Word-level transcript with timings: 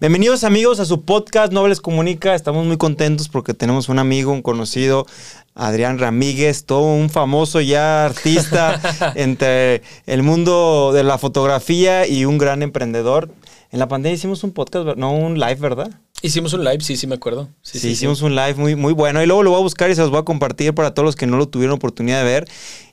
Bienvenidos 0.00 0.44
amigos 0.44 0.80
a 0.80 0.86
su 0.86 1.04
podcast 1.04 1.52
Nobles 1.52 1.82
Comunica. 1.82 2.34
Estamos 2.34 2.64
muy 2.64 2.78
contentos 2.78 3.28
porque 3.28 3.52
tenemos 3.52 3.90
un 3.90 3.98
amigo, 3.98 4.32
un 4.32 4.40
conocido, 4.40 5.06
Adrián 5.54 5.98
Ramírez, 5.98 6.64
todo 6.64 6.94
un 6.94 7.10
famoso 7.10 7.60
ya 7.60 8.06
artista 8.06 8.80
entre 9.14 9.82
el 10.06 10.22
mundo 10.22 10.92
de 10.94 11.04
la 11.04 11.18
fotografía 11.18 12.06
y 12.06 12.24
un 12.24 12.38
gran 12.38 12.62
emprendedor. 12.62 13.30
En 13.70 13.78
la 13.78 13.88
pandemia 13.88 14.14
hicimos 14.14 14.42
un 14.42 14.52
podcast, 14.52 14.96
no 14.96 15.12
un 15.12 15.38
live, 15.38 15.56
¿verdad? 15.56 15.90
Hicimos 16.22 16.52
un 16.52 16.62
live, 16.64 16.80
sí, 16.80 16.96
sí 16.96 17.06
me 17.06 17.14
acuerdo. 17.14 17.48
Sí, 17.62 17.78
sí, 17.78 17.88
hicimos 17.88 18.20
un 18.20 18.34
live 18.34 18.54
muy, 18.54 18.76
muy 18.76 18.92
bueno. 18.92 19.22
Y 19.22 19.26
luego 19.26 19.42
lo 19.42 19.50
voy 19.50 19.60
a 19.60 19.62
buscar 19.62 19.90
y 19.90 19.94
se 19.94 20.02
los 20.02 20.10
voy 20.10 20.20
a 20.20 20.24
compartir 20.24 20.74
para 20.74 20.92
todos 20.92 21.06
los 21.06 21.16
que 21.16 21.26
no 21.26 21.38
lo 21.38 21.48
tuvieron 21.48 21.76
oportunidad 21.76 22.18
de 22.18 22.24
ver. 22.24 22.48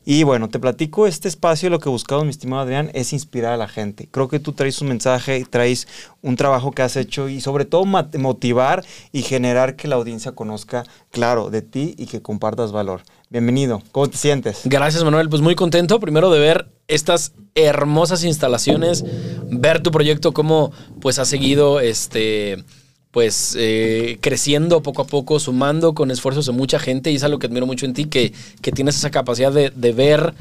Y 0.06 0.24
bueno, 0.24 0.48
te 0.48 0.60
platico, 0.60 1.06
este 1.06 1.28
espacio 1.28 1.70
lo 1.70 1.80
que 1.80 1.90
buscamos, 1.90 2.24
mi 2.24 2.30
estimado 2.30 2.62
Adrián, 2.62 2.90
es 2.94 3.12
inspirar 3.12 3.52
a 3.52 3.58
la 3.58 3.68
gente. 3.68 4.08
Creo 4.10 4.30
que 4.30 4.40
tú 4.40 4.54
traes 4.54 4.82
un 4.82 4.88
mensaje, 4.88 5.46
traes 5.50 5.90
un 6.22 6.38
trabajo 6.38 6.72
que 6.72 6.84
has 6.84 6.96
hecho 6.96 7.28
y 7.28 7.42
sobre 7.42 7.66
todo 7.66 7.84
motivar 7.84 8.86
y 9.12 9.24
generar 9.24 9.76
que 9.76 9.90
la 9.90 9.98
audiencia 9.98 10.32
conozca, 10.32 10.86
claro, 11.12 11.50
de 11.50 11.62
ti 11.62 11.96
y 11.98 12.06
que 12.06 12.22
compartas 12.22 12.72
valor. 12.72 13.02
Bienvenido, 13.30 13.84
¿cómo 13.92 14.08
te 14.08 14.16
sientes? 14.16 14.62
Gracias 14.64 15.04
Manuel, 15.04 15.28
pues 15.28 15.42
muy 15.42 15.56
contento 15.56 16.00
primero 16.00 16.32
de 16.32 16.40
ver 16.40 16.70
estas 16.88 17.34
hermosas 17.56 18.24
instalaciones, 18.24 19.04
ver 19.50 19.84
tu 19.84 19.92
proyecto, 19.92 20.32
cómo 20.32 20.72
pues 21.02 21.20
ha 21.20 21.26
seguido 21.26 21.82
este 21.82 22.64
pues 23.12 23.56
eh, 23.58 24.18
creciendo 24.22 24.84
poco 24.84 25.02
a 25.02 25.08
poco, 25.08 25.40
sumando 25.40 25.94
con 25.94 26.12
esfuerzos 26.12 26.46
de 26.46 26.52
mucha 26.52 26.80
gente 26.80 27.12
y 27.12 27.16
es 27.16 27.24
algo 27.24 27.40
que 27.40 27.48
admiro 27.48 27.66
mucho 27.66 27.86
en 27.86 27.94
ti, 27.94 28.06
que, 28.06 28.34
que 28.62 28.72
tienes 28.72 28.96
esa 28.96 29.10
capacidad 29.10 29.52
de, 29.52 29.92
ver 29.94 30.34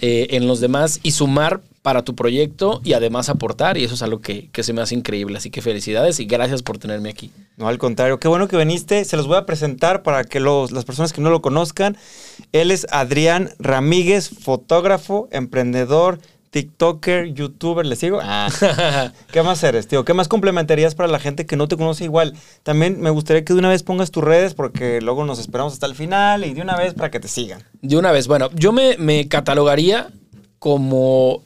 eh, 0.00 0.28
en 0.30 0.46
los 0.46 0.60
demás 0.60 1.00
y 1.02 1.12
sumar 1.12 1.60
para 1.82 2.02
tu 2.02 2.14
proyecto 2.14 2.80
y 2.82 2.94
además 2.94 3.28
aportar 3.28 3.76
y 3.76 3.84
eso 3.84 3.94
es 3.94 4.00
algo 4.00 4.20
que, 4.20 4.48
que, 4.50 4.62
se 4.62 4.72
me 4.72 4.80
hace 4.80 4.94
increíble. 4.94 5.36
Así 5.36 5.50
que 5.50 5.60
felicidades 5.60 6.18
y 6.18 6.24
gracias 6.24 6.62
por 6.62 6.78
tenerme 6.78 7.10
aquí. 7.10 7.30
No, 7.58 7.68
al 7.68 7.76
contrario, 7.76 8.18
qué 8.18 8.26
bueno 8.26 8.48
que 8.48 8.56
viniste. 8.56 9.04
Se 9.04 9.18
los 9.18 9.26
voy 9.26 9.36
a 9.36 9.44
presentar 9.44 10.02
para 10.02 10.24
que 10.24 10.40
los, 10.40 10.72
las 10.72 10.86
personas 10.86 11.12
que 11.12 11.20
no 11.20 11.28
lo 11.28 11.42
conozcan. 11.42 11.98
Él 12.52 12.70
es 12.70 12.86
Adrián 12.90 13.50
Ramírez, 13.58 14.30
fotógrafo, 14.30 15.28
emprendedor, 15.30 16.18
TikToker, 16.54 17.34
YouTuber, 17.34 17.84
¿le 17.84 17.96
sigo? 17.96 18.20
Ah. 18.22 18.48
¿Qué 19.32 19.42
más 19.42 19.60
eres, 19.64 19.88
tío? 19.88 20.04
¿Qué 20.04 20.14
más 20.14 20.28
complementarías 20.28 20.94
para 20.94 21.08
la 21.08 21.18
gente 21.18 21.46
que 21.46 21.56
no 21.56 21.66
te 21.66 21.76
conoce 21.76 22.04
igual? 22.04 22.32
También 22.62 23.00
me 23.00 23.10
gustaría 23.10 23.44
que 23.44 23.54
de 23.54 23.58
una 23.58 23.70
vez 23.70 23.82
pongas 23.82 24.12
tus 24.12 24.22
redes 24.22 24.54
porque 24.54 25.00
luego 25.00 25.24
nos 25.24 25.40
esperamos 25.40 25.72
hasta 25.72 25.86
el 25.86 25.96
final 25.96 26.44
y 26.44 26.54
de 26.54 26.62
una 26.62 26.76
vez 26.76 26.94
para 26.94 27.10
que 27.10 27.18
te 27.18 27.26
sigan. 27.26 27.64
De 27.82 27.96
una 27.96 28.12
vez, 28.12 28.28
bueno, 28.28 28.50
yo 28.54 28.70
me, 28.70 28.96
me 28.98 29.26
catalogaría 29.26 30.12
como 30.60 31.42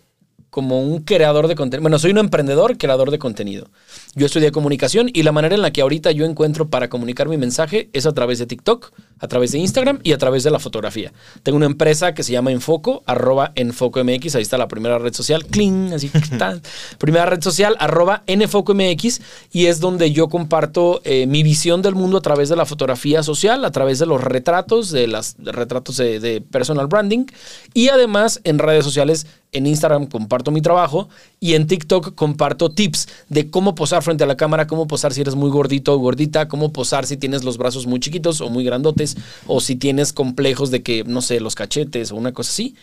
como 0.50 0.82
un 0.82 1.00
creador 1.00 1.46
de 1.46 1.54
contenido. 1.54 1.82
Bueno, 1.82 1.98
soy 1.98 2.10
un 2.10 2.18
emprendedor 2.18 2.76
creador 2.76 3.10
de 3.10 3.18
contenido. 3.18 3.68
Yo 4.14 4.26
estudié 4.26 4.50
comunicación 4.52 5.10
y 5.12 5.22
la 5.22 5.32
manera 5.32 5.54
en 5.54 5.62
la 5.62 5.70
que 5.70 5.82
ahorita 5.82 6.10
yo 6.12 6.24
encuentro 6.24 6.68
para 6.68 6.88
comunicar 6.88 7.28
mi 7.28 7.36
mensaje 7.36 7.90
es 7.92 8.06
a 8.06 8.12
través 8.12 8.38
de 8.38 8.46
TikTok, 8.46 8.92
a 9.20 9.28
través 9.28 9.52
de 9.52 9.58
Instagram 9.58 10.00
y 10.02 10.12
a 10.12 10.18
través 10.18 10.44
de 10.44 10.50
la 10.50 10.58
fotografía. 10.58 11.12
Tengo 11.42 11.56
una 11.56 11.66
empresa 11.66 12.14
que 12.14 12.22
se 12.22 12.32
llama 12.32 12.50
Enfoco, 12.50 13.02
arroba 13.06 13.52
EnfocoMX, 13.54 14.34
ahí 14.34 14.42
está 14.42 14.56
la 14.56 14.68
primera 14.68 14.98
red 14.98 15.12
social, 15.12 15.44
cling, 15.46 15.92
así 15.92 16.10
está. 16.14 16.58
primera 16.98 17.26
red 17.26 17.42
social, 17.42 17.76
arroba 17.78 18.22
EnfocoMX, 18.26 19.20
y 19.52 19.66
es 19.66 19.80
donde 19.80 20.10
yo 20.12 20.28
comparto 20.28 21.00
eh, 21.04 21.26
mi 21.26 21.42
visión 21.42 21.82
del 21.82 21.94
mundo 21.94 22.18
a 22.18 22.22
través 22.22 22.48
de 22.48 22.56
la 22.56 22.66
fotografía 22.66 23.22
social, 23.22 23.64
a 23.64 23.70
través 23.70 23.98
de 23.98 24.06
los 24.06 24.22
retratos, 24.22 24.90
de 24.90 25.06
los 25.06 25.36
retratos 25.38 25.98
de 25.98 26.42
personal 26.50 26.86
branding, 26.86 27.26
y 27.74 27.88
además 27.88 28.40
en 28.44 28.58
redes 28.58 28.84
sociales 28.84 29.26
en 29.52 29.66
Instagram 29.66 30.06
comparto 30.06 30.50
mi 30.50 30.60
trabajo 30.60 31.08
y 31.40 31.54
en 31.54 31.66
TikTok 31.66 32.14
comparto 32.14 32.70
tips 32.70 33.08
de 33.28 33.50
cómo 33.50 33.74
posar 33.74 33.97
frente 34.02 34.24
a 34.24 34.26
la 34.26 34.36
cámara, 34.36 34.66
cómo 34.66 34.86
posar 34.86 35.12
si 35.12 35.20
eres 35.20 35.34
muy 35.34 35.50
gordito 35.50 35.94
o 35.94 35.98
gordita, 35.98 36.48
cómo 36.48 36.72
posar 36.72 37.06
si 37.06 37.16
tienes 37.16 37.44
los 37.44 37.58
brazos 37.58 37.86
muy 37.86 38.00
chiquitos 38.00 38.40
o 38.40 38.50
muy 38.50 38.64
grandotes 38.64 39.16
o 39.46 39.60
si 39.60 39.76
tienes 39.76 40.12
complejos 40.12 40.70
de 40.70 40.82
que, 40.82 41.04
no 41.04 41.22
sé, 41.22 41.40
los 41.40 41.54
cachetes 41.54 42.12
o 42.12 42.16
una 42.16 42.32
cosa 42.32 42.50
así. 42.50 42.76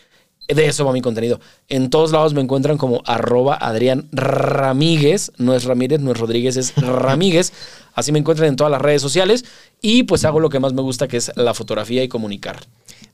De 0.47 0.67
eso 0.67 0.85
va 0.85 0.93
mi 0.93 1.01
contenido. 1.01 1.39
En 1.69 1.89
todos 1.89 2.11
lados 2.11 2.35
me 2.35 2.41
encuentran 2.41 2.77
como 2.77 3.01
arroba 3.05 3.55
Adrián 3.55 4.07
Ramírez. 4.11 5.31
No 5.37 5.55
es 5.55 5.63
Ramírez, 5.63 6.01
no 6.01 6.11
es 6.11 6.19
Rodríguez, 6.19 6.55
es 6.55 6.75
Ramírez. 6.75 7.51
Así 7.95 8.11
me 8.11 8.19
encuentran 8.19 8.49
en 8.49 8.55
todas 8.55 8.69
las 8.69 8.81
redes 8.81 9.01
sociales. 9.01 9.43
Y 9.81 10.03
pues 10.03 10.23
hago 10.23 10.39
lo 10.39 10.49
que 10.49 10.59
más 10.59 10.73
me 10.73 10.83
gusta, 10.83 11.07
que 11.07 11.17
es 11.17 11.31
la 11.35 11.55
fotografía 11.55 12.03
y 12.03 12.09
comunicar. 12.09 12.59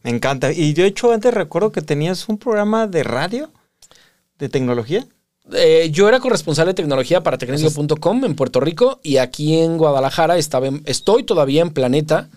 Me 0.04 0.10
encanta. 0.10 0.52
Y 0.52 0.74
yo, 0.74 0.84
de 0.84 0.90
hecho, 0.90 1.14
antes 1.14 1.34
recuerdo 1.34 1.72
que 1.72 1.82
tenías 1.82 2.28
un 2.28 2.38
programa 2.38 2.88
de 2.88 3.04
radio 3.04 3.50
de 4.38 4.50
tecnología. 4.50 5.08
Eh, 5.54 5.90
yo 5.92 6.08
era 6.08 6.20
corresponsal 6.20 6.68
de 6.68 6.74
tecnología 6.74 7.22
para 7.22 7.38
tecnicio.com 7.38 8.26
en 8.26 8.36
Puerto 8.36 8.60
Rico 8.60 9.00
y 9.04 9.18
aquí 9.18 9.60
en 9.60 9.78
Guadalajara 9.78 10.38
estaba 10.38 10.70
estoy 10.86 11.24
todavía 11.24 11.62
en 11.62 11.72
Planeta, 11.72 12.30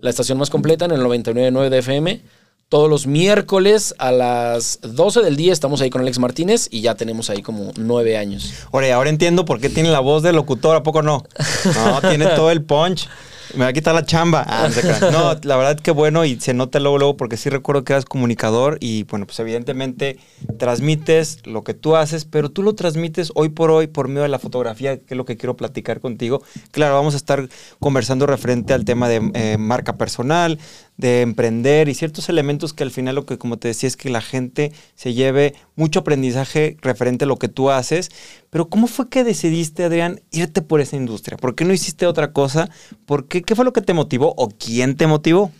la 0.00 0.10
estación 0.10 0.38
más 0.38 0.50
completa 0.50 0.84
en 0.84 0.92
el 0.92 1.00
99.9 1.00 1.68
de 1.68 1.78
FM. 1.78 2.20
Todos 2.68 2.88
los 2.88 3.06
miércoles 3.06 3.94
a 3.98 4.12
las 4.12 4.78
12 4.82 5.20
del 5.20 5.36
día 5.36 5.52
estamos 5.52 5.82
ahí 5.82 5.90
con 5.90 6.00
Alex 6.00 6.18
Martínez 6.18 6.68
y 6.70 6.80
ya 6.80 6.94
tenemos 6.94 7.28
ahí 7.28 7.42
como 7.42 7.72
nueve 7.76 8.16
años. 8.16 8.50
Oye, 8.70 8.92
ahora 8.92 9.10
entiendo 9.10 9.44
por 9.44 9.60
qué 9.60 9.68
tiene 9.68 9.90
la 9.90 10.00
voz 10.00 10.22
de 10.22 10.32
locutor, 10.32 10.76
¿a 10.76 10.82
poco 10.82 11.02
no? 11.02 11.24
No, 11.74 12.00
tiene 12.08 12.26
todo 12.28 12.50
el 12.50 12.62
punch. 12.62 13.08
Me 13.54 13.64
va 13.64 13.68
a 13.68 13.72
quitar 13.72 13.94
la 13.94 14.04
chamba. 14.04 14.44
Ah, 14.46 14.68
no, 15.12 15.34
la 15.42 15.56
verdad 15.56 15.78
que 15.78 15.90
bueno 15.90 16.24
y 16.24 16.38
se 16.40 16.54
nota 16.54 16.80
luego, 16.80 16.98
luego, 16.98 17.16
porque 17.16 17.36
sí 17.36 17.50
recuerdo 17.50 17.84
que 17.84 17.92
eras 17.92 18.04
comunicador 18.04 18.78
y 18.80 19.04
bueno, 19.04 19.26
pues 19.26 19.38
evidentemente 19.40 20.18
transmites 20.58 21.46
lo 21.46 21.64
que 21.64 21.74
tú 21.74 21.96
haces, 21.96 22.24
pero 22.24 22.50
tú 22.50 22.62
lo 22.62 22.74
transmites 22.74 23.32
hoy 23.34 23.50
por 23.50 23.70
hoy 23.70 23.86
por 23.86 24.08
medio 24.08 24.22
de 24.22 24.28
la 24.28 24.38
fotografía, 24.38 24.96
que 24.98 25.14
es 25.14 25.16
lo 25.16 25.24
que 25.24 25.36
quiero 25.36 25.56
platicar 25.56 26.00
contigo. 26.00 26.42
Claro, 26.70 26.94
vamos 26.94 27.14
a 27.14 27.16
estar 27.16 27.48
conversando 27.78 28.26
referente 28.26 28.72
al 28.72 28.84
tema 28.84 29.08
de 29.08 29.30
eh, 29.34 29.56
marca 29.58 29.96
personal, 29.96 30.58
de 31.02 31.20
emprender 31.20 31.88
y 31.88 31.94
ciertos 31.94 32.28
elementos 32.28 32.72
que 32.72 32.84
al 32.84 32.92
final 32.92 33.16
lo 33.16 33.26
que, 33.26 33.36
como 33.36 33.58
te 33.58 33.68
decía, 33.68 33.88
es 33.88 33.96
que 33.96 34.08
la 34.08 34.22
gente 34.22 34.72
se 34.94 35.12
lleve 35.12 35.54
mucho 35.74 36.00
aprendizaje 36.00 36.76
referente 36.80 37.24
a 37.24 37.28
lo 37.28 37.36
que 37.36 37.48
tú 37.48 37.70
haces. 37.70 38.10
Pero 38.48 38.68
¿cómo 38.68 38.86
fue 38.86 39.08
que 39.08 39.24
decidiste, 39.24 39.84
Adrián, 39.84 40.22
irte 40.30 40.62
por 40.62 40.80
esa 40.80 40.96
industria? 40.96 41.36
¿Por 41.36 41.54
qué 41.54 41.64
no 41.64 41.74
hiciste 41.74 42.06
otra 42.06 42.32
cosa? 42.32 42.70
¿Por 43.04 43.26
qué? 43.26 43.42
¿Qué 43.42 43.56
fue 43.56 43.64
lo 43.64 43.72
que 43.72 43.82
te 43.82 43.92
motivó 43.92 44.32
o 44.36 44.48
quién 44.48 44.96
te 44.96 45.06
motivó? 45.06 45.50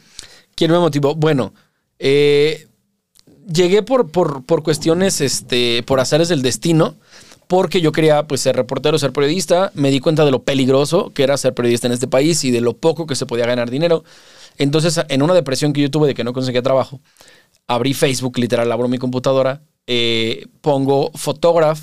¿Quién 0.54 0.70
me 0.70 0.78
motivó? 0.78 1.16
Bueno, 1.16 1.52
eh, 1.98 2.68
llegué 3.52 3.82
por, 3.82 4.10
por, 4.10 4.44
por, 4.44 4.62
cuestiones, 4.62 5.20
este, 5.20 5.82
por 5.82 5.98
hacerles 5.98 6.30
el 6.30 6.42
destino 6.42 6.96
porque 7.48 7.82
yo 7.82 7.92
quería 7.92 8.22
pues 8.22 8.40
ser 8.40 8.56
reportero, 8.56 8.98
ser 8.98 9.12
periodista, 9.12 9.72
me 9.74 9.90
di 9.90 10.00
cuenta 10.00 10.24
de 10.24 10.30
lo 10.30 10.42
peligroso 10.42 11.12
que 11.12 11.22
era 11.22 11.36
ser 11.36 11.52
periodista 11.52 11.86
en 11.86 11.92
este 11.92 12.08
país 12.08 12.44
y 12.44 12.50
de 12.50 12.62
lo 12.62 12.74
poco 12.74 13.06
que 13.06 13.14
se 13.14 13.26
podía 13.26 13.44
ganar 13.44 13.70
dinero. 13.70 14.04
Entonces, 14.58 15.00
en 15.08 15.22
una 15.22 15.34
depresión 15.34 15.72
que 15.72 15.80
yo 15.80 15.90
tuve 15.90 16.08
de 16.08 16.14
que 16.14 16.24
no 16.24 16.32
conseguía 16.32 16.62
trabajo, 16.62 17.00
abrí 17.66 17.94
Facebook, 17.94 18.38
literal, 18.38 18.70
abro 18.70 18.88
mi 18.88 18.98
computadora, 18.98 19.62
eh, 19.86 20.46
pongo 20.60 21.10
Photograph, 21.14 21.80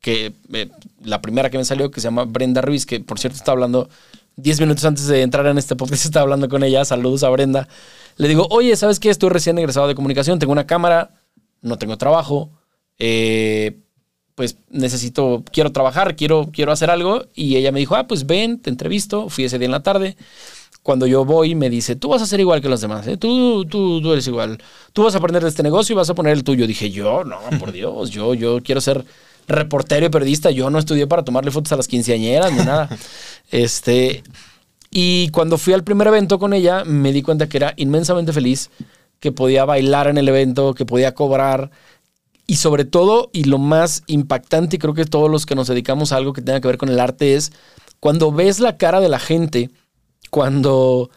que 0.00 0.32
eh, 0.52 0.68
la 1.04 1.22
primera 1.22 1.50
que 1.50 1.58
me 1.58 1.64
salió, 1.64 1.90
que 1.90 2.00
se 2.00 2.06
llama 2.06 2.24
Brenda 2.24 2.60
Ruiz, 2.60 2.86
que 2.86 3.00
por 3.00 3.18
cierto 3.18 3.36
está 3.36 3.52
hablando 3.52 3.88
10 4.36 4.60
minutos 4.60 4.84
antes 4.84 5.06
de 5.06 5.22
entrar 5.22 5.46
en 5.46 5.58
este 5.58 5.76
podcast, 5.76 6.04
estaba 6.06 6.22
hablando 6.22 6.48
con 6.48 6.62
ella, 6.62 6.84
saludos 6.84 7.22
a 7.22 7.30
Brenda. 7.30 7.68
Le 8.16 8.28
digo, 8.28 8.46
oye, 8.50 8.74
¿sabes 8.76 9.00
qué? 9.00 9.10
Estoy 9.10 9.30
recién 9.30 9.58
egresado 9.58 9.88
de 9.88 9.94
comunicación, 9.94 10.38
tengo 10.38 10.52
una 10.52 10.66
cámara, 10.66 11.10
no 11.60 11.78
tengo 11.78 11.96
trabajo, 11.96 12.50
eh, 12.98 13.78
pues 14.34 14.56
necesito, 14.70 15.44
quiero 15.52 15.72
trabajar, 15.72 16.16
quiero, 16.16 16.48
quiero 16.52 16.72
hacer 16.72 16.90
algo. 16.90 17.26
Y 17.34 17.56
ella 17.56 17.70
me 17.72 17.80
dijo, 17.80 17.94
ah, 17.94 18.06
pues 18.06 18.26
ven, 18.26 18.60
te 18.60 18.70
entrevisto, 18.70 19.28
fui 19.28 19.44
ese 19.44 19.58
día 19.58 19.66
en 19.66 19.72
la 19.72 19.82
tarde 19.82 20.16
cuando 20.82 21.06
yo 21.06 21.24
voy 21.24 21.54
me 21.54 21.70
dice, 21.70 21.96
tú 21.96 22.08
vas 22.08 22.22
a 22.22 22.26
ser 22.26 22.40
igual 22.40 22.60
que 22.60 22.68
los 22.68 22.80
demás, 22.80 23.06
¿eh? 23.06 23.16
tú, 23.16 23.64
tú, 23.66 24.00
tú 24.02 24.12
eres 24.12 24.26
igual, 24.26 24.58
tú 24.92 25.04
vas 25.04 25.14
a 25.14 25.18
aprender 25.18 25.42
de 25.42 25.48
este 25.48 25.62
negocio 25.62 25.92
y 25.92 25.96
vas 25.96 26.10
a 26.10 26.14
poner 26.14 26.32
el 26.32 26.44
tuyo. 26.44 26.66
Dije, 26.66 26.90
yo, 26.90 27.24
no, 27.24 27.38
por 27.58 27.72
Dios, 27.72 28.10
yo, 28.10 28.34
yo 28.34 28.60
quiero 28.62 28.80
ser 28.80 29.04
reportero 29.46 30.06
y 30.06 30.08
periodista, 30.08 30.50
yo 30.50 30.70
no 30.70 30.78
estudié 30.78 31.06
para 31.06 31.24
tomarle 31.24 31.50
fotos 31.50 31.72
a 31.72 31.76
las 31.76 31.88
quinceañeras 31.88 32.52
ni 32.52 32.58
nada. 32.58 32.88
este, 33.50 34.24
y 34.90 35.28
cuando 35.30 35.56
fui 35.56 35.72
al 35.72 35.84
primer 35.84 36.08
evento 36.08 36.38
con 36.38 36.52
ella, 36.52 36.84
me 36.84 37.12
di 37.12 37.22
cuenta 37.22 37.48
que 37.48 37.58
era 37.58 37.74
inmensamente 37.76 38.32
feliz, 38.32 38.70
que 39.20 39.30
podía 39.30 39.64
bailar 39.64 40.08
en 40.08 40.18
el 40.18 40.28
evento, 40.28 40.74
que 40.74 40.84
podía 40.84 41.14
cobrar. 41.14 41.70
Y 42.48 42.56
sobre 42.56 42.84
todo, 42.84 43.30
y 43.32 43.44
lo 43.44 43.58
más 43.58 44.02
impactante, 44.08 44.76
y 44.76 44.78
creo 44.80 44.94
que 44.94 45.04
todos 45.04 45.30
los 45.30 45.46
que 45.46 45.54
nos 45.54 45.68
dedicamos 45.68 46.10
a 46.10 46.16
algo 46.16 46.32
que 46.32 46.42
tenga 46.42 46.60
que 46.60 46.66
ver 46.66 46.76
con 46.76 46.88
el 46.88 46.98
arte, 46.98 47.36
es 47.36 47.52
cuando 48.00 48.32
ves 48.32 48.58
la 48.58 48.76
cara 48.76 49.00
de 49.00 49.08
la 49.08 49.20
gente 49.20 49.70
cuando 50.32 51.10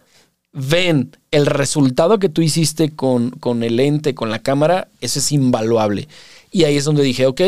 ven 0.51 1.15
el 1.31 1.45
resultado 1.45 2.19
que 2.19 2.27
tú 2.27 2.41
hiciste 2.41 2.94
con, 2.94 3.29
con 3.29 3.63
el 3.63 3.77
lente, 3.77 4.13
con 4.13 4.29
la 4.29 4.39
cámara, 4.39 4.89
eso 5.00 5.19
es 5.19 5.31
invaluable. 5.31 6.09
Y 6.51 6.65
ahí 6.65 6.75
es 6.75 6.83
donde 6.83 7.01
dije, 7.01 7.25
ok, 7.25 7.41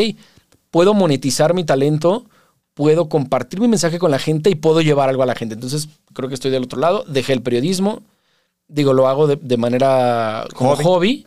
puedo 0.70 0.94
monetizar 0.94 1.52
mi 1.52 1.64
talento, 1.64 2.24
puedo 2.72 3.10
compartir 3.10 3.60
mi 3.60 3.68
mensaje 3.68 3.98
con 3.98 4.10
la 4.10 4.18
gente 4.18 4.48
y 4.48 4.54
puedo 4.54 4.80
llevar 4.80 5.10
algo 5.10 5.22
a 5.22 5.26
la 5.26 5.34
gente. 5.34 5.56
Entonces, 5.56 5.90
creo 6.14 6.30
que 6.30 6.34
estoy 6.36 6.50
del 6.50 6.62
otro 6.62 6.80
lado, 6.80 7.04
dejé 7.06 7.34
el 7.34 7.42
periodismo 7.42 8.02
Digo, 8.68 8.92
lo 8.94 9.08
hago 9.08 9.26
de, 9.26 9.36
de 9.36 9.56
manera 9.58 10.46
como 10.54 10.74
Hobby. 10.76 10.84
hobby. 10.84 11.26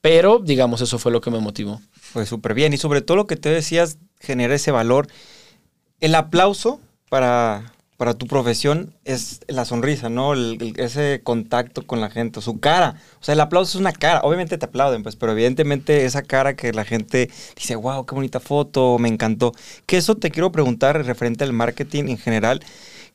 pero 0.00 0.38
digamos, 0.38 0.80
eso 0.82 0.98
fue 0.98 1.12
lo 1.12 1.20
que 1.20 1.30
me 1.30 1.40
motivó. 1.40 1.80
Pues 2.14 2.28
súper 2.28 2.54
bien. 2.54 2.72
Y 2.72 2.76
sobre 2.78 3.02
todo 3.02 3.18
lo 3.18 3.26
que 3.26 3.36
te 3.36 3.50
decías, 3.50 3.98
genera 4.20 4.54
ese 4.54 4.70
valor. 4.70 5.08
El 6.00 6.14
aplauso 6.14 6.80
para, 7.08 7.73
para 7.96 8.14
tu 8.14 8.26
profesión 8.26 8.92
es 9.04 9.40
la 9.48 9.64
sonrisa, 9.64 10.08
¿no? 10.08 10.32
El- 10.32 10.74
ese 10.78 11.20
contacto 11.22 11.86
con 11.86 12.00
la 12.00 12.10
gente, 12.10 12.40
su 12.40 12.58
cara. 12.60 12.96
O 13.20 13.24
sea, 13.24 13.34
el 13.34 13.40
aplauso 13.40 13.76
es 13.78 13.80
una 13.80 13.92
cara. 13.92 14.20
Obviamente 14.22 14.58
te 14.58 14.66
aplauden, 14.66 15.02
pues, 15.02 15.16
pero 15.16 15.32
evidentemente 15.32 16.04
esa 16.04 16.22
cara 16.22 16.56
que 16.56 16.72
la 16.72 16.84
gente 16.84 17.30
dice, 17.56 17.76
wow, 17.76 18.04
qué 18.06 18.14
bonita 18.14 18.40
foto, 18.40 18.98
me 18.98 19.08
encantó. 19.08 19.52
Que 19.86 19.96
eso 19.96 20.16
te 20.16 20.30
quiero 20.30 20.52
preguntar 20.52 21.04
referente 21.04 21.44
al 21.44 21.52
marketing 21.52 22.04
en 22.08 22.18
general. 22.18 22.60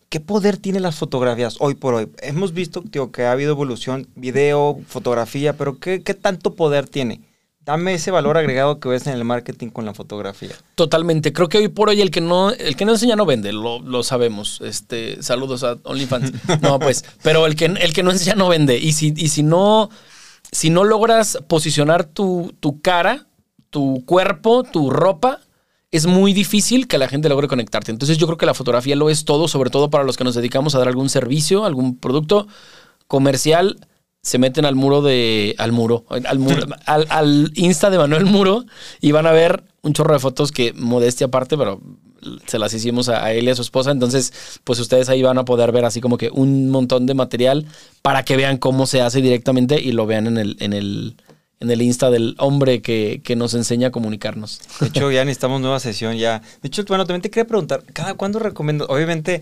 ¿Qué 0.09 0.19
poder 0.19 0.57
tienen 0.57 0.81
las 0.81 0.95
fotografías 0.97 1.57
hoy 1.59 1.75
por 1.75 1.93
hoy? 1.93 2.09
Hemos 2.21 2.53
visto 2.53 2.83
que 3.11 3.23
ha 3.25 3.31
habido 3.31 3.51
evolución, 3.51 4.07
video, 4.15 4.79
fotografía, 4.87 5.53
pero 5.53 5.79
¿qué, 5.79 6.01
qué 6.01 6.13
tanto 6.15 6.55
poder 6.55 6.87
tiene? 6.89 7.21
Dame 7.69 7.93
ese 7.93 8.09
valor 8.09 8.35
agregado 8.35 8.79
que 8.79 8.89
ves 8.89 9.05
en 9.05 9.13
el 9.13 9.23
marketing 9.23 9.67
con 9.67 9.85
la 9.85 9.93
fotografía. 9.93 10.55
Totalmente. 10.73 11.31
Creo 11.31 11.49
que 11.49 11.59
hoy 11.59 11.67
por 11.67 11.89
hoy 11.89 12.01
el 12.01 12.09
que 12.09 12.19
no, 12.19 12.49
el 12.49 12.75
que 12.75 12.83
no 12.83 12.93
enseña 12.93 13.15
no 13.15 13.27
vende, 13.27 13.53
lo, 13.53 13.79
lo 13.79 14.01
sabemos. 14.01 14.59
Este, 14.61 15.21
saludos 15.21 15.63
a 15.63 15.77
OnlyFans. 15.83 16.31
No, 16.63 16.79
pues, 16.79 17.05
pero 17.21 17.45
el 17.45 17.55
que, 17.55 17.65
el 17.65 17.93
que 17.93 18.01
no 18.01 18.09
enseña 18.09 18.33
no 18.33 18.49
vende. 18.49 18.79
Y 18.79 18.93
si, 18.93 19.13
y 19.15 19.27
si 19.27 19.43
no, 19.43 19.91
si 20.51 20.71
no 20.71 20.83
logras 20.83 21.37
posicionar 21.47 22.05
tu, 22.05 22.55
tu 22.59 22.81
cara, 22.81 23.27
tu 23.69 24.03
cuerpo, 24.03 24.63
tu 24.63 24.89
ropa, 24.89 25.39
es 25.91 26.07
muy 26.07 26.33
difícil 26.33 26.87
que 26.87 26.97
la 26.97 27.07
gente 27.07 27.29
logre 27.29 27.47
conectarte. 27.47 27.91
Entonces 27.91 28.17
yo 28.17 28.25
creo 28.25 28.39
que 28.39 28.47
la 28.47 28.55
fotografía 28.55 28.95
lo 28.95 29.11
es 29.11 29.25
todo, 29.25 29.47
sobre 29.47 29.69
todo 29.69 29.91
para 29.91 30.05
los 30.05 30.17
que 30.17 30.23
nos 30.23 30.33
dedicamos 30.33 30.73
a 30.73 30.79
dar 30.79 30.87
algún 30.87 31.09
servicio, 31.09 31.65
algún 31.65 31.99
producto 31.99 32.47
comercial. 33.05 33.77
Se 34.29 34.37
meten 34.37 34.63
al 34.63 34.75
muro 34.75 35.01
de. 35.01 35.55
al 35.57 35.71
muro. 35.71 36.05
Al, 36.07 36.37
muro, 36.37 36.67
al, 36.85 37.07
al 37.09 37.51
Insta 37.55 37.89
de 37.89 37.97
Manuel 37.97 38.25
Muro 38.25 38.63
y 39.01 39.11
van 39.11 39.25
a 39.25 39.31
ver 39.31 39.63
un 39.81 39.93
chorro 39.93 40.13
de 40.13 40.19
fotos 40.19 40.51
que, 40.51 40.71
modestia 40.73 41.25
aparte, 41.25 41.57
pero 41.57 41.81
se 42.45 42.59
las 42.59 42.71
hicimos 42.75 43.09
a, 43.09 43.33
él 43.33 43.45
y 43.45 43.49
a 43.49 43.55
su 43.55 43.63
esposa. 43.63 43.89
Entonces, 43.89 44.31
pues 44.63 44.79
ustedes 44.79 45.09
ahí 45.09 45.23
van 45.23 45.39
a 45.39 45.45
poder 45.45 45.71
ver 45.71 45.83
así 45.83 45.99
como 45.99 46.17
que 46.17 46.29
un 46.29 46.69
montón 46.69 47.07
de 47.07 47.15
material 47.15 47.65
para 48.03 48.23
que 48.23 48.37
vean 48.37 48.57
cómo 48.57 48.85
se 48.85 49.01
hace 49.01 49.19
directamente 49.19 49.81
y 49.81 49.93
lo 49.93 50.05
vean 50.05 50.27
en 50.27 50.37
el, 50.37 50.57
en 50.59 50.73
el, 50.73 51.15
en 51.59 51.71
el 51.71 51.81
Insta 51.81 52.11
del 52.11 52.35
hombre 52.37 52.83
que, 52.83 53.21
que 53.23 53.35
nos 53.35 53.55
enseña 53.55 53.87
a 53.87 53.91
comunicarnos. 53.91 54.61
De 54.79 54.89
hecho, 54.89 55.09
ya 55.09 55.25
necesitamos 55.25 55.59
nueva 55.59 55.79
sesión 55.79 56.17
ya. 56.17 56.43
De 56.61 56.67
hecho, 56.67 56.83
bueno, 56.87 57.07
también 57.07 57.23
te 57.23 57.31
quería 57.31 57.47
preguntar, 57.47 57.83
¿cada 57.93 58.13
cuándo 58.13 58.37
recomiendas? 58.37 58.87
Obviamente, 58.91 59.41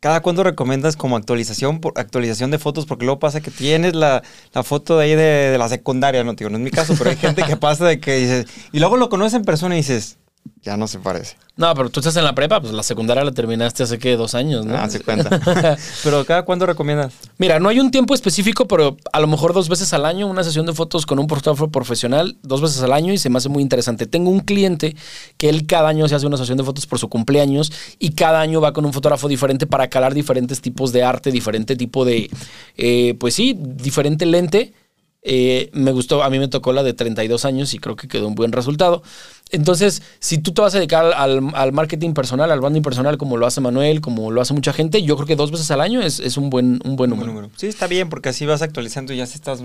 ¿cada 0.00 0.20
cuándo 0.20 0.42
recomiendas 0.44 0.96
como 0.96 1.16
actualización 1.16 1.80
por 1.80 1.98
actualización 1.98 2.50
de 2.50 2.58
fotos? 2.58 2.86
Porque 2.86 3.04
luego 3.04 3.18
pasa 3.18 3.40
que 3.40 3.50
tienes 3.50 3.94
la, 3.94 4.22
la 4.52 4.62
foto 4.62 4.98
de 4.98 5.04
ahí 5.04 5.14
de, 5.14 5.50
de 5.50 5.58
la 5.58 5.68
secundaria, 5.68 6.24
no, 6.24 6.34
tío, 6.34 6.50
no 6.50 6.56
es 6.56 6.62
mi 6.62 6.70
caso, 6.70 6.94
pero 6.96 7.10
hay 7.10 7.16
gente 7.16 7.42
que 7.42 7.56
pasa 7.58 7.86
de 7.86 8.00
que 8.00 8.16
dices, 8.16 8.46
y 8.72 8.78
luego 8.80 8.96
lo 8.96 9.08
conoces 9.08 9.34
en 9.34 9.44
persona 9.44 9.74
y 9.74 9.78
dices, 9.78 10.18
ya 10.62 10.76
no 10.76 10.86
se 10.88 10.98
parece. 10.98 11.36
No, 11.56 11.74
pero 11.74 11.90
tú 11.90 11.98
estás 11.98 12.14
en 12.16 12.22
la 12.22 12.34
prepa, 12.34 12.60
pues 12.60 12.72
la 12.72 12.84
secundaria 12.84 13.24
la 13.24 13.32
terminaste 13.32 13.82
hace 13.82 13.98
que 13.98 14.16
dos 14.16 14.34
años, 14.34 14.64
¿no? 14.64 14.76
Ah, 14.76 14.88
se 14.88 15.00
cuenta. 15.00 15.40
pero 16.04 16.24
¿cada 16.24 16.42
cuándo 16.42 16.66
recomiendas? 16.66 17.14
Mira, 17.36 17.58
no 17.58 17.68
hay 17.68 17.80
un 17.80 17.90
tiempo 17.90 18.14
específico, 18.14 18.68
pero 18.68 18.96
a 19.12 19.18
lo 19.18 19.26
mejor 19.26 19.52
dos 19.52 19.68
veces 19.68 19.92
al 19.92 20.04
año, 20.04 20.28
una 20.28 20.44
sesión 20.44 20.66
de 20.66 20.72
fotos 20.72 21.04
con 21.04 21.18
un 21.18 21.28
fotógrafo 21.28 21.68
profesional, 21.68 22.36
dos 22.42 22.60
veces 22.60 22.80
al 22.82 22.92
año 22.92 23.12
y 23.12 23.18
se 23.18 23.28
me 23.28 23.38
hace 23.38 23.48
muy 23.48 23.62
interesante. 23.62 24.06
Tengo 24.06 24.30
un 24.30 24.40
cliente 24.40 24.94
que 25.36 25.48
él 25.48 25.66
cada 25.66 25.88
año 25.88 26.06
se 26.06 26.14
hace 26.14 26.26
una 26.26 26.36
sesión 26.36 26.58
de 26.58 26.64
fotos 26.64 26.86
por 26.86 27.00
su 27.00 27.08
cumpleaños 27.08 27.72
y 27.98 28.10
cada 28.10 28.40
año 28.40 28.60
va 28.60 28.72
con 28.72 28.86
un 28.86 28.92
fotógrafo 28.92 29.26
diferente 29.26 29.66
para 29.66 29.88
calar 29.88 30.14
diferentes 30.14 30.60
tipos 30.60 30.92
de 30.92 31.02
arte, 31.02 31.32
diferente 31.32 31.74
tipo 31.74 32.04
de, 32.04 32.30
eh, 32.76 33.16
pues 33.18 33.34
sí, 33.34 33.58
diferente 33.58 34.26
lente. 34.26 34.74
Eh, 35.22 35.68
me 35.72 35.90
gustó, 35.92 36.22
a 36.22 36.30
mí 36.30 36.38
me 36.38 36.48
tocó 36.48 36.72
la 36.72 36.82
de 36.82 36.94
32 36.94 37.44
años 37.44 37.74
y 37.74 37.78
creo 37.78 37.96
que 37.96 38.06
quedó 38.08 38.28
un 38.28 38.34
buen 38.34 38.52
resultado. 38.52 39.02
Entonces, 39.50 40.02
si 40.20 40.38
tú 40.38 40.52
te 40.52 40.62
vas 40.62 40.74
a 40.74 40.78
dedicar 40.78 41.04
al, 41.14 41.50
al- 41.54 41.72
marketing 41.72 42.12
personal, 42.14 42.50
al 42.50 42.60
branding 42.60 42.82
personal, 42.82 43.18
como 43.18 43.36
lo 43.36 43.46
hace 43.46 43.60
Manuel, 43.60 44.00
como 44.00 44.30
lo 44.30 44.40
hace 44.40 44.54
mucha 44.54 44.72
gente, 44.72 45.02
yo 45.02 45.16
creo 45.16 45.26
que 45.26 45.36
dos 45.36 45.50
veces 45.50 45.70
al 45.70 45.80
año 45.80 46.00
es, 46.00 46.20
es 46.20 46.36
un 46.36 46.50
buen, 46.50 46.80
un 46.84 46.96
buen 46.96 47.10
número. 47.10 47.32
número. 47.32 47.50
Sí, 47.56 47.66
está 47.66 47.86
bien, 47.88 48.08
porque 48.08 48.28
así 48.28 48.46
vas 48.46 48.62
actualizando 48.62 49.12
y 49.12 49.16
ya 49.16 49.26
si 49.26 49.34
estás 49.34 49.60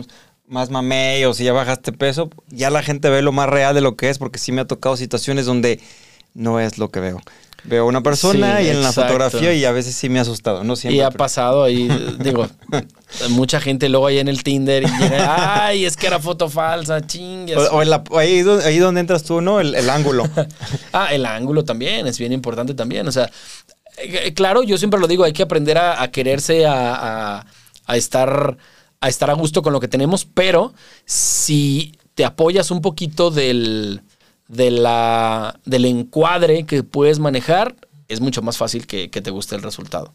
más 0.47 0.69
mamey 0.69 1.23
o 1.25 1.33
si 1.33 1.43
ya 1.43 1.53
bajaste 1.53 1.91
peso, 1.91 2.29
ya 2.49 2.69
la 2.69 2.81
gente 2.81 3.09
ve 3.09 3.21
lo 3.21 3.31
más 3.31 3.47
real 3.49 3.75
de 3.75 3.81
lo 3.81 3.95
que 3.95 4.09
es, 4.09 4.17
porque 4.17 4.39
sí 4.39 4.51
me 4.51 4.61
ha 4.61 4.65
tocado 4.67 4.97
situaciones 4.97 5.45
donde 5.45 5.79
no 6.33 6.59
es 6.59 6.77
lo 6.77 6.89
que 6.89 6.99
veo. 6.99 7.21
Veo 7.65 7.85
una 7.87 8.01
persona 8.03 8.57
Sí, 8.59 8.65
y 8.65 8.69
en 8.69 8.81
la 8.83 8.91
fotografía 8.91 9.53
y 9.53 9.63
a 9.63 9.71
veces 9.71 9.95
sí 9.95 10.09
me 10.09 10.19
ha 10.19 10.23
asustado, 10.23 10.63
no 10.65 10.75
siempre. 10.75 10.97
Y 10.97 11.01
ha 11.01 11.07
pero- 11.09 11.17
pasado 11.17 11.63
ahí, 11.63 11.87
digo, 12.19 12.47
mucha 13.29 13.61
gente 13.61 13.87
luego 13.87 14.07
ahí 14.07 14.19
en 14.19 14.27
el 14.27 14.43
Tinder 14.43 14.83
y 14.83 14.87
llega, 14.87 15.65
ay, 15.67 15.85
es 15.85 15.95
que 15.95 16.07
era 16.07 16.19
foto 16.19 16.49
falsa, 16.49 16.99
chingas. 17.05 17.69
O, 17.71 17.81
la- 17.83 18.03
ahí, 18.17 18.43
ahí 18.65 18.77
donde 18.79 18.99
entras 18.99 19.23
tú, 19.23 19.39
¿no? 19.41 19.59
El, 19.61 19.75
el 19.75 19.89
ángulo. 19.89 20.27
Ah, 20.91 21.07
el 21.13 21.25
ángulo 21.25 21.63
también, 21.63 22.05
es 22.05 22.19
bien 22.19 22.33
importante 22.33 22.73
también. 22.75 23.07
O 23.07 23.11
sea, 23.11 23.29
eh, 23.97 24.33
claro, 24.35 24.61
yo 24.63 24.77
siempre 24.77 24.99
lo 24.99 25.07
digo, 25.07 25.23
hay 25.23 25.33
que 25.33 25.41
aprender 25.43 25.77
a, 25.77 26.01
a 26.03 26.11
quererse, 26.11 26.65
a, 26.67 27.37
a- 27.39 27.45
a 27.85 27.97
estar, 27.97 28.57
a 29.01 29.09
estar 29.09 29.29
a 29.29 29.33
gusto 29.33 29.61
con 29.61 29.73
lo 29.73 29.79
que 29.79 29.87
tenemos, 29.87 30.25
pero 30.25 30.73
si 31.05 31.97
te 32.13 32.25
apoyas 32.25 32.69
un 32.71 32.81
poquito 32.81 33.31
del, 33.31 34.01
de 34.47 34.71
la, 34.71 35.59
del 35.65 35.85
encuadre 35.85 36.65
que 36.65 36.83
puedes 36.83 37.19
manejar, 37.19 37.75
es 38.07 38.21
mucho 38.21 38.41
más 38.41 38.57
fácil 38.57 38.87
que, 38.87 39.09
que 39.09 39.21
te 39.21 39.31
guste 39.31 39.55
el 39.55 39.63
resultado. 39.63 40.13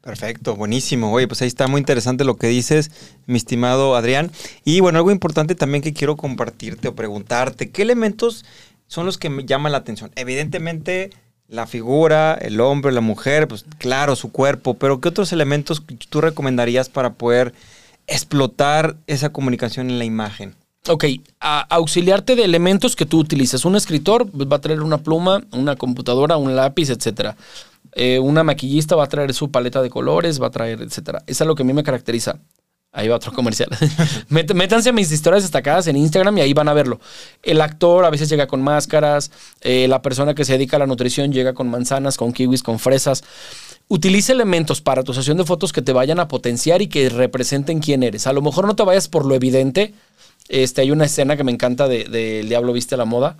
Perfecto, 0.00 0.56
buenísimo. 0.56 1.12
Oye, 1.12 1.28
pues 1.28 1.42
ahí 1.42 1.48
está 1.48 1.68
muy 1.68 1.78
interesante 1.78 2.24
lo 2.24 2.36
que 2.36 2.46
dices, 2.46 2.90
mi 3.26 3.36
estimado 3.36 3.96
Adrián. 3.96 4.30
Y 4.64 4.80
bueno, 4.80 4.98
algo 4.98 5.10
importante 5.10 5.54
también 5.54 5.82
que 5.82 5.92
quiero 5.92 6.16
compartirte 6.16 6.88
o 6.88 6.94
preguntarte, 6.94 7.70
¿qué 7.70 7.82
elementos 7.82 8.46
son 8.86 9.04
los 9.04 9.18
que 9.18 9.28
me 9.28 9.44
llaman 9.44 9.72
la 9.72 9.78
atención? 9.78 10.10
Evidentemente, 10.16 11.10
la 11.48 11.66
figura, 11.66 12.34
el 12.34 12.60
hombre, 12.60 12.92
la 12.92 13.02
mujer, 13.02 13.46
pues 13.46 13.66
claro, 13.78 14.16
su 14.16 14.32
cuerpo, 14.32 14.74
pero 14.74 15.00
¿qué 15.00 15.08
otros 15.08 15.32
elementos 15.32 15.82
tú 16.08 16.20
recomendarías 16.22 16.88
para 16.88 17.14
poder 17.14 17.52
explotar 18.06 18.96
esa 19.06 19.32
comunicación 19.32 19.90
en 19.90 19.98
la 19.98 20.04
imagen? 20.06 20.54
Ok, 20.88 21.04
auxiliarte 21.40 22.36
de 22.36 22.44
elementos 22.44 22.96
que 22.96 23.04
tú 23.04 23.18
utilices. 23.18 23.64
Un 23.64 23.76
escritor 23.76 24.30
pues, 24.30 24.48
va 24.48 24.56
a 24.56 24.60
traer 24.60 24.80
una 24.80 24.98
pluma, 24.98 25.42
una 25.52 25.76
computadora, 25.76 26.38
un 26.38 26.56
lápiz, 26.56 26.88
etcétera. 26.88 27.36
Eh, 27.92 28.18
una 28.18 28.44
maquillista 28.44 28.96
va 28.96 29.04
a 29.04 29.08
traer 29.08 29.34
su 29.34 29.50
paleta 29.50 29.82
de 29.82 29.90
colores, 29.90 30.40
va 30.40 30.46
a 30.46 30.50
traer, 30.50 30.80
etcétera. 30.80 31.22
Eso 31.26 31.44
es 31.44 31.48
lo 31.48 31.54
que 31.54 31.62
a 31.62 31.66
mí 31.66 31.72
me 31.74 31.82
caracteriza. 31.82 32.38
Ahí 32.92 33.06
va 33.06 33.16
otro 33.16 33.32
comercial. 33.32 33.68
Métanse 34.28 34.88
a 34.88 34.92
mis 34.92 35.12
historias 35.12 35.44
destacadas 35.44 35.86
en 35.86 35.96
Instagram 35.96 36.38
y 36.38 36.40
ahí 36.40 36.54
van 36.54 36.68
a 36.68 36.74
verlo. 36.74 36.98
El 37.42 37.60
actor 37.60 38.04
a 38.04 38.10
veces 38.10 38.28
llega 38.28 38.48
con 38.48 38.62
máscaras, 38.62 39.30
eh, 39.60 39.86
la 39.86 40.02
persona 40.02 40.34
que 40.34 40.44
se 40.44 40.54
dedica 40.54 40.76
a 40.76 40.80
la 40.80 40.86
nutrición 40.86 41.32
llega 41.32 41.52
con 41.52 41.68
manzanas, 41.68 42.16
con 42.16 42.32
kiwis, 42.32 42.64
con 42.64 42.80
fresas. 42.80 43.22
Utiliza 43.86 44.32
elementos 44.32 44.80
para 44.80 45.04
tu 45.04 45.14
sesión 45.14 45.36
de 45.36 45.44
fotos 45.44 45.72
que 45.72 45.82
te 45.82 45.92
vayan 45.92 46.18
a 46.20 46.28
potenciar 46.28 46.82
y 46.82 46.88
que 46.88 47.08
representen 47.10 47.80
quién 47.80 48.02
eres. 48.02 48.26
A 48.26 48.32
lo 48.32 48.42
mejor 48.42 48.66
no 48.66 48.74
te 48.74 48.82
vayas 48.82 49.08
por 49.08 49.24
lo 49.24 49.34
evidente. 49.34 49.94
Este, 50.48 50.80
hay 50.80 50.90
una 50.90 51.04
escena 51.04 51.36
que 51.36 51.44
me 51.44 51.52
encanta 51.52 51.88
de, 51.88 52.40
El 52.40 52.48
Diablo 52.48 52.72
Viste 52.72 52.94
a 52.94 52.98
la 52.98 53.04
Moda, 53.04 53.36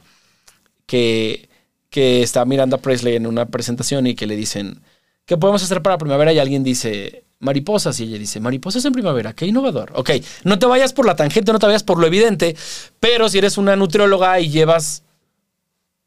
que, 0.87 1.49
que 1.89 2.23
está 2.23 2.45
Miranda 2.45 2.79
Presley 2.79 3.17
en 3.17 3.27
una 3.27 3.47
presentación 3.47 4.07
y 4.07 4.15
que 4.15 4.27
le 4.27 4.37
dicen, 4.37 4.83
¿qué 5.25 5.37
podemos 5.37 5.63
hacer 5.63 5.83
para 5.83 5.99
primavera? 5.99 6.33
Y 6.33 6.39
alguien 6.39 6.63
dice, 6.63 7.25
mariposas. 7.41 7.99
Y 7.99 8.05
ella 8.05 8.19
dice, 8.19 8.39
mariposas 8.39 8.85
en 8.85 8.93
primavera, 8.93 9.33
qué 9.33 9.47
innovador. 9.47 9.93
Ok, 9.97 10.11
no 10.45 10.59
te 10.59 10.67
vayas 10.67 10.93
por 10.93 11.07
la 11.07 11.17
tangente, 11.17 11.53
no 11.53 11.59
te 11.59 11.67
vayas 11.67 11.83
por 11.83 11.99
lo 11.99 12.07
evidente, 12.07 12.57
pero 13.01 13.29
si 13.29 13.39
eres 13.39 13.59
una 13.59 13.75
nutrióloga 13.75 14.39
y 14.41 14.51
llevas, 14.51 15.03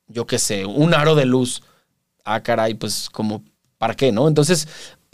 yo 0.07 0.25
qué 0.25 0.39
sé, 0.39 0.65
un 0.65 0.93
aro 0.93 1.15
de 1.15 1.25
luz, 1.25 1.63
ah, 2.23 2.41
caray, 2.41 2.75
pues 2.75 3.09
como, 3.09 3.43
¿para 3.77 3.95
qué, 3.95 4.11
no? 4.11 4.27
Entonces, 4.27 4.67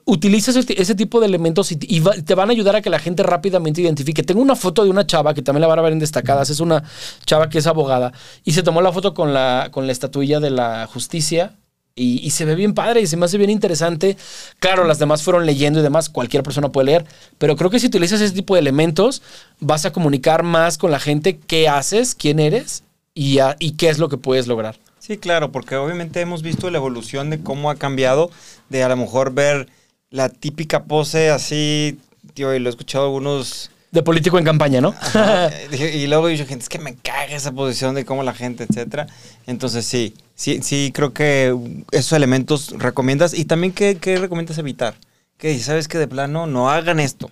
utiliza 0.10 0.52
ese, 0.52 0.66
ese 0.82 0.96
tipo 0.96 1.20
de 1.20 1.28
elementos 1.28 1.72
y, 1.72 1.78
te 1.78 2.36
van 2.36 2.50
a 2.50 2.52
ayudar 2.52 2.76
a 2.76 2.82
que 2.82 2.90
la 2.90 3.00
gente 3.00 3.24
rápidamente 3.24 3.82
identifique. 3.82 4.24
Tengo 4.24 4.42
una 4.42 4.56
foto 4.56 4.84
de 4.84 4.90
una 4.90 5.06
chava 5.06 5.34
que 5.34 5.42
también 5.42 5.62
la 5.62 5.68
van 5.68 5.80
a 5.80 5.82
ver 5.84 5.94
en 5.94 6.00
destacadas. 6.00 6.50
Es 6.50 6.60
una 6.60 6.84
chava 7.26 7.50
que 7.50 7.60
es 7.60 7.68
abogada 7.68 8.12
y 8.44 8.54
se 8.54 8.64
tomó 8.64 8.82
la 8.82 8.92
foto 8.92 9.14
con 9.14 9.34
la, 9.34 9.70
con 9.72 9.86
la 9.86 9.92
estatuilla 9.92 10.40
de 10.40 10.50
la 10.50 10.88
justicia. 10.92 11.54
Y, 11.96 12.30
se 12.30 12.46
ve 12.46 12.56
bien 12.56 12.74
padre 12.74 13.02
y 13.02 13.08
se 13.08 13.18
me 13.18 13.26
hace 13.26 13.38
bien 13.38 13.50
interesante. 13.50 14.16
Claro, 14.60 14.86
las 14.86 15.00
demás 15.00 15.22
fueron 15.22 15.46
leyendo 15.46 15.82
y 15.82 15.84
demás, 15.84 16.08
cualquier 16.08 16.44
persona 16.44 16.70
puede 16.70 16.86
leer, 16.86 17.06
pero 17.38 17.58
creo 17.58 17.70
que 17.70 17.78
si 17.78 17.88
utilizas 17.88 18.22
ese 18.22 18.34
tipo 18.34 18.54
de 18.54 18.62
elementos, 18.62 19.22
vas 19.60 19.86
a 19.86 19.92
comunicar 19.92 20.44
más 20.44 20.78
con 20.78 20.92
la 20.92 21.00
gente 21.02 21.38
qué 21.46 21.68
haces, 21.68 22.16
quién 22.16 22.40
eres 22.40 22.84
y, 23.14 23.40
y 23.60 23.72
qué 23.72 23.90
es 23.90 23.98
lo 23.98 24.08
que 24.08 24.16
puedes 24.16 24.48
lograr. 24.48 24.78
Sí, 25.00 25.18
claro, 25.18 25.52
porque 25.52 25.76
obviamente 25.76 26.22
hemos 26.22 26.42
visto 26.42 26.70
la 26.70 26.78
evolución 26.78 27.30
de 27.30 27.42
cómo 27.42 27.70
ha 27.70 27.76
cambiado, 27.76 28.32
de 28.70 28.82
a 28.82 28.88
lo 28.88 28.96
mejor 28.96 29.34
ver 29.34 29.68
la 30.12 30.30
típica 30.30 30.84
pose 30.86 31.30
así, 31.30 32.00
tío, 32.34 32.54
y 32.56 32.60
lo 32.60 32.70
he 32.70 32.72
escuchado 32.72 33.06
algunos... 33.06 33.72
De 33.92 34.04
político 34.04 34.38
en 34.38 34.46
campaña, 34.46 34.82
¿no? 34.82 34.90
Ajá, 35.02 35.50
dije- 35.72 35.96
y 35.98 36.06
luego 36.08 36.28
dije, 36.28 36.46
gente, 36.46 36.64
es 36.64 36.70
que 36.70 36.78
me 36.80 36.96
caga 36.96 37.36
esa 37.36 37.52
posición 37.52 37.96
de 37.96 38.06
cómo 38.06 38.22
la 38.24 38.34
gente, 38.36 38.66
etcétera. 38.70 39.08
Entonces 39.48 39.84
sí, 39.86 40.14
sí, 40.36 40.60
sí, 40.62 40.92
creo 40.94 41.12
que 41.12 41.56
esos 41.92 42.14
elementos 42.14 42.70
recomiendas. 42.78 43.34
Y 43.34 43.46
también, 43.46 43.74
¿qué, 43.74 43.98
qué 43.98 44.18
recomiendas 44.18 44.58
evitar? 44.60 44.94
Que 45.38 45.58
¿sabes 45.60 45.88
que 45.88 45.98
De 45.98 46.08
plano, 46.08 46.46
no 46.46 46.70
hagan 46.70 47.00
esto. 47.00 47.32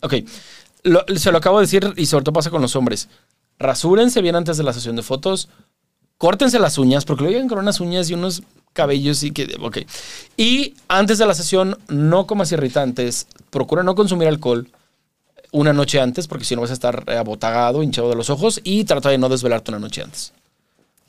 Ok. 0.00 0.14
Lo- 0.84 1.04
se 1.16 1.32
lo 1.32 1.36
acabo 1.38 1.58
de 1.58 1.64
decir 1.66 1.92
y 1.96 2.06
sobre 2.06 2.24
todo 2.24 2.32
pasa 2.32 2.48
con 2.48 2.62
los 2.62 2.76
hombres. 2.76 3.08
Rasúrense 3.58 4.22
bien 4.22 4.36
antes 4.36 4.56
de 4.56 4.62
la 4.64 4.72
sesión 4.72 4.96
de 4.96 5.02
fotos. 5.02 5.50
Córtense 6.20 6.58
las 6.58 6.76
uñas, 6.76 7.06
porque 7.06 7.24
lo 7.24 7.30
llegan 7.30 7.48
con 7.48 7.58
unas 7.58 7.80
uñas 7.80 8.10
y 8.10 8.12
unos 8.14 8.42
cabellos 8.74 9.22
y 9.22 9.30
que. 9.30 9.56
Ok. 9.58 9.78
Y 10.36 10.74
antes 10.86 11.16
de 11.16 11.24
la 11.24 11.32
sesión, 11.32 11.78
no 11.88 12.26
comas 12.26 12.52
irritantes. 12.52 13.26
Procura 13.48 13.82
no 13.82 13.94
consumir 13.94 14.28
alcohol 14.28 14.68
una 15.50 15.72
noche 15.72 15.98
antes, 15.98 16.28
porque 16.28 16.44
si 16.44 16.54
no 16.54 16.60
vas 16.60 16.68
a 16.68 16.74
estar 16.74 17.10
abotagado, 17.10 17.82
hinchado 17.82 18.10
de 18.10 18.16
los 18.16 18.28
ojos. 18.28 18.60
Y 18.64 18.84
trata 18.84 19.08
de 19.08 19.16
no 19.16 19.30
desvelarte 19.30 19.70
una 19.70 19.78
noche 19.78 20.02
antes. 20.02 20.34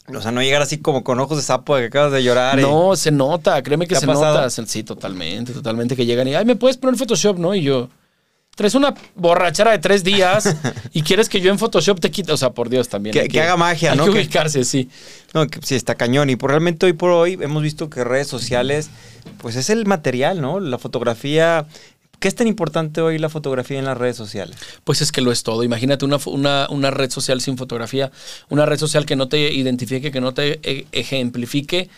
O 0.08 0.22
sea, 0.22 0.32
no 0.32 0.42
llegar 0.42 0.62
así 0.62 0.78
como 0.78 1.04
con 1.04 1.20
ojos 1.20 1.36
de 1.38 1.44
sapo 1.44 1.76
de 1.76 1.82
que 1.82 1.88
acabas 1.88 2.14
de 2.14 2.24
llorar. 2.24 2.58
y- 2.58 2.62
No, 2.62 2.96
se 2.96 3.12
nota, 3.12 3.62
créeme 3.62 3.88
que 3.88 3.96
¿Te 3.96 3.98
ha 3.98 4.00
se 4.00 4.08
nota. 4.08 4.50
Sí, 4.50 4.84
totalmente, 4.84 5.52
totalmente. 5.52 5.98
Que 5.98 6.06
llegan 6.06 6.30
y, 6.30 6.36
ay, 6.36 6.46
¿me 6.46 6.56
puedes 6.56 6.78
poner 6.78 6.96
Photoshop? 6.98 7.38
¿No? 7.38 7.54
Y 7.54 7.64
yo, 7.64 7.90
traes 8.56 8.76
una 8.76 8.94
borrachera 9.16 9.72
de 9.72 9.80
tres 9.80 10.04
días 10.04 10.56
y 10.94 11.02
quieres 11.04 11.30
que 11.30 11.42
yo 11.42 11.52
en 11.52 11.58
Photoshop 11.60 12.00
te 12.00 12.12
quite. 12.12 12.32
O 12.32 12.38
sea, 12.38 12.52
por 12.52 12.70
Dios 12.70 12.90
también. 12.90 13.14
Que- 13.14 13.22
hay 13.22 13.28
que 13.28 13.42
haga 13.42 13.58
magia, 13.58 13.92
hay 13.92 13.98
¿no? 13.98 14.06
que 14.06 14.12
Que- 14.12 14.18
ubicarse, 14.20 14.64
sí. 14.66 14.90
No, 15.34 15.48
que 15.48 15.60
sí, 15.64 15.76
está 15.76 15.96
cañón. 15.96 16.30
Y 16.30 16.36
por, 16.36 16.50
realmente 16.52 16.86
hoy 16.86 16.94
por 16.94 17.12
hoy 17.12 17.38
hemos 17.42 17.64
visto 17.64 17.90
que 17.90 18.04
redes 18.04 18.28
sociales, 18.28 18.90
pues 19.40 19.56
es 19.56 19.70
el 19.70 19.86
material, 19.86 20.42
¿no? 20.42 20.60
La 20.60 20.78
fotografía. 20.78 21.66
¿Qué 22.20 22.28
es 22.28 22.36
tan 22.36 22.46
importante 22.46 23.02
hoy 23.02 23.18
la 23.18 23.30
fotografía 23.30 23.80
en 23.80 23.86
las 23.86 23.98
redes 23.98 24.16
sociales? 24.16 24.56
Pues 24.84 25.02
es 25.02 25.12
que 25.12 25.22
lo 25.22 25.32
es 25.32 25.42
todo. 25.42 25.64
Imagínate 25.64 26.06
una, 26.06 26.18
una, 26.28 26.68
una 26.70 26.92
red 26.92 27.10
social 27.10 27.42
sin 27.42 27.58
fotografía, 27.58 28.12
una 28.50 28.68
red 28.68 28.78
social 28.78 29.08
que 29.08 29.16
no 29.16 29.28
te 29.28 29.52
identifique, 29.52 30.12
que 30.12 30.22
no 30.22 30.32
te 30.34 30.60
e- 30.62 30.86
ejemplifique. 30.92 31.90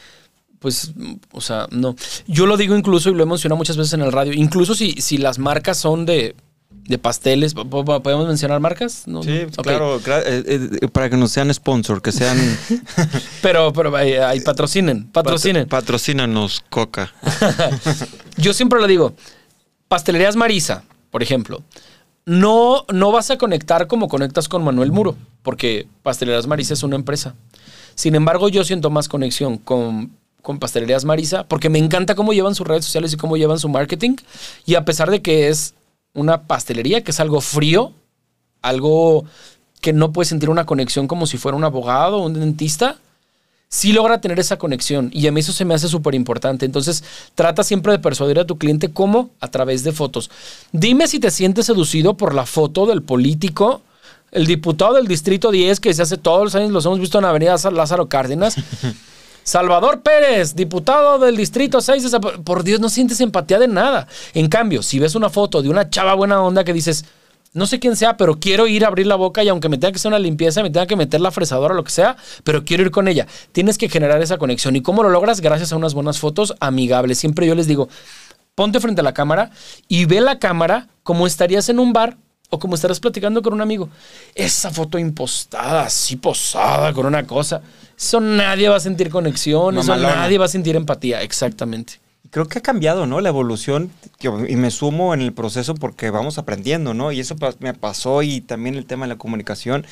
Pues, 0.63 0.93
o 1.32 1.41
sea, 1.41 1.67
no. 1.72 1.96
Yo 2.25 2.46
lo 2.48 2.55
digo 2.58 2.75
incluso 2.75 3.10
y 3.10 3.13
lo 3.13 3.22
he 3.24 3.25
mencionado 3.27 3.58
muchas 3.58 3.75
veces 3.77 3.93
en 3.93 4.01
el 4.01 4.12
radio. 4.13 4.32
Incluso 4.34 4.74
si, 4.75 4.93
si 4.93 5.17
las 5.17 5.38
marcas 5.38 5.77
son 5.77 6.05
de, 6.05 6.36
de 6.86 6.98
pasteles, 6.98 7.53
¿po- 7.53 7.70
po- 7.70 8.01
¿podemos 8.01 8.25
mencionar 8.27 8.62
marcas? 8.62 9.03
No, 9.05 9.22
Sí, 9.24 9.41
Ok. 9.58 9.62
claro, 9.63 10.00
cla- 10.01 10.24
eh, 10.25 10.70
eh, 10.82 10.88
para 10.88 11.10
que 11.10 11.17
nos 11.17 11.32
sean 11.32 11.53
sponsor, 11.53 12.01
que 12.01 12.12
sean... 12.13 12.38
Pero, 13.41 13.74
pero 13.74 13.93
ahí, 13.98 14.39
patrocinen, 14.39 15.08
patrocinen. 15.12 15.67
Patrocínanos, 15.67 16.63
Coca. 16.70 17.12
Yo 18.38 18.53
siempre 18.53 18.79
lo 18.79 18.88
digo, 18.88 19.13
pastelerías 19.89 20.36
Marisa, 20.38 20.84
por 21.12 21.22
ejemplo, 21.24 21.62
no, 22.25 22.86
no 22.93 23.12
vas 23.12 23.32
a 23.32 23.38
conectar 23.38 23.88
como 23.88 24.08
conectas 24.08 24.48
con 24.48 24.63
Manuel 24.63 24.93
Muro, 24.93 25.17
porque 25.41 25.88
Pastelerías 26.03 26.48
Marisa 26.48 26.74
es 26.74 26.84
una 26.84 26.96
empresa. 26.96 27.36
Sin 27.96 28.15
embargo, 28.15 28.48
yo 28.50 28.63
siento 28.63 28.89
más 28.89 29.08
conexión 29.10 29.58
con, 29.58 30.12
con 30.43 30.59
Pastelerías 30.59 31.03
Marisa, 31.05 31.45
porque 31.47 31.69
me 31.69 31.79
encanta 31.79 32.13
cómo 32.13 32.33
llevan 32.33 32.53
sus 32.53 32.67
redes 32.67 32.85
sociales 32.85 33.12
y 33.13 33.17
cómo 33.17 33.35
llevan 33.38 33.57
su 33.57 33.69
marketing. 33.69 34.17
Y 34.67 34.75
a 34.75 34.85
pesar 34.85 35.09
de 35.09 35.23
que 35.23 35.47
es 35.47 35.73
una 36.13 36.43
pastelería, 36.43 37.01
que 37.03 37.09
es 37.09 37.19
algo 37.19 37.41
frío, 37.41 37.91
algo 38.62 39.25
que 39.81 39.93
no 39.93 40.12
puedes 40.12 40.29
sentir 40.29 40.50
una 40.50 40.65
conexión 40.65 41.07
como 41.07 41.25
si 41.25 41.38
fuera 41.38 41.57
un 41.57 41.63
abogado 41.63 42.17
o 42.17 42.25
un 42.25 42.33
dentista, 42.39 42.97
sí 43.67 43.91
logra 43.91 44.21
tener 44.21 44.39
esa 44.39 44.57
conexión 44.57 45.09
y 45.13 45.25
a 45.27 45.31
mí 45.31 45.39
eso 45.39 45.51
se 45.51 45.65
me 45.65 45.73
hace 45.73 45.88
súper 45.88 46.13
importante. 46.13 46.65
Entonces, 46.65 47.03
trata 47.35 47.63
siempre 47.63 47.91
de 47.93 48.00
persuadir 48.00 48.39
a 48.39 48.45
tu 48.45 48.57
cliente 48.57 48.91
cómo 48.93 49.31
a 49.39 49.50
través 49.50 49.83
de 49.83 49.91
fotos. 49.91 50.29
Dime 50.71 51.07
si 51.07 51.19
te 51.19 51.31
sientes 51.31 51.65
seducido 51.65 52.13
por 52.15 52.33
la 52.35 52.45
foto 52.45 52.85
del 52.85 53.01
político, 53.01 53.81
el 54.31 54.45
diputado 54.45 54.93
del 54.95 55.07
Distrito 55.07 55.51
10 55.51 55.79
que 55.79 55.93
se 55.93 56.01
hace 56.01 56.17
todos 56.17 56.43
los 56.43 56.55
años, 56.55 56.71
los 56.71 56.85
hemos 56.85 57.00
visto 57.00 57.17
en 57.19 57.25
Avenida 57.25 57.57
Sa- 57.57 57.71
Lázaro 57.71 58.07
Cárdenas. 58.09 58.55
Salvador 59.43 60.01
Pérez, 60.01 60.55
diputado 60.55 61.19
del 61.19 61.35
Distrito 61.38 61.81
6. 61.81 62.03
de 62.03 62.09
Zapa- 62.09 62.43
Por 62.43 62.63
Dios, 62.63 62.79
no 62.79 62.89
sientes 62.89 63.19
empatía 63.21 63.59
de 63.59 63.67
nada. 63.67 64.07
En 64.33 64.47
cambio, 64.47 64.81
si 64.83 65.00
ves 65.00 65.15
una 65.15 65.29
foto 65.29 65.62
de 65.62 65.69
una 65.69 65.89
chava 65.89 66.13
buena 66.13 66.41
onda 66.41 66.63
que 66.63 66.73
dices, 66.73 67.05
no 67.53 67.67
sé 67.67 67.79
quién 67.79 67.95
sea, 67.95 68.17
pero 68.17 68.39
quiero 68.39 68.67
ir 68.67 68.83
a 68.83 68.88
abrir 68.88 69.05
la 69.05 69.15
boca 69.15 69.43
y 69.43 69.50
aunque 69.50 69.69
me 69.69 69.77
tenga 69.77 69.91
que 69.91 69.97
hacer 69.97 70.09
una 70.09 70.17
limpieza, 70.19 70.63
me 70.63 70.69
tenga 70.71 70.88
que 70.88 70.95
meter 70.95 71.21
la 71.21 71.29
fresadora 71.31 71.75
lo 71.75 71.83
que 71.83 71.91
sea, 71.91 72.15
pero 72.43 72.63
quiero 72.63 72.83
ir 72.83 72.89
con 72.91 73.07
ella. 73.07 73.27
Tienes 73.51 73.77
que 73.77 73.89
generar 73.89 74.21
esa 74.21 74.38
conexión. 74.38 74.75
¿Y 74.75 74.81
cómo 74.81 75.03
lo 75.03 75.09
logras? 75.09 75.39
Gracias 75.41 75.71
a 75.71 75.75
unas 75.75 75.93
buenas 75.93 76.17
fotos 76.19 76.55
amigables. 76.59 77.19
Siempre 77.19 77.45
yo 77.45 77.53
les 77.53 77.67
digo, 77.67 77.89
ponte 78.55 78.79
frente 78.79 79.01
a 79.01 79.03
la 79.03 79.13
cámara 79.13 79.51
y 79.88 80.05
ve 80.05 80.21
la 80.21 80.39
cámara 80.39 80.88
como 81.03 81.27
estarías 81.27 81.69
en 81.69 81.79
un 81.79 81.93
bar 81.93 82.17
o 82.53 82.60
como 82.60 82.75
estarás 82.75 83.00
platicando 83.00 83.41
con 83.41 83.53
un 83.53 83.62
amigo. 83.62 83.89
Esa 84.36 84.69
foto 84.69 85.00
impostada, 85.00 85.86
así 85.86 86.17
posada 86.17 86.93
con 86.93 87.07
una 87.07 87.25
cosa. 87.25 87.63
Eso 87.98 88.19
nadie 88.19 88.69
va 88.69 88.75
a 88.75 88.79
sentir 88.79 89.10
conexión, 89.10 89.75
eso 89.79 89.95
nadie 89.95 90.38
va 90.38 90.45
a 90.45 90.50
sentir 90.50 90.75
empatía. 90.75 91.24
Exactamente. 91.24 92.00
Creo 92.29 92.48
que 92.48 92.57
ha 92.57 92.62
cambiado, 92.62 93.05
¿no? 93.05 93.22
La 93.22 93.29
evolución, 93.29 93.91
y 94.19 94.55
me 94.55 94.72
sumo 94.72 95.13
en 95.13 95.22
el 95.22 95.33
proceso 95.33 95.75
porque 95.75 96.10
vamos 96.10 96.39
aprendiendo, 96.39 96.95
¿no? 96.95 97.12
Y 97.12 97.19
eso 97.19 97.36
me 97.60 97.75
pasó 97.75 98.24
y 98.24 98.41
también 98.41 98.74
el 98.74 98.86
tema 98.88 99.05
de 99.05 99.10
la 99.10 99.17
comunicación. 99.17 99.86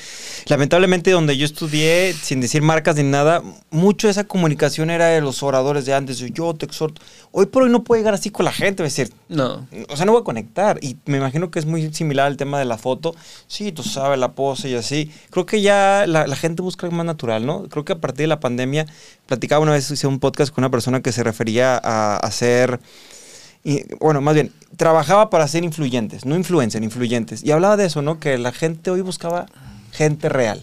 Lamentablemente 0.47 1.11
donde 1.11 1.37
yo 1.37 1.45
estudié, 1.45 2.13
sin 2.13 2.41
decir 2.41 2.63
marcas 2.63 2.95
ni 2.95 3.03
nada, 3.03 3.43
mucho 3.69 4.07
de 4.07 4.11
esa 4.11 4.23
comunicación 4.23 4.89
era 4.89 5.07
de 5.07 5.21
los 5.21 5.43
oradores 5.43 5.85
de 5.85 5.93
antes, 5.93 6.17
yo 6.17 6.53
te 6.55 6.65
exhorto. 6.65 7.01
Hoy 7.31 7.45
por 7.45 7.63
hoy 7.63 7.69
no 7.69 7.83
puedo 7.83 7.99
llegar 7.99 8.15
así 8.15 8.31
con 8.31 8.45
la 8.45 8.51
gente, 8.51 8.83
es 8.83 8.95
decir, 8.95 9.13
No. 9.31 9.65
o 9.87 9.95
sea, 9.95 10.05
no 10.05 10.11
voy 10.11 10.19
a 10.19 10.25
conectar. 10.25 10.77
Y 10.81 10.97
me 11.05 11.17
imagino 11.17 11.51
que 11.51 11.59
es 11.59 11.65
muy 11.65 11.93
similar 11.93 12.27
al 12.27 12.35
tema 12.35 12.59
de 12.59 12.65
la 12.65 12.77
foto. 12.77 13.15
Sí, 13.47 13.71
tú 13.71 13.81
sabes, 13.81 14.19
la 14.19 14.33
pose 14.33 14.69
y 14.69 14.75
así. 14.75 15.09
Creo 15.29 15.45
que 15.45 15.61
ya 15.61 16.03
la, 16.05 16.27
la 16.27 16.35
gente 16.35 16.61
busca 16.61 16.85
algo 16.85 16.97
más 16.97 17.05
natural, 17.05 17.45
¿no? 17.45 17.63
Creo 17.69 17.85
que 17.85 17.93
a 17.93 18.01
partir 18.01 18.25
de 18.25 18.27
la 18.27 18.41
pandemia, 18.41 18.87
platicaba 19.27 19.63
una 19.63 19.71
vez, 19.71 19.89
hice 19.89 20.05
un 20.05 20.19
podcast 20.19 20.53
con 20.53 20.63
una 20.63 20.69
persona 20.69 21.01
que 21.01 21.13
se 21.13 21.23
refería 21.23 21.79
a 21.81 22.17
hacer. 22.17 22.81
Y, 23.63 23.85
bueno, 24.01 24.19
más 24.19 24.33
bien, 24.33 24.51
trabajaba 24.75 25.29
para 25.29 25.47
ser 25.47 25.63
influyentes, 25.63 26.25
no 26.25 26.35
influencer, 26.35 26.83
influyentes. 26.83 27.41
Y 27.41 27.51
hablaba 27.51 27.77
de 27.77 27.85
eso, 27.85 28.01
¿no? 28.01 28.19
Que 28.19 28.37
la 28.37 28.51
gente 28.51 28.91
hoy 28.91 28.99
buscaba 28.99 29.45
gente 29.93 30.27
real, 30.27 30.61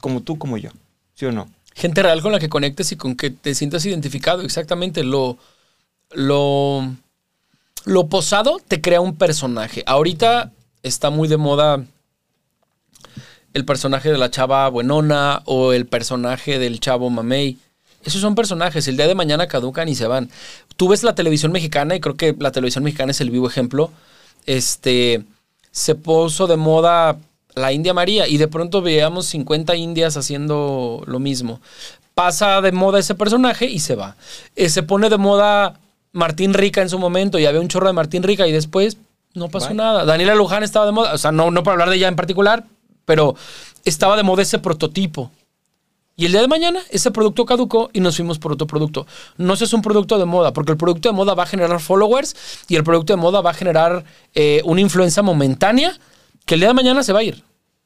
como 0.00 0.22
tú, 0.22 0.38
como 0.38 0.56
yo. 0.56 0.70
¿Sí 1.16 1.26
o 1.26 1.32
no? 1.32 1.50
Gente 1.74 2.02
real 2.02 2.22
con 2.22 2.32
la 2.32 2.38
que 2.38 2.48
conectes 2.48 2.92
y 2.92 2.96
con 2.96 3.14
que 3.14 3.28
te 3.28 3.54
sientas 3.54 3.84
identificado. 3.84 4.40
Exactamente. 4.40 5.04
Lo, 5.04 5.36
lo, 6.12 6.88
lo 7.84 8.08
posado 8.08 8.58
te 8.66 8.80
crea 8.80 9.00
un 9.00 9.16
personaje. 9.16 9.82
Ahorita 9.86 10.52
está 10.82 11.10
muy 11.10 11.28
de 11.28 11.36
moda 11.36 11.84
el 13.52 13.64
personaje 13.64 14.10
de 14.10 14.18
la 14.18 14.30
chava 14.30 14.68
buenona 14.68 15.42
o 15.44 15.72
el 15.72 15.86
personaje 15.86 16.58
del 16.58 16.80
chavo 16.80 17.10
mamey. 17.10 17.58
Esos 18.04 18.20
son 18.20 18.34
personajes. 18.34 18.86
El 18.88 18.96
día 18.96 19.06
de 19.06 19.14
mañana 19.14 19.46
caducan 19.46 19.88
y 19.88 19.94
se 19.94 20.06
van. 20.06 20.30
Tú 20.76 20.88
ves 20.88 21.02
la 21.02 21.14
televisión 21.14 21.52
mexicana 21.52 21.94
y 21.94 22.00
creo 22.00 22.16
que 22.16 22.34
la 22.38 22.52
televisión 22.52 22.84
mexicana 22.84 23.10
es 23.10 23.20
el 23.20 23.30
vivo 23.30 23.48
ejemplo. 23.48 23.90
Este 24.46 25.24
se 25.70 25.94
puso 25.94 26.46
de 26.46 26.56
moda 26.56 27.18
la 27.54 27.72
India 27.72 27.92
María 27.92 28.26
y 28.26 28.38
de 28.38 28.48
pronto 28.48 28.80
veíamos 28.80 29.26
50 29.26 29.76
indias 29.76 30.16
haciendo 30.16 31.02
lo 31.06 31.18
mismo. 31.18 31.60
Pasa 32.14 32.60
de 32.60 32.72
moda 32.72 32.98
ese 32.98 33.14
personaje 33.14 33.66
y 33.66 33.80
se 33.80 33.94
va. 33.94 34.16
Eh, 34.56 34.68
se 34.68 34.82
pone 34.82 35.08
de 35.08 35.18
moda 35.18 35.78
Martín 36.12 36.54
Rica 36.54 36.82
en 36.82 36.88
su 36.88 36.98
momento 36.98 37.38
y 37.38 37.46
había 37.46 37.60
un 37.60 37.68
chorro 37.68 37.86
de 37.86 37.92
Martín 37.92 38.22
Rica 38.22 38.46
y 38.46 38.52
después 38.52 38.96
no 39.34 39.48
pasó 39.48 39.68
Bye. 39.68 39.76
nada. 39.76 40.04
Daniela 40.04 40.34
Luján 40.34 40.62
estaba 40.62 40.86
de 40.86 40.92
moda, 40.92 41.14
o 41.14 41.18
sea, 41.18 41.32
no, 41.32 41.50
no 41.50 41.62
para 41.62 41.74
hablar 41.74 41.90
de 41.90 41.96
ella 41.96 42.08
en 42.08 42.16
particular, 42.16 42.64
pero 43.04 43.34
estaba 43.84 44.16
de 44.16 44.22
moda 44.22 44.42
ese 44.42 44.58
prototipo. 44.58 45.30
Y 46.16 46.26
el 46.26 46.32
día 46.32 46.42
de 46.42 46.48
mañana 46.48 46.80
ese 46.90 47.10
producto 47.10 47.46
caducó 47.46 47.88
y 47.94 48.00
nos 48.00 48.16
fuimos 48.16 48.38
por 48.38 48.52
otro 48.52 48.66
producto. 48.66 49.06
No 49.38 49.56
sé, 49.56 49.64
es 49.64 49.72
un 49.72 49.80
producto 49.80 50.18
de 50.18 50.26
moda, 50.26 50.52
porque 50.52 50.72
el 50.72 50.76
producto 50.76 51.08
de 51.08 51.14
moda 51.14 51.34
va 51.34 51.44
a 51.44 51.46
generar 51.46 51.80
followers 51.80 52.36
y 52.68 52.76
el 52.76 52.84
producto 52.84 53.14
de 53.14 53.16
moda 53.16 53.40
va 53.40 53.52
a 53.52 53.54
generar 53.54 54.04
eh, 54.34 54.60
una 54.64 54.82
influencia 54.82 55.22
momentánea 55.22 55.98
que 56.44 56.54
el 56.54 56.60
día 56.60 56.68
de 56.68 56.74
mañana 56.74 57.02
se 57.02 57.14
va 57.14 57.20
a 57.20 57.22
ir. 57.22 57.42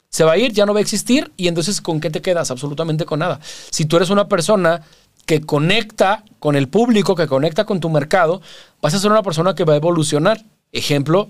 Se 0.09 0.25
va 0.25 0.33
a 0.33 0.37
ir, 0.37 0.51
ya 0.51 0.65
no 0.65 0.73
va 0.73 0.79
a 0.79 0.81
existir 0.81 1.31
y 1.37 1.47
entonces 1.47 1.79
¿con 1.79 2.01
qué 2.01 2.09
te 2.09 2.21
quedas? 2.21 2.51
Absolutamente 2.51 3.05
con 3.05 3.19
nada. 3.19 3.39
Si 3.69 3.85
tú 3.85 3.95
eres 3.95 4.09
una 4.09 4.27
persona 4.27 4.81
que 5.25 5.41
conecta 5.41 6.23
con 6.39 6.55
el 6.55 6.67
público, 6.67 7.15
que 7.15 7.27
conecta 7.27 7.65
con 7.65 7.79
tu 7.79 7.89
mercado, 7.89 8.41
vas 8.81 8.93
a 8.93 8.99
ser 8.99 9.11
una 9.11 9.23
persona 9.23 9.55
que 9.55 9.63
va 9.65 9.73
a 9.73 9.77
evolucionar. 9.77 10.43
Ejemplo, 10.71 11.29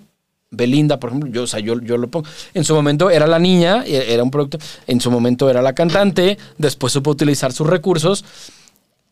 Belinda, 0.51 0.99
por 0.99 1.09
ejemplo, 1.09 1.29
yo, 1.31 1.43
o 1.43 1.47
sea, 1.47 1.59
yo, 1.59 1.79
yo 1.81 1.97
lo 1.97 2.09
pongo. 2.09 2.27
En 2.53 2.63
su 2.63 2.73
momento 2.75 3.09
era 3.09 3.27
la 3.27 3.39
niña, 3.39 3.83
e- 3.85 4.13
era 4.13 4.23
un 4.23 4.31
producto. 4.31 4.57
En 4.87 4.99
su 5.01 5.09
momento 5.11 5.49
era 5.49 5.61
la 5.61 5.73
cantante, 5.73 6.37
después 6.57 6.91
supo 6.93 7.11
utilizar 7.11 7.53
sus 7.53 7.67
recursos. 7.67 8.25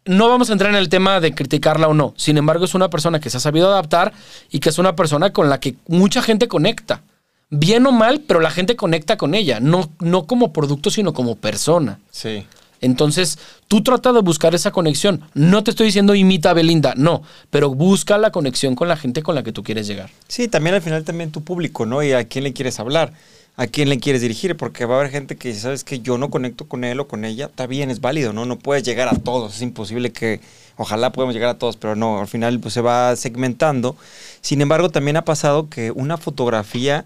No 0.05 0.27
vamos 0.27 0.49
a 0.49 0.53
entrar 0.53 0.69
en 0.69 0.75
el 0.77 0.89
tema 0.89 1.21
de 1.21 1.33
criticarla 1.33 1.87
o 1.87 1.93
no. 1.93 2.13
Sin 2.17 2.37
embargo, 2.37 2.65
es 2.65 2.75
una 2.75 2.89
persona 2.89 3.19
que 3.21 3.29
se 3.29 3.37
ha 3.37 3.39
sabido 3.39 3.71
adaptar 3.71 4.11
y 4.51 4.59
que 4.59 4.69
es 4.69 4.77
una 4.77 4.95
persona 4.97 5.31
con 5.31 5.49
la 5.49 5.59
que 5.61 5.75
mucha 5.87 6.21
gente 6.21 6.49
conecta. 6.49 7.01
Bien 7.49 7.85
o 7.85 7.91
mal, 7.93 8.19
pero 8.27 8.41
la 8.41 8.51
gente 8.51 8.75
conecta 8.75 9.15
con 9.15 9.33
ella. 9.33 9.59
No, 9.61 9.89
no 9.99 10.25
como 10.25 10.51
producto, 10.51 10.89
sino 10.89 11.13
como 11.13 11.35
persona. 11.37 11.99
Sí. 12.11 12.45
Entonces, 12.83 13.39
tú 13.67 13.81
trata 13.81 14.11
de 14.13 14.21
buscar 14.21 14.53
esa 14.53 14.71
conexión. 14.71 15.21
No 15.33 15.63
te 15.63 15.71
estoy 15.71 15.87
diciendo 15.87 16.13
imita 16.15 16.51
a 16.51 16.53
Belinda, 16.53 16.93
no, 16.97 17.23
pero 17.49 17.73
busca 17.73 18.17
la 18.17 18.31
conexión 18.31 18.75
con 18.75 18.87
la 18.87 18.97
gente 18.97 19.23
con 19.23 19.35
la 19.35 19.43
que 19.43 19.51
tú 19.51 19.63
quieres 19.63 19.87
llegar. 19.87 20.09
Sí, 20.27 20.47
también 20.47 20.75
al 20.75 20.81
final 20.81 21.03
también 21.03 21.31
tu 21.31 21.41
público, 21.43 21.85
¿no? 21.85 22.03
Y 22.03 22.11
a 22.11 22.25
quién 22.25 22.43
le 22.43 22.51
quieres 22.51 22.79
hablar, 22.79 23.13
a 23.55 23.67
quién 23.67 23.87
le 23.87 23.99
quieres 23.99 24.21
dirigir, 24.21 24.57
porque 24.57 24.85
va 24.85 24.95
a 24.95 24.99
haber 24.99 25.11
gente 25.11 25.37
que 25.37 25.53
sabes 25.53 25.83
que 25.83 26.01
yo 26.01 26.17
no 26.17 26.29
conecto 26.29 26.67
con 26.67 26.83
él 26.83 26.99
o 26.99 27.07
con 27.07 27.23
ella, 27.23 27.45
está 27.45 27.67
bien, 27.67 27.89
es 27.89 28.01
válido, 28.01 28.33
¿no? 28.33 28.45
No 28.45 28.59
puedes 28.59 28.83
llegar 28.83 29.07
a 29.07 29.15
todos, 29.15 29.55
es 29.55 29.61
imposible 29.61 30.11
que, 30.11 30.41
ojalá 30.75 31.11
podamos 31.11 31.33
llegar 31.33 31.49
a 31.49 31.57
todos, 31.57 31.77
pero 31.77 31.95
no, 31.95 32.19
al 32.19 32.27
final 32.27 32.59
pues 32.59 32.73
se 32.73 32.81
va 32.81 33.15
segmentando. 33.15 33.95
Sin 34.41 34.61
embargo, 34.61 34.89
también 34.89 35.17
ha 35.17 35.25
pasado 35.25 35.69
que 35.69 35.91
una 35.91 36.17
fotografía 36.17 37.05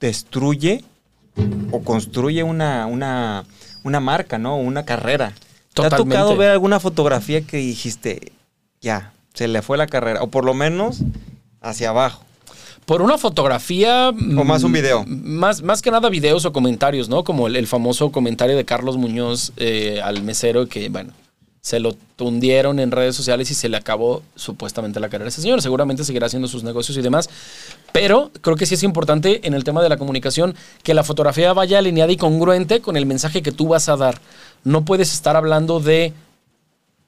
destruye 0.00 0.82
o 1.70 1.82
construye 1.82 2.42
una, 2.42 2.86
una, 2.86 3.44
una 3.88 4.00
marca, 4.00 4.38
¿no? 4.38 4.56
Una 4.56 4.84
carrera. 4.84 5.32
¿Te 5.74 5.82
ha 5.84 5.90
tocado 5.90 6.36
ver 6.36 6.50
alguna 6.50 6.80
fotografía 6.80 7.40
que 7.40 7.56
dijiste, 7.56 8.32
ya, 8.80 9.12
se 9.34 9.48
le 9.48 9.62
fue 9.62 9.76
la 9.76 9.86
carrera? 9.86 10.22
O 10.22 10.28
por 10.28 10.44
lo 10.44 10.54
menos 10.54 11.00
hacia 11.60 11.90
abajo. 11.90 12.24
Por 12.86 13.02
una 13.02 13.18
fotografía. 13.18 14.08
O 14.08 14.44
más 14.44 14.62
un 14.62 14.70
mm, 14.70 14.74
video. 14.74 15.04
Más, 15.06 15.62
más 15.62 15.82
que 15.82 15.90
nada 15.90 16.08
videos 16.08 16.44
o 16.46 16.52
comentarios, 16.52 17.08
¿no? 17.08 17.22
Como 17.22 17.46
el, 17.46 17.56
el 17.56 17.66
famoso 17.66 18.10
comentario 18.10 18.56
de 18.56 18.64
Carlos 18.64 18.96
Muñoz 18.96 19.52
eh, 19.56 20.00
al 20.02 20.22
mesero 20.22 20.68
que, 20.68 20.88
bueno, 20.88 21.12
se 21.68 21.80
lo 21.80 21.92
tundieron 22.16 22.80
en 22.80 22.90
redes 22.90 23.14
sociales 23.14 23.50
y 23.50 23.54
se 23.54 23.68
le 23.68 23.76
acabó 23.76 24.22
supuestamente 24.36 25.00
la 25.00 25.10
carrera 25.10 25.26
a 25.26 25.28
ese 25.28 25.42
señor. 25.42 25.60
Seguramente 25.60 26.02
seguirá 26.02 26.24
haciendo 26.24 26.48
sus 26.48 26.62
negocios 26.62 26.96
y 26.96 27.02
demás. 27.02 27.28
Pero 27.92 28.30
creo 28.40 28.56
que 28.56 28.64
sí 28.64 28.72
es 28.72 28.82
importante 28.82 29.46
en 29.46 29.52
el 29.52 29.64
tema 29.64 29.82
de 29.82 29.90
la 29.90 29.98
comunicación 29.98 30.54
que 30.82 30.94
la 30.94 31.04
fotografía 31.04 31.52
vaya 31.52 31.76
alineada 31.76 32.10
y 32.10 32.16
congruente 32.16 32.80
con 32.80 32.96
el 32.96 33.04
mensaje 33.04 33.42
que 33.42 33.52
tú 33.52 33.68
vas 33.68 33.90
a 33.90 33.98
dar. 33.98 34.18
No 34.64 34.86
puedes 34.86 35.12
estar 35.12 35.36
hablando 35.36 35.78
de 35.78 36.14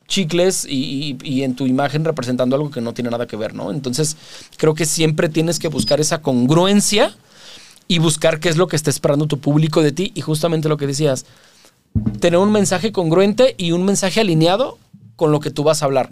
chicles 0.06 0.66
y, 0.68 1.42
en 1.42 1.56
tu 1.56 1.66
imagen 1.66 2.04
representando 2.04 2.54
algo 2.54 2.70
que 2.70 2.82
no 2.82 2.92
tiene 2.92 3.08
nada 3.08 3.26
que 3.26 3.36
ver, 3.36 3.54
¿no? 3.54 3.70
Entonces, 3.70 4.18
creo 4.58 4.74
que 4.74 4.84
siempre 4.84 5.30
tienes 5.30 5.58
que 5.58 5.68
buscar 5.68 6.02
esa 6.02 6.20
congruencia 6.20 7.16
y 7.88 7.98
buscar 7.98 8.40
qué 8.40 8.50
es 8.50 8.58
lo 8.58 8.68
que 8.68 8.76
está 8.76 8.90
esperando 8.90 9.26
tu 9.26 9.38
público 9.38 9.80
de 9.80 9.92
ti 9.92 10.12
y 10.14 10.20
justamente 10.20 10.68
lo 10.68 10.76
que 10.76 10.86
decías, 10.86 11.24
tener 12.20 12.38
un 12.38 12.52
mensaje 12.52 12.92
congruente 12.92 13.54
y 13.58 13.72
un 13.72 13.84
mensaje 13.84 14.20
alineado 14.20 14.78
con 15.16 15.32
lo 15.32 15.40
que 15.40 15.50
tú 15.50 15.64
vas 15.64 15.82
a 15.82 15.86
hablar. 15.86 16.10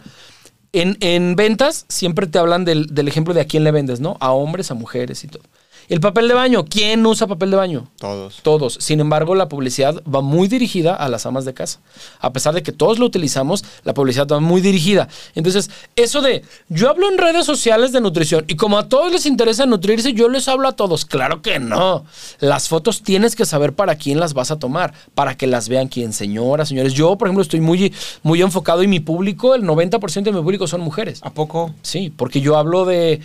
En, 0.72 0.96
en 1.00 1.34
ventas 1.34 1.86
siempre 1.88 2.26
te 2.26 2.38
hablan 2.38 2.64
del, 2.64 2.94
del 2.94 3.08
ejemplo 3.08 3.32
de 3.34 3.40
a 3.40 3.46
quién 3.46 3.64
le 3.64 3.70
vendes, 3.70 4.00
¿no? 4.00 4.16
A 4.20 4.32
hombres, 4.32 4.70
a 4.70 4.74
mujeres 4.74 5.24
y 5.24 5.28
todo. 5.28 5.42
El 5.88 6.00
papel 6.00 6.28
de 6.28 6.34
baño, 6.34 6.66
¿quién 6.66 7.04
usa 7.06 7.26
papel 7.26 7.50
de 7.50 7.56
baño? 7.56 7.88
Todos. 7.98 8.40
Todos. 8.42 8.76
Sin 8.78 9.00
embargo, 9.00 9.34
la 9.34 9.48
publicidad 9.48 10.02
va 10.02 10.20
muy 10.20 10.46
dirigida 10.46 10.94
a 10.94 11.08
las 11.08 11.24
amas 11.24 11.46
de 11.46 11.54
casa. 11.54 11.80
A 12.20 12.30
pesar 12.34 12.52
de 12.52 12.62
que 12.62 12.72
todos 12.72 12.98
lo 12.98 13.06
utilizamos, 13.06 13.64
la 13.84 13.94
publicidad 13.94 14.26
va 14.28 14.38
muy 14.38 14.60
dirigida. 14.60 15.08
Entonces, 15.34 15.70
eso 15.96 16.20
de 16.20 16.44
yo 16.68 16.90
hablo 16.90 17.08
en 17.10 17.16
redes 17.16 17.46
sociales 17.46 17.92
de 17.92 18.02
nutrición 18.02 18.44
y 18.48 18.56
como 18.56 18.76
a 18.76 18.90
todos 18.90 19.10
les 19.10 19.24
interesa 19.24 19.64
nutrirse, 19.64 20.12
yo 20.12 20.28
les 20.28 20.46
hablo 20.48 20.68
a 20.68 20.72
todos. 20.72 21.06
Claro 21.06 21.40
que 21.40 21.58
no. 21.58 22.04
Las 22.38 22.68
fotos 22.68 23.02
tienes 23.02 23.34
que 23.34 23.46
saber 23.46 23.72
para 23.72 23.94
quién 23.94 24.20
las 24.20 24.34
vas 24.34 24.50
a 24.50 24.58
tomar, 24.58 24.92
para 25.14 25.38
que 25.38 25.46
las 25.46 25.70
vean 25.70 25.88
quién, 25.88 26.12
señoras, 26.12 26.68
señores. 26.68 26.92
Yo, 26.92 27.16
por 27.16 27.28
ejemplo, 27.28 27.42
estoy 27.42 27.60
muy, 27.60 27.94
muy 28.22 28.42
enfocado 28.42 28.82
y 28.82 28.88
mi 28.88 29.00
público, 29.00 29.54
el 29.54 29.62
90% 29.62 30.22
de 30.22 30.32
mi 30.32 30.42
público 30.42 30.66
son 30.66 30.82
mujeres. 30.82 31.20
¿A 31.22 31.30
poco? 31.30 31.74
Sí, 31.80 32.12
porque 32.14 32.42
yo 32.42 32.58
hablo 32.58 32.84
de, 32.84 33.12
eh, 33.12 33.22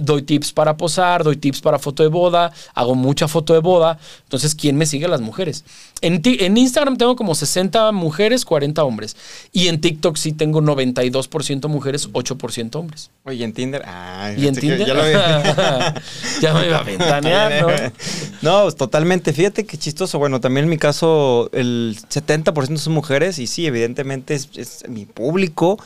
doy 0.00 0.22
tips 0.22 0.54
para 0.54 0.78
posar, 0.78 1.22
doy 1.22 1.36
tips 1.36 1.60
para 1.60 1.78
foto 1.98 2.02
de 2.04 2.08
boda, 2.10 2.52
hago 2.74 2.94
mucha 2.94 3.26
foto 3.28 3.52
de 3.54 3.58
boda. 3.60 3.98
Entonces, 4.24 4.54
¿quién 4.54 4.76
me 4.76 4.86
sigue? 4.86 5.08
Las 5.08 5.20
mujeres. 5.20 5.64
En, 6.00 6.22
ti- 6.22 6.36
en 6.40 6.56
Instagram 6.56 6.96
tengo 6.96 7.16
como 7.16 7.34
60 7.34 7.90
mujeres, 7.92 8.44
40 8.44 8.84
hombres. 8.84 9.16
Y 9.52 9.66
en 9.66 9.80
TikTok 9.80 10.16
sí 10.16 10.32
tengo 10.32 10.60
92% 10.60 11.66
mujeres, 11.68 12.08
8% 12.12 12.76
hombres. 12.76 13.10
Oye, 13.24 13.44
en 13.44 13.52
Tinder. 13.52 13.82
Ay, 13.84 14.36
¿Y 14.44 14.46
en 14.46 14.54
Tinder? 14.54 14.86
Ya 14.86 14.94
lo 14.94 15.02
ya 16.40 16.54
me 16.54 16.66
iba 16.66 16.78
a 16.78 16.82
ventanear, 16.82 17.62
¿no? 17.62 17.68
No, 18.42 18.62
pues, 18.62 18.76
totalmente. 18.76 19.32
Fíjate 19.32 19.66
qué 19.66 19.76
chistoso. 19.76 20.18
Bueno, 20.20 20.40
también 20.40 20.64
en 20.64 20.70
mi 20.70 20.78
caso, 20.78 21.50
el 21.52 21.98
70% 22.08 22.76
son 22.76 22.92
mujeres 22.92 23.38
y 23.40 23.48
sí, 23.48 23.66
evidentemente 23.66 24.34
es, 24.34 24.48
es 24.54 24.84
mi 24.88 25.04
público. 25.06 25.78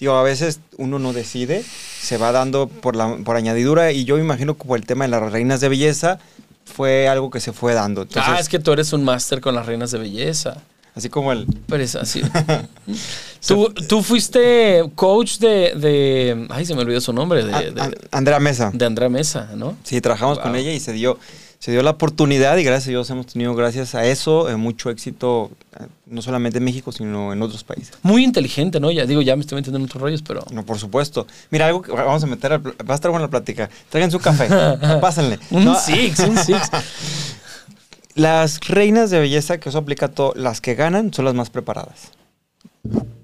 Digo, 0.00 0.14
a 0.14 0.22
veces 0.22 0.60
uno 0.78 0.98
no 0.98 1.12
decide, 1.12 1.62
se 1.62 2.16
va 2.16 2.32
dando 2.32 2.68
por, 2.68 2.96
la, 2.96 3.18
por 3.18 3.36
añadidura 3.36 3.92
y 3.92 4.04
yo 4.06 4.16
me 4.16 4.22
imagino 4.22 4.56
que 4.56 4.64
por 4.64 4.78
el 4.78 4.86
tema 4.86 5.04
de 5.04 5.10
las 5.10 5.30
reinas 5.30 5.60
de 5.60 5.68
belleza 5.68 6.18
fue 6.64 7.06
algo 7.06 7.30
que 7.30 7.38
se 7.38 7.52
fue 7.52 7.74
dando. 7.74 8.02
Entonces, 8.02 8.32
ah, 8.34 8.40
es 8.40 8.48
que 8.48 8.58
tú 8.58 8.72
eres 8.72 8.94
un 8.94 9.04
máster 9.04 9.42
con 9.42 9.54
las 9.54 9.66
reinas 9.66 9.90
de 9.90 9.98
belleza. 9.98 10.56
Así 10.94 11.08
como 11.08 11.32
el... 11.32 11.46
Pero 11.66 11.82
es 11.82 11.94
así. 11.96 12.22
tú, 13.46 13.72
tú 13.88 14.02
fuiste 14.02 14.82
coach 14.94 15.38
de, 15.38 15.74
de- 15.76 16.46
Ay, 16.50 16.64
se 16.64 16.74
me 16.74 16.80
olvidó 16.80 17.00
su 17.00 17.12
nombre. 17.12 17.44
De, 17.44 17.92
Andrea 18.10 18.40
Mesa. 18.40 18.70
de 18.72 18.86
Andrea 18.86 19.08
Mesa, 19.08 19.50
¿no? 19.54 19.76
Sí, 19.84 20.00
trabajamos 20.00 20.38
con 20.38 20.56
ella 20.56 20.72
y 20.72 20.80
se 20.80 20.92
dio, 20.92 21.18
se 21.60 21.72
dio 21.72 21.82
la 21.82 21.90
oportunidad 21.90 22.56
y 22.56 22.64
gracias 22.64 22.88
a 22.88 22.90
Dios 22.90 23.10
hemos 23.10 23.26
tenido, 23.26 23.54
gracias 23.54 23.94
a 23.94 24.06
eso, 24.06 24.48
eh, 24.48 24.56
mucho 24.56 24.88
éxito, 24.88 25.50
eh, 25.78 25.84
no 26.06 26.22
solamente 26.22 26.56
en 26.56 26.64
México, 26.64 26.90
sino 26.90 27.34
en 27.34 27.42
otros 27.42 27.64
países. 27.64 27.92
Muy 28.02 28.24
inteligente, 28.24 28.80
¿no? 28.80 28.90
Ya 28.90 29.04
digo, 29.04 29.20
ya 29.20 29.36
me 29.36 29.42
estoy 29.42 29.56
metiendo 29.56 29.78
en 29.78 29.84
otros 29.84 30.00
rollos, 30.00 30.22
pero. 30.22 30.42
No, 30.50 30.64
por 30.64 30.78
supuesto. 30.78 31.26
Mira, 31.50 31.66
algo 31.66 31.82
que 31.82 31.92
vamos 31.92 32.24
a 32.24 32.26
meter, 32.26 32.54
al 32.54 32.62
va 32.62 32.74
a 32.88 32.94
estar 32.94 33.10
buena 33.10 33.26
la 33.26 33.30
plática. 33.30 33.68
Traigan 33.90 34.10
su 34.10 34.18
café, 34.20 34.48
pásenle. 35.02 35.38
Un 35.50 35.66
No, 35.66 35.78
six, 35.78 36.18
un 36.20 36.38
six. 36.38 36.70
Las 38.14 38.60
reinas 38.60 39.10
de 39.10 39.20
belleza, 39.20 39.60
que 39.60 39.68
eso 39.68 39.78
aplica 39.78 40.06
a 40.06 40.08
todo, 40.08 40.32
las 40.36 40.60
que 40.62 40.74
ganan 40.74 41.12
son 41.12 41.26
las 41.26 41.34
más 41.34 41.50
preparadas. 41.50 42.10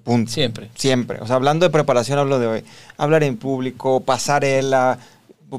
Punto. 0.05 0.31
Siempre. 0.31 0.71
Siempre. 0.75 1.19
O 1.21 1.27
sea, 1.27 1.37
hablando 1.37 1.67
de 1.67 1.71
preparación, 1.71 2.19
hablo 2.19 2.39
de 2.39 2.65
hablar 2.97 3.25
en 3.25 3.37
público, 3.37 4.01
pasarela, 4.01 4.99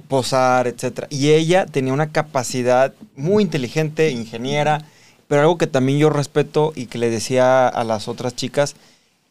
posar, 0.07 0.67
etcétera. 0.67 1.07
Y 1.09 1.31
ella 1.31 1.65
tenía 1.65 1.93
una 1.93 2.11
capacidad 2.11 2.93
muy 3.15 3.43
inteligente, 3.43 4.11
ingeniera, 4.11 4.85
pero 5.27 5.41
algo 5.41 5.57
que 5.57 5.67
también 5.67 5.99
yo 5.99 6.09
respeto 6.09 6.73
y 6.75 6.85
que 6.85 6.97
le 6.97 7.09
decía 7.09 7.67
a 7.67 7.83
las 7.83 8.07
otras 8.07 8.35
chicas, 8.35 8.75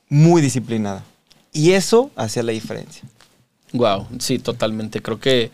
muy 0.09 0.40
disciplinada. 0.42 1.05
Y 1.53 1.73
eso 1.73 2.11
hacía 2.16 2.42
la 2.42 2.53
diferencia. 2.53 3.03
Wow, 3.73 4.07
sí, 4.19 4.38
totalmente. 4.38 5.01
Creo 5.01 5.19
que. 5.19 5.51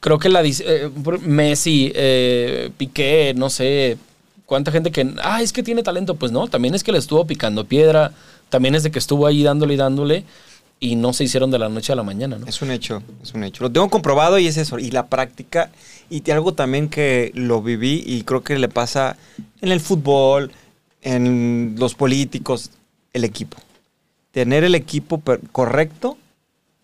Creo 0.00 0.18
que 0.18 0.28
la 0.28 0.42
eh, 0.44 0.90
Messi, 1.22 1.92
eh, 1.94 2.70
Piqué, 2.76 3.34
no 3.36 3.50
sé. 3.50 3.98
¿Cuánta 4.46 4.72
gente 4.72 4.90
que. 4.90 5.14
Ah, 5.22 5.42
es 5.42 5.52
que 5.52 5.62
tiene 5.62 5.82
talento? 5.82 6.16
Pues 6.16 6.32
no, 6.32 6.48
también 6.48 6.74
es 6.74 6.82
que 6.82 6.92
le 6.92 6.98
estuvo 6.98 7.26
picando 7.26 7.64
piedra. 7.64 8.12
También 8.48 8.74
es 8.74 8.82
de 8.82 8.90
que 8.90 8.98
estuvo 8.98 9.26
ahí 9.26 9.42
dándole 9.42 9.74
y 9.74 9.76
dándole. 9.78 10.24
Y 10.82 10.96
no 10.96 11.12
se 11.12 11.22
hicieron 11.22 11.52
de 11.52 11.60
la 11.60 11.68
noche 11.68 11.92
a 11.92 11.96
la 11.96 12.02
mañana, 12.02 12.38
¿no? 12.38 12.46
Es 12.48 12.60
un 12.60 12.72
hecho, 12.72 13.04
es 13.22 13.34
un 13.34 13.44
hecho. 13.44 13.62
Lo 13.62 13.70
tengo 13.70 13.88
comprobado 13.88 14.40
y 14.40 14.48
es 14.48 14.56
eso. 14.56 14.80
Y 14.80 14.90
la 14.90 15.06
práctica, 15.06 15.70
y 16.10 16.28
algo 16.32 16.54
también 16.54 16.88
que 16.88 17.30
lo 17.36 17.62
viví 17.62 18.02
y 18.04 18.22
creo 18.24 18.42
que 18.42 18.58
le 18.58 18.68
pasa 18.68 19.16
en 19.60 19.70
el 19.70 19.78
fútbol, 19.78 20.50
en 21.00 21.76
los 21.78 21.94
políticos, 21.94 22.70
el 23.12 23.22
equipo. 23.22 23.58
Tener 24.32 24.64
el 24.64 24.74
equipo 24.74 25.22
correcto 25.52 26.18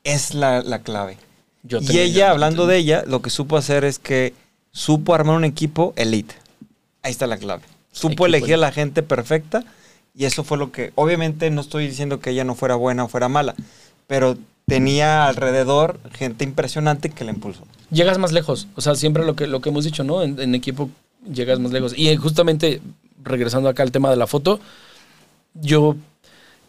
es 0.04 0.32
la, 0.32 0.62
la 0.62 0.78
clave. 0.78 1.16
Yo 1.64 1.80
y 1.80 1.98
ella, 1.98 2.30
hablando 2.30 2.68
de 2.68 2.76
ella, 2.76 3.02
lo 3.04 3.20
que 3.20 3.30
supo 3.30 3.56
hacer 3.56 3.84
es 3.84 3.98
que 3.98 4.32
supo 4.70 5.12
armar 5.12 5.34
un 5.34 5.44
equipo 5.44 5.92
elite. 5.96 6.36
Ahí 7.02 7.10
está 7.10 7.26
la 7.26 7.36
clave. 7.36 7.64
Supo 7.90 8.12
Equipo 8.12 8.26
elegir 8.26 8.54
a 8.54 8.58
la 8.58 8.70
gente 8.70 9.02
perfecta 9.02 9.64
y 10.18 10.24
eso 10.24 10.42
fue 10.42 10.58
lo 10.58 10.72
que, 10.72 10.90
obviamente 10.96 11.48
no 11.50 11.60
estoy 11.60 11.86
diciendo 11.86 12.18
que 12.18 12.30
ella 12.30 12.42
no 12.42 12.56
fuera 12.56 12.74
buena 12.74 13.04
o 13.04 13.08
fuera 13.08 13.28
mala, 13.28 13.54
pero 14.08 14.36
tenía 14.66 15.28
alrededor 15.28 16.00
gente 16.12 16.42
impresionante 16.44 17.10
que 17.10 17.24
la 17.24 17.30
impulsó. 17.30 17.62
llegas 17.92 18.18
más 18.18 18.32
lejos. 18.32 18.66
O 18.74 18.80
sea, 18.80 18.96
siempre 18.96 19.24
lo 19.24 19.36
que, 19.36 19.46
lo 19.46 19.60
que 19.60 19.68
hemos 19.68 19.84
dicho, 19.84 20.02
¿no? 20.02 20.22
En, 20.22 20.54
equipo 20.56 20.90
llegas 21.32 21.60
más 21.60 21.70
lejos. 21.70 21.96
Y 21.96 22.08
eh, 22.08 22.16
justamente, 22.16 22.82
regresando 23.22 23.68
acá 23.68 23.84
al 23.84 23.92
tema 23.92 24.10
de 24.10 24.16
la 24.16 24.26
foto, 24.26 24.58
yo 25.54 25.94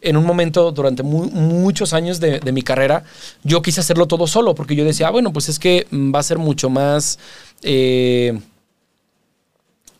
en 0.01 0.15
un 0.15 0.25
momento, 0.25 0.71
durante 0.71 1.03
mu- 1.03 1.29
muchos 1.29 1.93
años 1.93 2.19
de, 2.19 2.39
mi 2.53 2.61
carrera, 2.61 3.03
yo 3.43 3.61
quise 3.61 3.81
hacerlo 3.81 4.05
todo 4.07 4.27
solo, 4.27 4.55
porque 4.55 4.75
yo 4.75 4.85
decía, 4.85 5.07
ah, 5.07 5.11
bueno, 5.11 5.33
pues 5.33 5.49
es 5.49 5.59
que 5.59 5.87
mm, 5.91 6.13
va 6.13 6.19
a 6.19 6.23
ser 6.23 6.37
mucho 6.37 6.69
más... 6.69 7.19
eh, 7.63 8.39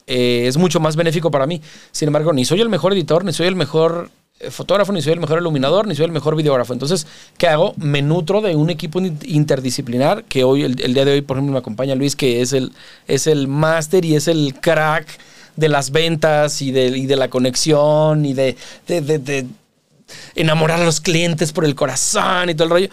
eh, 0.08 0.48
es 0.48 0.58
mucho 0.58 0.80
más 0.80 0.96
benéfico 0.96 1.30
para 1.32 1.46
mí. 1.46 1.62
Sin 1.92 2.08
embargo, 2.08 2.34
ni 2.34 2.46
soy 2.46 2.62
el 2.62 2.70
mejor 2.70 2.94
editor, 2.94 3.24
ni 3.26 3.34
soy 3.34 3.48
el 3.48 3.56
mejor 3.56 4.10
fotógrafo, 4.52 4.92
ni 4.94 5.02
soy 5.02 5.14
el 5.14 5.20
mejor 5.20 5.40
iluminador, 5.40 5.88
ni 5.88 5.96
soy 5.96 6.06
el 6.06 6.12
mejor 6.12 6.36
videógrafo. 6.36 6.74
Entonces, 6.74 7.06
¿qué 7.38 7.48
hago? 7.48 7.74
Me 7.78 8.02
nutro 8.02 8.42
de 8.42 8.56
un 8.56 8.70
equipo 8.70 9.00
in- 9.00 9.20
interdisciplinar 9.24 10.24
que 10.24 10.44
hoy, 10.44 10.64
el, 10.64 10.82
el 10.82 10.94
día 10.94 11.06
de 11.06 11.12
hoy, 11.14 11.22
por 11.22 11.38
ejemplo, 11.38 11.54
me 11.54 11.60
acompaña 11.60 11.96
Luis, 11.96 12.16
que 12.16 12.42
es 12.42 12.54
el, 12.54 12.72
es 13.08 13.28
el 13.28 13.48
máster 13.48 14.06
y 14.06 14.16
es 14.16 14.28
el 14.28 14.56
crack 14.62 15.08
de 15.56 15.68
las 15.68 15.92
ventas 15.92 16.62
y 16.62 16.72
de, 16.72 16.88
y 16.88 17.06
de 17.06 17.16
la 17.18 17.30
conexión 17.30 18.26
y 18.26 18.34
de- 18.34 18.56
de 18.88 19.46
enamorar 20.36 20.82
a 20.82 20.86
los 20.86 21.02
clientes 21.02 21.52
por 21.52 21.66
el 21.66 21.76
corazón 21.76 22.50
y 22.50 22.56
todo 22.56 22.64
el 22.64 22.70
rollo. 22.70 22.90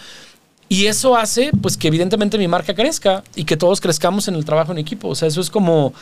Y 0.69 0.87
eso 0.87 1.17
hace, 1.17 1.51
pues, 1.63 1.77
que 1.77 1.89
evidentemente 1.89 2.39
mi 2.39 2.49
marca 2.49 2.75
crezca 2.75 3.23
y 3.37 3.45
que 3.45 3.57
todos 3.57 3.81
crezcamos 3.81 4.27
en 4.27 4.35
el 4.35 4.45
trabajo 4.45 4.73
en 4.73 4.79
equipo. 4.79 5.09
O 5.09 5.15
sea, 5.15 5.29
eso 5.29 5.41
es 5.41 5.49
como 5.49 5.95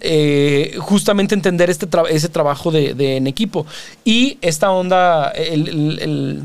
eh, 0.00 0.74
justamente 0.80 1.34
entender 1.34 1.70
este 1.70 1.88
tra- 1.88 2.08
ese 2.08 2.28
trabajo 2.28 2.70
de, 2.70 2.94
de 2.94 3.16
en 3.16 3.26
equipo. 3.28 3.64
Y 4.04 4.38
esta 4.40 4.70
onda, 4.70 5.30
el, 5.30 5.68
el- 5.68 5.98
el- 6.00 6.42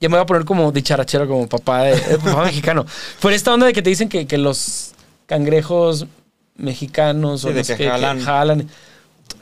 ya 0.00 0.08
me 0.08 0.16
voy 0.16 0.22
a 0.22 0.26
poner 0.26 0.44
como 0.44 0.70
dicharachero, 0.72 1.26
como 1.28 1.48
papá, 1.48 1.82
de, 1.84 1.92
eh, 1.92 2.18
papá 2.24 2.44
mexicano. 2.44 2.84
Por 3.20 3.32
esta 3.32 3.52
onda 3.54 3.66
de 3.66 3.72
que 3.72 3.82
te 3.82 3.90
dicen 3.90 4.08
que, 4.08 4.26
que 4.26 4.38
los 4.38 4.92
cangrejos 5.26 6.06
mexicanos 6.56 7.42
Sí, 7.42 7.48
o 7.48 7.52
los 7.52 7.66
que 7.66 7.76
que, 7.76 7.84
que 7.84 7.90
jalan. 8.24 8.68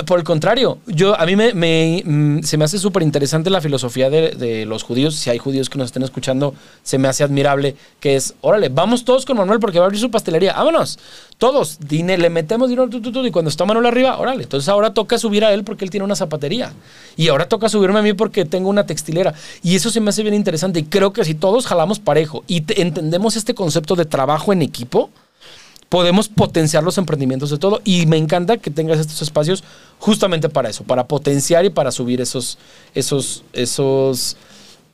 Por 0.04 0.18
el 0.18 0.24
contrario, 0.24 0.76
yo 0.86 1.18
a 1.18 1.24
mí 1.24 1.36
me, 1.36 2.02
mm, 2.04 2.42
se 2.42 2.58
me 2.58 2.64
hace 2.66 2.78
súper 2.78 3.02
interesante 3.02 3.48
la 3.48 3.62
filosofía 3.62 4.10
de, 4.10 4.66
los 4.66 4.82
judíos. 4.82 5.14
Si 5.14 5.30
hay 5.30 5.38
judíos 5.38 5.70
que 5.70 5.78
nos 5.78 5.86
estén 5.86 6.02
escuchando, 6.02 6.54
se 6.82 6.98
me 6.98 7.08
hace 7.08 7.24
admirable 7.24 7.76
que 7.98 8.14
es, 8.14 8.34
órale, 8.42 8.68
vamos 8.68 9.06
todos 9.06 9.24
con 9.24 9.38
Manuel 9.38 9.58
porque 9.58 9.78
va 9.78 9.84
a 9.84 9.86
abrir 9.86 9.98
su 9.98 10.10
pastelería. 10.10 10.52
Vámonos, 10.52 10.98
todos. 11.38 11.78
Dine, 11.80 12.18
le 12.18 12.28
metemos 12.28 12.68
dinero, 12.68 12.90
tu, 12.90 12.98
y 13.24 13.30
cuando 13.30 13.48
está 13.48 13.64
Manuel 13.64 13.86
arriba, 13.86 14.18
órale. 14.18 14.42
Entonces 14.42 14.68
ahora 14.68 14.92
toca 14.92 15.16
subir 15.16 15.46
a 15.46 15.54
él 15.54 15.64
porque 15.64 15.86
él 15.86 15.90
tiene 15.90 16.04
una 16.04 16.14
zapatería. 16.16 16.74
Y 17.16 17.28
ahora 17.28 17.48
toca 17.48 17.70
subirme 17.70 17.98
a 17.98 18.02
mí 18.02 18.12
porque 18.12 18.44
tengo 18.44 18.68
una 18.68 18.84
textilera. 18.84 19.32
Y 19.62 19.76
eso 19.76 19.88
se 19.88 20.00
me 20.00 20.10
hace 20.10 20.22
bien 20.22 20.34
interesante. 20.34 20.80
Y 20.80 20.84
creo 20.84 21.14
que 21.14 21.24
si 21.24 21.34
todos 21.34 21.66
jalamos 21.66 22.00
parejo 22.00 22.44
y 22.46 22.60
te- 22.60 22.82
entendemos 22.82 23.34
este 23.34 23.54
concepto 23.54 23.96
de 23.96 24.04
trabajo 24.04 24.52
en 24.52 24.60
equipo, 24.60 25.08
podemos 25.88 26.28
potenciar 26.28 26.82
los 26.82 26.98
emprendimientos 26.98 27.50
de 27.50 27.58
todo 27.58 27.80
y 27.84 28.06
me 28.06 28.16
encanta 28.16 28.56
que 28.56 28.70
tengas 28.70 28.98
estos 28.98 29.22
espacios 29.22 29.62
justamente 29.98 30.48
para 30.48 30.68
eso, 30.68 30.84
para 30.84 31.06
potenciar 31.06 31.64
y 31.64 31.70
para 31.70 31.92
subir 31.92 32.20
esos, 32.20 32.58
esos, 32.94 33.44
esos 33.52 34.36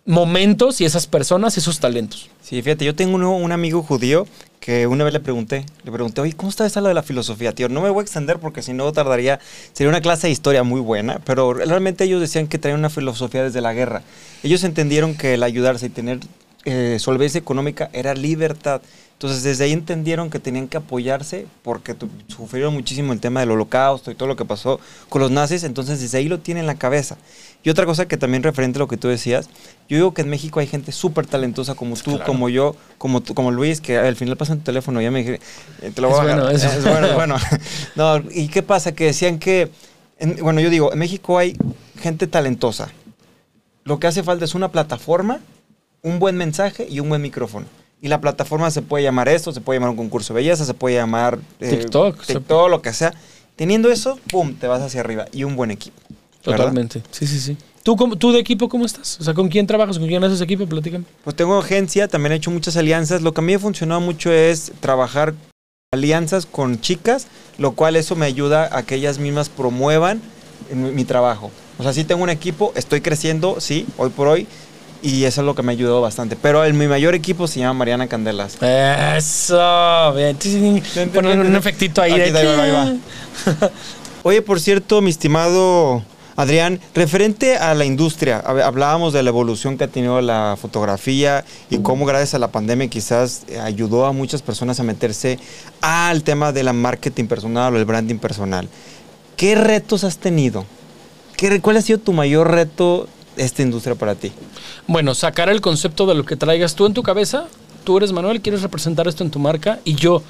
momentos 0.05 0.81
y 0.81 0.85
esas 0.85 1.07
personas, 1.07 1.57
esos 1.57 1.79
talentos. 1.79 2.29
Sí, 2.43 2.61
fíjate, 2.61 2.85
yo 2.85 2.95
tengo 2.95 3.15
uno- 3.15 3.37
un 3.37 3.53
amigo 3.53 3.83
judío 3.83 4.27
que 4.59 4.87
una 4.87 5.05
vez 5.05 5.13
le 5.13 5.21
pregunté, 5.21 5.65
le 5.85 5.91
pregunté, 5.93 6.21
oye, 6.21 6.33
¿cómo 6.35 6.51
está 6.51 6.67
esta 6.67 6.81
lo 6.81 6.89
de 6.89 6.95
la 6.95 7.03
filosofía, 7.03 7.53
tío? 7.53 7.69
No 7.69 7.81
me 7.81 7.91
voy 7.91 8.01
a 8.01 8.03
extender 8.03 8.39
porque 8.39 8.63
si 8.63 8.73
no 8.73 8.93
tardaría, 8.93 9.41
sería 9.73 9.89
una 9.89 10.01
clase 10.01 10.27
de 10.29 10.33
historia 10.33 10.63
muy 10.63 10.81
buena, 10.81 11.21
pero 11.25 11.55
realmente 11.55 12.05
ellos 12.05 12.21
decían 12.21 12.47
que 12.49 12.59
traían 12.59 12.79
una 12.79 12.91
filosofía 12.91 13.43
desde 13.45 13.61
la 13.61 13.73
guerra. 13.73 14.03
Ellos 14.43 14.63
entendieron 14.65 15.17
que 15.17 15.35
el 15.35 15.43
ayudarse 15.43 15.87
y 15.87 15.91
tener 15.91 16.21
eh, 16.64 16.96
solvencia 16.98 17.38
económica 17.38 17.90
era 17.92 18.14
libertad. 18.14 18.83
Entonces 19.14 19.44
desde 19.44 19.64
ahí 19.64 19.72
entendieron 19.72 20.31
que 20.31 20.40
tenían 20.40 20.66
que 20.66 20.77
apoyarse 20.79 21.46
porque 21.62 21.94
tu- 21.94 22.09
sufrieron 22.27 22.75
muchísimo 22.75 23.12
el 23.12 23.20
tema 23.20 23.38
del 23.38 23.53
holocausto 23.53 24.11
y 24.11 24.16
todo 24.16 24.27
lo 24.27 24.35
que 24.35 24.44
pasó 24.44 24.81
con 25.09 25.22
los 25.22 25.31
nazis, 25.31 25.62
entonces 25.62 26.01
desde 26.01 26.18
ahí 26.18 26.27
lo 26.29 26.40
tienen 26.40 26.62
en 26.62 26.66
la 26.66 26.75
cabeza. 26.75 27.16
Y 27.62 27.70
otra 27.70 27.87
cosa 27.87 28.09
que 28.09 28.16
también 28.16 28.42
referente 28.42 28.79
a 28.79 28.81
lo 28.81 28.88
que 28.88 28.96
tú 28.96 29.07
decías, 29.07 29.48
yo 29.88 29.96
digo 29.96 30.12
que 30.12 30.22
en 30.22 30.29
México 30.29 30.59
hay 30.59 30.66
gente 30.66 30.90
súper 30.90 31.25
talentosa 31.27 31.77
como 31.77 31.94
tú, 31.94 32.11
Claro. 32.16 32.25
como 32.25 32.48
yo, 32.48 32.75
como 32.98 33.20
tú, 33.20 33.33
como 33.35 33.53
Luis, 33.53 33.81
que 33.81 33.96
al 33.96 34.16
final 34.16 34.37
pasan 34.37 34.59
tu 34.59 34.64
teléfono, 34.64 35.01
ya 35.01 35.12
me 35.12 35.20
dije, 35.20 35.40
eh, 35.83 35.92
te 35.94 36.01
lo 36.01 36.09
Es 36.09 36.14
voy 36.14 36.20
a 36.20 36.25
bueno, 36.25 36.42
agarrar. 36.48 36.55
es 36.57 36.64
es 36.64 36.83
bueno, 36.85 37.07
es 37.07 37.14
bueno. 37.14 37.37
No, 37.94 38.16
¿y 38.33 38.48
qué 38.48 38.64
pasa? 38.64 38.90
Que 38.92 39.05
decían 39.05 39.38
que, 39.38 39.70
en- 40.18 40.37
bueno, 40.42 40.61
yo 40.61 40.68
digo, 40.68 40.92
en 40.92 40.98
México 40.98 41.38
hay 41.38 41.57
gente 42.01 42.27
talentosa. 42.27 42.88
Lo 43.85 44.01
que 44.01 44.09
hace 44.09 44.25
falta 44.25 44.44
es 44.44 44.57
una 44.57 44.72
plataforma, 44.72 45.38
un 46.03 46.19
buen 46.19 46.37
mensaje 46.37 46.87
y 46.88 47.01
un 47.01 47.09
buen 47.09 47.23
micrófono. 47.23 47.67
Y 48.01 48.09
la 48.09 48.21
plataforma 48.21 48.71
se 48.71 48.83
puede 48.83 49.05
llamar 49.05 49.29
esto, 49.29 49.53
se 49.53 49.61
puede 49.61 49.79
llamar 49.79 49.91
un 49.91 49.97
concurso 49.97 50.35
de 50.35 50.41
belleza, 50.41 50.65
se 50.65 50.75
puede 50.75 50.97
llamar 50.97 51.38
eh, 51.61 51.71
TikTok, 51.71 52.25
TikTok, 52.27 52.69
lo 52.71 52.83
que 52.83 52.93
sea. 52.93 53.15
Teniendo 53.55 53.91
eso, 53.93 54.19
pum, 54.31 54.55
te 54.55 54.67
vas 54.67 54.83
hacia 54.83 55.01
arriba. 55.01 55.27
Y 55.33 55.45
un 55.45 55.55
buen 55.55 55.71
equipo. 55.71 55.97
¿verdad? 56.45 56.57
Totalmente. 56.65 57.03
Sí, 57.12 57.27
sí, 57.27 57.38
sí. 57.38 57.57
¿Tú, 57.85 57.97
cómo- 57.97 58.17
¿Tú 58.17 58.33
de 58.33 58.41
equipo 58.41 58.69
cómo 58.69 58.85
estás? 58.85 59.19
O 59.21 59.25
sea, 59.25 59.35
¿con 59.35 59.49
quién 59.49 59.67
trabajas? 59.69 59.99
¿Con 59.99 60.09
quién 60.09 60.23
haces 60.25 60.41
equipo? 60.41 60.67
Platícame. 60.67 61.05
Pues 61.23 61.37
tengo 61.37 61.57
agencia, 61.59 62.09
también 62.09 62.33
he 62.33 62.37
hecho 62.37 62.51
muchas 62.51 62.77
alianzas. 62.77 63.23
Lo 63.23 63.33
que 63.33 63.41
a 63.41 63.43
mí 63.43 63.53
me 63.53 63.57
ha 63.57 63.61
funcionado 63.61 64.01
mucho 64.01 64.33
es 64.33 64.73
trabajar 64.81 65.35
alianzas 65.93 66.47
con 66.47 66.81
chicas, 66.81 67.27
lo 67.59 67.73
cual 67.73 67.95
eso 67.97 68.17
me 68.17 68.27
ayuda 68.27 68.77
a 68.77 68.83
que 68.85 68.95
ellas 68.97 69.19
mismas 69.19 69.49
promuevan 69.49 70.21
mi, 70.73 70.91
mi 70.91 71.05
trabajo. 71.05 71.51
O 71.79 71.83
sea, 71.83 71.93
sí 71.93 72.03
tengo 72.05 72.23
un 72.23 72.31
equipo, 72.31 72.73
estoy 72.77 73.01
creciendo, 73.01 73.61
sí, 73.61 73.87
hoy 73.99 74.11
por 74.11 74.27
hoy, 74.29 74.47
y 75.03 75.25
eso 75.25 75.41
es 75.41 75.47
lo 75.47 75.55
que 75.55 75.62
me 75.62 75.73
ha 75.73 75.75
ayudado 75.75 76.01
bastante. 76.01 76.37
Pero 76.37 76.65
el, 76.65 76.75
mi 76.75 76.87
mayor 76.87 77.15
equipo 77.15 77.47
se 77.49 77.61
llama 77.61 77.75
Mariana 77.75 78.07
Candelas. 78.09 78.57
Eso. 78.62 80.12
Bien. 80.15 80.37
Poner 81.12 81.38
un 81.41 81.57
efectito 81.57 82.01
ahí. 82.03 82.12
Aquí, 82.12 82.31
de 82.31 82.38
ahí 82.38 82.47
va, 82.47 82.62
ahí 82.62 82.71
va. 82.71 83.71
Oye, 84.23 84.43
por 84.43 84.61
cierto, 84.61 85.01
mi 85.03 85.11
estimado 85.11 86.03
Adrián, 86.37 86.81
referente 86.95 87.57
a 87.57 87.75
la 87.75 87.85
industria, 87.85 88.43
hab- 88.45 88.62
hablábamos 88.62 89.12
de 89.12 89.23
la 89.23 89.29
evolución 89.31 89.77
que 89.77 89.85
ha 89.85 89.88
tenido 89.88 90.21
la 90.21 90.57
fotografía 90.61 91.45
y 91.69 91.79
cómo 91.79 92.07
gracias 92.07 92.35
a 92.35 92.38
la 92.38 92.49
pandemia 92.49 92.88
quizás 92.88 93.43
eh, 93.49 93.59
ayudó 93.59 94.07
a 94.07 94.12
muchas 94.12 94.41
personas 94.41 94.81
a 94.81 94.83
meterse 94.83 95.38
al 95.81 96.23
tema 96.23 96.53
de 96.53 96.62
la 96.62 96.73
marketing 96.73 97.27
personal 97.27 97.75
o 97.75 97.77
el 97.79 97.85
branding 97.85 98.17
personal. 98.19 98.69
¿Qué 99.37 99.57
retos 99.57 100.05
has 100.05 100.19
tenido? 100.19 100.65
¿Qué, 101.37 101.61
¿Cuál 101.61 101.77
ha 101.79 101.83
sido 101.83 101.99
tu 101.99 102.12
mayor 102.12 102.51
reto 102.51 103.09
esta 103.37 103.62
industria 103.62 103.95
para 103.95 104.14
ti? 104.14 104.33
Bueno, 104.87 105.14
sacar 105.14 105.49
el 105.49 105.61
concepto 105.61 106.07
de 106.07 106.14
lo 106.14 106.25
que 106.25 106.37
traigas 106.37 106.75
tú 106.75 106.87
en 106.87 106.95
tu 106.95 107.03
cabeza. 107.03 107.47
Tú 107.85 107.97
eres 107.97 108.12
Manuel, 108.12 108.40
quieres 108.40 108.62
representar 108.62 109.09
esto 109.09 109.25
en 109.25 109.31
tu 109.31 109.38
marca 109.38 109.81
y 109.85 109.95
yo 109.95 110.23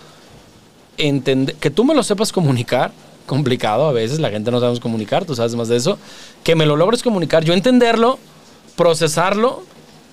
entender 0.97 1.55
que 1.57 1.71
tú 1.71 1.85
me 1.85 1.95
lo 1.95 2.03
sepas 2.03 2.33
comunicar, 2.33 2.93
complicado 3.27 3.87
a 3.87 3.93
veces, 3.93 4.21
la 4.21 4.31
gente 4.31 4.51
no 4.51 4.59
sabemos 4.59 4.81
comunicar, 4.81 5.25
tú 5.25 5.35
sabes 5.35 5.55
más 5.55 5.69
de 5.69 5.77
eso, 5.77 5.99
que 6.45 6.55
me 6.55 6.67
lo 6.67 6.77
logres 6.77 7.03
comunicar, 7.03 7.45
yo 7.45 7.55
entenderlo, 7.55 8.19
procesarlo, 8.77 9.65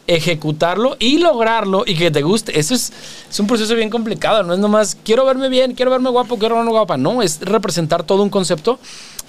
ejecutarlo 0.08 0.95
y 0.99 1.19
lograrlo 1.19 1.84
y 1.86 1.95
que 1.95 2.10
te 2.10 2.23
guste. 2.23 2.60
Eso 2.60 2.73
es, 2.73 2.91
es 3.30 3.39
un 3.39 3.47
proceso 3.47 3.75
bien 3.75 3.89
complicado, 3.89 4.43
no 4.43 4.54
es 4.54 4.60
nomás 4.60 4.97
quiero 5.04 5.25
verme 5.25 5.49
bien, 5.49 5.75
quiero 5.75 5.91
verme 5.91 6.10
guapo, 6.10 6.38
quiero 6.38 6.56
verme 6.56 6.71
guapa, 6.71 6.97
no, 6.97 7.21
es 7.21 7.39
representar 7.41 8.04
todo 8.04 8.23
un 8.23 8.30
concepto, 8.30 8.80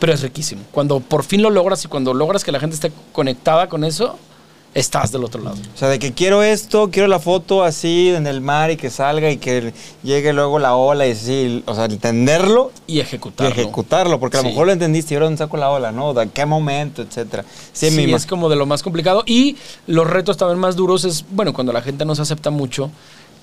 pero 0.01 0.13
es 0.13 0.23
riquísimo. 0.23 0.63
Cuando 0.73 0.99
por 0.99 1.23
fin 1.23 1.43
lo 1.43 1.51
logras 1.51 1.85
y 1.85 1.89
cuando 1.89 2.13
logras 2.15 2.43
que 2.43 2.51
la 2.51 2.59
gente 2.59 2.75
esté 2.75 2.91
conectada 3.13 3.69
con 3.69 3.85
eso, 3.85 4.19
estás 4.73 5.11
del 5.11 5.25
otro 5.25 5.43
lado. 5.43 5.57
O 5.75 5.77
sea, 5.79 5.89
de 5.89 5.99
que 5.99 6.13
quiero 6.13 6.45
esto, 6.45 6.91
quiero 6.93 7.09
la 7.09 7.19
foto 7.19 7.65
así 7.65 8.11
en 8.11 8.29
el 8.29 8.41
mar 8.41 8.71
y 8.71 8.77
que 8.77 8.89
salga 8.89 9.29
y 9.29 9.37
que 9.39 9.75
llegue 10.05 10.33
luego 10.33 10.61
la 10.61 10.77
ola 10.77 11.09
y 11.09 11.11
así, 11.11 11.63
o 11.67 11.75
sea, 11.75 11.87
entenderlo 11.87 12.71
Y 12.87 12.99
y 12.99 13.01
ejecutarlo. 13.01 13.53
ejecutarlo, 13.53 14.21
porque 14.21 14.37
a 14.37 14.41
lo 14.41 14.45
Sí. 14.45 14.51
mejor 14.51 14.67
lo 14.69 14.73
entendiste 14.73 15.13
y 15.13 15.17
ahora 15.17 15.27
dónde 15.27 15.39
saco 15.39 15.57
la 15.57 15.71
ola, 15.71 15.91
¿no? 15.91 16.15
¿De 16.15 16.29
qué 16.29 16.47
momento, 16.47 17.03
etcétera? 17.03 17.45
Sí, 17.73 17.91
Sí, 17.91 18.13
es 18.13 18.27
como 18.27 18.49
de 18.49 18.55
lo 18.57 18.65
más 18.65 18.83
complicado. 18.85 19.25
Y 19.27 19.57
los 19.89 20.07
retos 20.09 20.37
también 20.37 20.61
más 20.61 20.77
duros 20.77 21.05
es, 21.05 21.25
bueno, 21.31 21.53
cuando 21.53 21.73
la 21.73 21.83
gente 21.83 22.05
no 22.05 22.15
se 22.15 22.23
acepta 22.23 22.51
mucho 22.51 22.91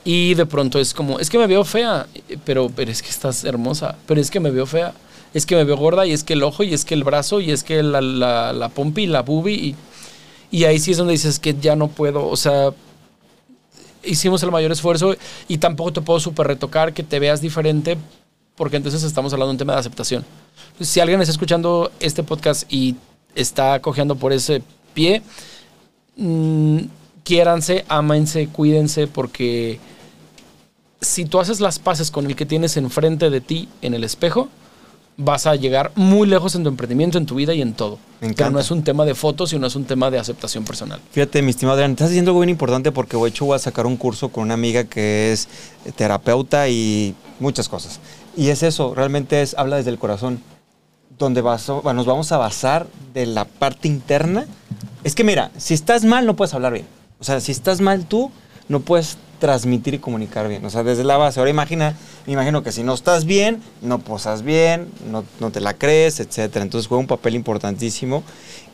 y 0.06 0.34
de 0.36 0.46
pronto 0.46 0.80
es 0.80 0.94
como, 0.94 1.20
es 1.20 1.30
que 1.30 1.38
me 1.38 1.48
veo 1.48 1.66
fea, 1.66 2.08
pero, 2.46 2.72
pero 2.74 2.90
es 2.90 3.02
que 3.02 3.10
estás 3.10 3.44
hermosa, 3.44 3.96
pero 4.06 4.22
es 4.22 4.32
que 4.32 4.40
me 4.40 4.50
veo 4.50 4.66
fea, 4.66 4.94
es 5.34 5.46
que 5.46 5.56
me 5.56 5.64
veo 5.64 5.78
gorda 5.78 6.06
y 6.06 6.12
es 6.12 6.24
que 6.24 6.34
el 6.34 6.44
ojo 6.44 6.64
y 6.64 6.74
es 6.74 6.86
que 6.86 6.94
el 6.94 7.04
brazo 7.04 7.42
y 7.42 7.52
es 7.52 7.64
que 7.64 7.84
la, 7.84 8.02
la, 8.02 8.54
la 8.54 8.70
pompi 8.70 9.04
y 9.04 9.08
la 9.08 9.22
boobie 9.22 9.54
y, 9.54 9.76
y 10.52 10.64
ahí 10.64 10.80
sí 10.80 10.92
es 10.92 10.98
donde 10.98 11.14
dices 11.14 11.40
que 11.40 11.56
ya 11.60 11.76
no 11.76 11.88
puedo, 11.90 12.28
o 12.28 12.36
sea, 12.36 12.72
hicimos 14.04 14.42
el 14.44 14.52
mayor 14.52 14.72
esfuerzo 14.72 15.16
y 15.48 15.58
tampoco 15.58 15.94
te 15.94 16.02
puedo 16.02 16.20
súper 16.20 16.48
retocar 16.48 16.94
que 16.94 17.04
te 17.04 17.20
veas 17.20 17.42
diferente 17.42 17.98
porque 18.56 18.78
entonces 18.78 19.04
estamos 19.04 19.32
hablando 19.34 19.50
de 19.50 19.54
un 19.54 19.58
tema 19.60 19.74
de 19.74 19.80
aceptación. 19.80 20.26
Si 20.80 21.00
alguien 21.00 21.22
está 21.22 21.32
escuchando 21.32 21.92
este 22.00 22.24
podcast 22.24 22.72
y 22.72 22.96
está 23.36 23.80
cojeando 23.82 24.16
por 24.16 24.34
ese 24.34 24.64
pie, 24.94 25.22
mm, 26.16 26.80
quiéranse, 27.24 27.86
ámense, 27.88 28.48
cuídense, 28.48 29.06
porque 29.08 29.80
si 31.02 31.26
tú 31.26 31.40
haces 31.40 31.60
las 31.60 31.78
paces 31.78 32.10
con 32.10 32.26
el 32.26 32.36
que 32.36 32.46
tienes 32.46 32.78
enfrente 32.78 33.30
de 33.30 33.42
ti 33.42 33.70
en 33.82 33.94
el 33.94 34.04
espejo, 34.04 34.50
vas 35.18 35.48
a 35.48 35.56
llegar 35.56 35.92
muy 35.96 36.28
lejos 36.28 36.54
en 36.56 36.64
tu 36.64 36.70
emprendimiento, 36.70 37.18
en 37.18 37.26
tu 37.26 37.36
vida 37.36 37.54
y 37.54 37.62
en 37.62 37.74
todo. 37.74 37.98
Me 38.22 38.34
Pero 38.34 38.52
no 38.52 38.60
es 38.60 38.70
un 38.70 38.84
tema 38.84 39.04
de 39.04 39.16
fotos, 39.16 39.50
sino 39.50 39.66
es 39.68 39.76
un 39.76 39.86
tema 39.86 40.12
de 40.12 40.20
aceptación 40.20 40.64
personal. 40.64 41.02
Fíjate, 41.12 41.42
mi 41.42 41.50
estimado 41.50 41.76
Adrián, 41.76 41.92
estás 41.92 42.10
diciendo 42.10 42.32
algo 42.32 42.42
bien 42.42 42.50
importante 42.50 42.92
porque 42.92 43.18
de 43.18 43.28
hecho 43.28 43.46
voy 43.46 43.56
a 43.56 43.60
sacar 43.60 43.88
un 43.88 43.98
curso 43.98 44.30
con 44.30 44.44
una 44.44 44.54
amiga 44.54 44.84
que 44.84 45.32
es 45.32 45.48
eh, 45.86 45.92
terapeuta 45.92 46.70
y 46.70 47.16
muchas 47.40 47.68
cosas. 47.68 48.00
Y 48.36 48.50
es 48.50 48.62
eso, 48.62 48.94
realmente 48.94 49.42
es, 49.42 49.56
habla 49.58 49.78
desde 49.78 49.90
el 49.90 49.98
corazón, 49.98 50.42
donde 51.18 51.42
bueno, 51.42 51.94
nos 51.94 52.06
vamos 52.06 52.32
a 52.32 52.38
basar 52.38 52.86
de 53.14 53.26
la 53.26 53.46
parte 53.46 53.88
interna. 53.88 54.46
Es 55.04 55.16
que 55.16 55.24
mira, 55.24 55.50
si 55.58 55.74
estás 55.74 56.06
mal 56.06 56.28
no 56.28 56.36
puedes 56.36 56.54
hablar 56.54 56.74
bien. 56.74 56.86
O 57.20 57.24
sea, 57.24 57.40
si 57.40 57.52
estás 57.52 57.82
mal 57.82 58.06
tú, 58.06 58.30
no 58.70 58.82
puedes 58.82 59.18
transmitir 59.40 59.94
y 59.94 60.00
comunicar 60.00 60.48
bien. 60.48 60.66
O 60.66 60.70
sea, 60.70 60.84
desde 60.84 61.04
la 61.04 61.18
base. 61.18 61.40
Ahora 61.40 61.50
imagina, 61.50 61.96
me 62.26 62.34
imagino 62.34 62.64
que 62.64 62.72
si 62.72 62.84
no 62.84 62.94
estás 62.94 63.26
bien, 63.26 63.62
no 63.82 64.00
posas 64.00 64.42
bien, 64.42 64.90
no, 65.10 65.24
no 65.40 65.52
te 65.52 65.62
la 65.62 65.74
crees, 65.74 66.20
etcétera. 66.20 66.64
Entonces 66.64 66.88
juega 66.88 67.02
un 67.02 67.08
papel 67.08 67.36
importantísimo. 67.36 68.24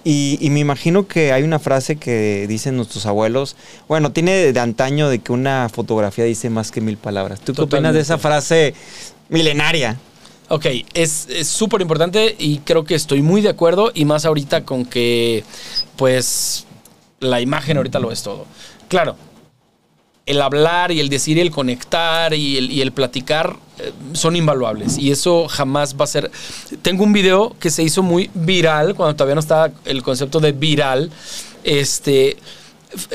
Y, 0.05 0.37
y 0.41 0.49
me 0.49 0.59
imagino 0.59 1.07
que 1.07 1.31
hay 1.31 1.43
una 1.43 1.59
frase 1.59 1.95
que 1.95 2.45
dicen 2.47 2.75
nuestros 2.75 3.05
abuelos, 3.05 3.55
bueno, 3.87 4.11
tiene 4.11 4.51
de 4.51 4.59
antaño 4.59 5.07
de 5.07 5.19
que 5.19 5.31
una 5.31 5.69
fotografía 5.69 6.25
dice 6.25 6.49
más 6.49 6.71
que 6.71 6.81
mil 6.81 6.97
palabras. 6.97 7.39
¿Tú 7.39 7.53
qué 7.53 7.61
opinas 7.61 7.93
de 7.93 8.01
esa 8.01 8.17
frase 8.17 8.73
milenaria? 9.29 9.97
Ok, 10.49 10.65
es 10.93 11.27
es 11.29 11.47
súper 11.47 11.81
importante 11.81 12.35
y 12.37 12.57
creo 12.59 12.83
que 12.83 12.95
estoy 12.95 13.21
muy 13.21 13.41
de 13.41 13.49
acuerdo 13.49 13.91
y 13.93 14.03
más 14.03 14.25
ahorita 14.25 14.65
con 14.65 14.85
que, 14.85 15.45
pues, 15.95 16.65
la 17.21 17.39
imagen 17.39 17.77
ahorita 17.77 17.99
lo 17.99 18.11
es 18.11 18.23
todo. 18.23 18.45
Claro, 18.89 19.15
el 20.25 20.41
hablar 20.41 20.91
y 20.91 20.99
el 20.99 21.09
decir 21.09 21.37
y 21.37 21.41
el 21.41 21.51
conectar 21.51 22.33
y 22.33 22.81
el, 22.81 22.91
platicar 22.91 23.57
eh, 23.79 23.91
son 24.13 24.35
invaluables. 24.35 24.97
Y 24.97 25.11
eso 25.11 25.47
jamás 25.47 25.95
va 25.99 26.05
a 26.05 26.07
ser... 26.07 26.31
Tengo 26.81 27.03
un 27.03 27.13
video 27.13 27.55
que 27.59 27.69
se 27.69 27.83
hizo 27.83 28.03
muy 28.03 28.29
viral 28.33 28.95
cuando 28.95 29.15
todavía 29.15 29.35
no 29.35 29.41
estaba 29.41 29.71
el 29.85 30.01
concepto 30.01 30.39
de 30.39 30.53
viral. 30.53 31.11
Este, 31.63 32.37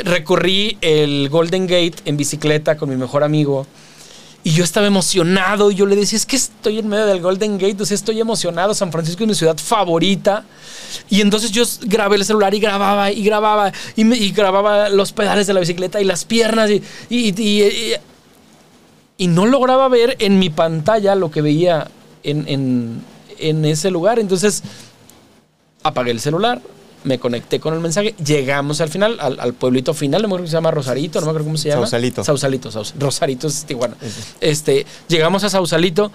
recorrí 0.05 0.77
el 0.81 1.29
Golden 1.31 1.67
Gate 1.67 1.97
en 2.05 2.17
bicicleta 2.17 2.77
con 2.77 2.91
mi 2.91 2.97
mejor 2.97 3.25
amigo 3.25 3.67
Y 4.49 4.53
yo 4.53 4.65
estaba 4.65 4.87
emocionado 4.87 5.71
y 5.71 5.75
yo 5.75 5.85
le 5.85 5.95
decía, 5.95 6.17
es 6.17 6.25
que 6.25 6.37
estoy 6.37 6.79
en 6.79 6.89
medio 6.89 7.05
del 7.05 7.21
Golden 7.21 7.59
Gate, 7.59 7.83
o 7.83 7.85
sea, 7.85 7.95
estoy 7.95 8.19
emocionado, 8.19 8.73
San 8.73 8.91
Francisco 8.91 9.23
es 9.25 9.29
mi 9.29 9.35
ciudad 9.35 9.59
favorita. 9.59 10.47
Y 11.11 11.21
entonces 11.21 11.51
yo 11.53 11.65
grabé 11.83 12.17
el 12.17 12.25
celular 12.25 12.55
y 12.55 12.59
grababa 12.59 13.13
y 13.13 13.23
grababa 13.23 13.71
y, 13.95 14.31
grababa 14.31 14.89
los 14.89 15.13
pedales 15.13 15.47
de 15.47 15.53
la 15.53 15.61
bicicleta 15.61 16.01
y 16.01 16.05
las 16.05 16.25
piernas 16.25 16.71
y- 16.71 16.83
y- 17.11 17.93
y 19.19 19.27
no 19.27 19.45
lograba 19.45 19.87
ver 19.89 20.17
en 20.19 20.39
mi 20.39 20.49
pantalla 20.49 21.15
lo 21.15 21.31
que 21.31 21.43
veía 21.43 21.89
en, 22.23 22.49
en- 22.49 23.05
en 23.39 23.67
ese 23.67 23.91
lugar. 23.91 24.19
Entonces 24.19 24.63
apagué 25.83 26.11
el 26.13 26.21
celular, 26.21 26.63
me 27.05 27.19
conecté 27.19 27.61
con 27.61 27.75
el 27.75 27.81
mensaje, 27.81 28.15
llegamos 28.25 28.81
al 28.81 28.89
final, 28.89 29.19
al, 29.21 29.39
al 29.41 29.55
pueblito 29.55 29.95
final, 29.95 30.23
no 30.23 30.29
me 30.29 30.33
acuerdo 30.33 30.43
cómo 30.45 30.51
se 30.51 30.57
llama 30.57 30.71
Rosarito, 30.71 31.21
no 31.21 31.27
me 31.27 31.31
acuerdo 31.31 31.47
cómo 31.47 31.57
se 31.59 31.69
llama. 31.69 31.83
Sausalito. 31.83 32.25
Sausalito, 32.25 32.71
Saus- 32.71 32.95
Rosarito 32.99 33.47
es 33.47 33.65
Tijuana. 33.65 33.97
Este, 34.41 34.87
llegamos 35.09 35.45
a 35.45 35.51
Sausalito. 35.51 36.11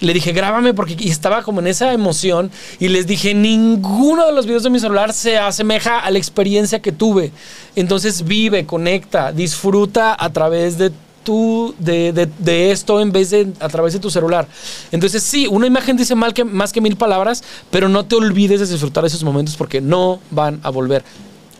Le 0.00 0.12
dije, 0.12 0.32
grábame 0.32 0.74
porque 0.74 0.96
estaba 1.08 1.42
como 1.42 1.60
en 1.60 1.68
esa 1.68 1.92
emoción 1.92 2.50
y 2.80 2.88
les 2.88 3.06
dije, 3.06 3.32
ninguno 3.32 4.26
de 4.26 4.32
los 4.32 4.44
videos 4.44 4.64
de 4.64 4.70
mi 4.70 4.80
celular 4.80 5.12
se 5.12 5.38
asemeja 5.38 6.00
a 6.00 6.10
la 6.10 6.18
experiencia 6.18 6.82
que 6.82 6.90
tuve. 6.90 7.30
Entonces 7.76 8.24
vive, 8.24 8.66
conecta, 8.66 9.30
disfruta 9.30 10.16
a 10.18 10.30
través 10.32 10.78
de 10.78 10.90
tu, 11.24 11.74
de, 11.78 12.70
esto 12.70 13.00
en 13.00 13.10
vez 13.10 13.30
de 13.30 13.52
a 13.60 13.68
través 13.68 13.94
de 13.94 13.98
tu 13.98 14.10
celular. 14.10 14.46
Entonces 14.92 15.22
sí, 15.22 15.46
una 15.46 15.66
imagen 15.66 15.96
dice 15.96 16.14
que, 16.34 16.44
más 16.44 16.72
que 16.72 16.80
mil 16.80 16.96
palabras, 16.96 17.42
pero 17.70 17.88
no 17.88 18.04
te 18.04 18.14
olvides 18.14 18.60
de 18.60 18.66
disfrutar 18.66 19.04
esos 19.04 19.24
momentos 19.24 19.56
porque 19.56 19.80
no 19.80 20.20
van 20.30 20.60
a 20.62 20.70
volver. 20.70 21.02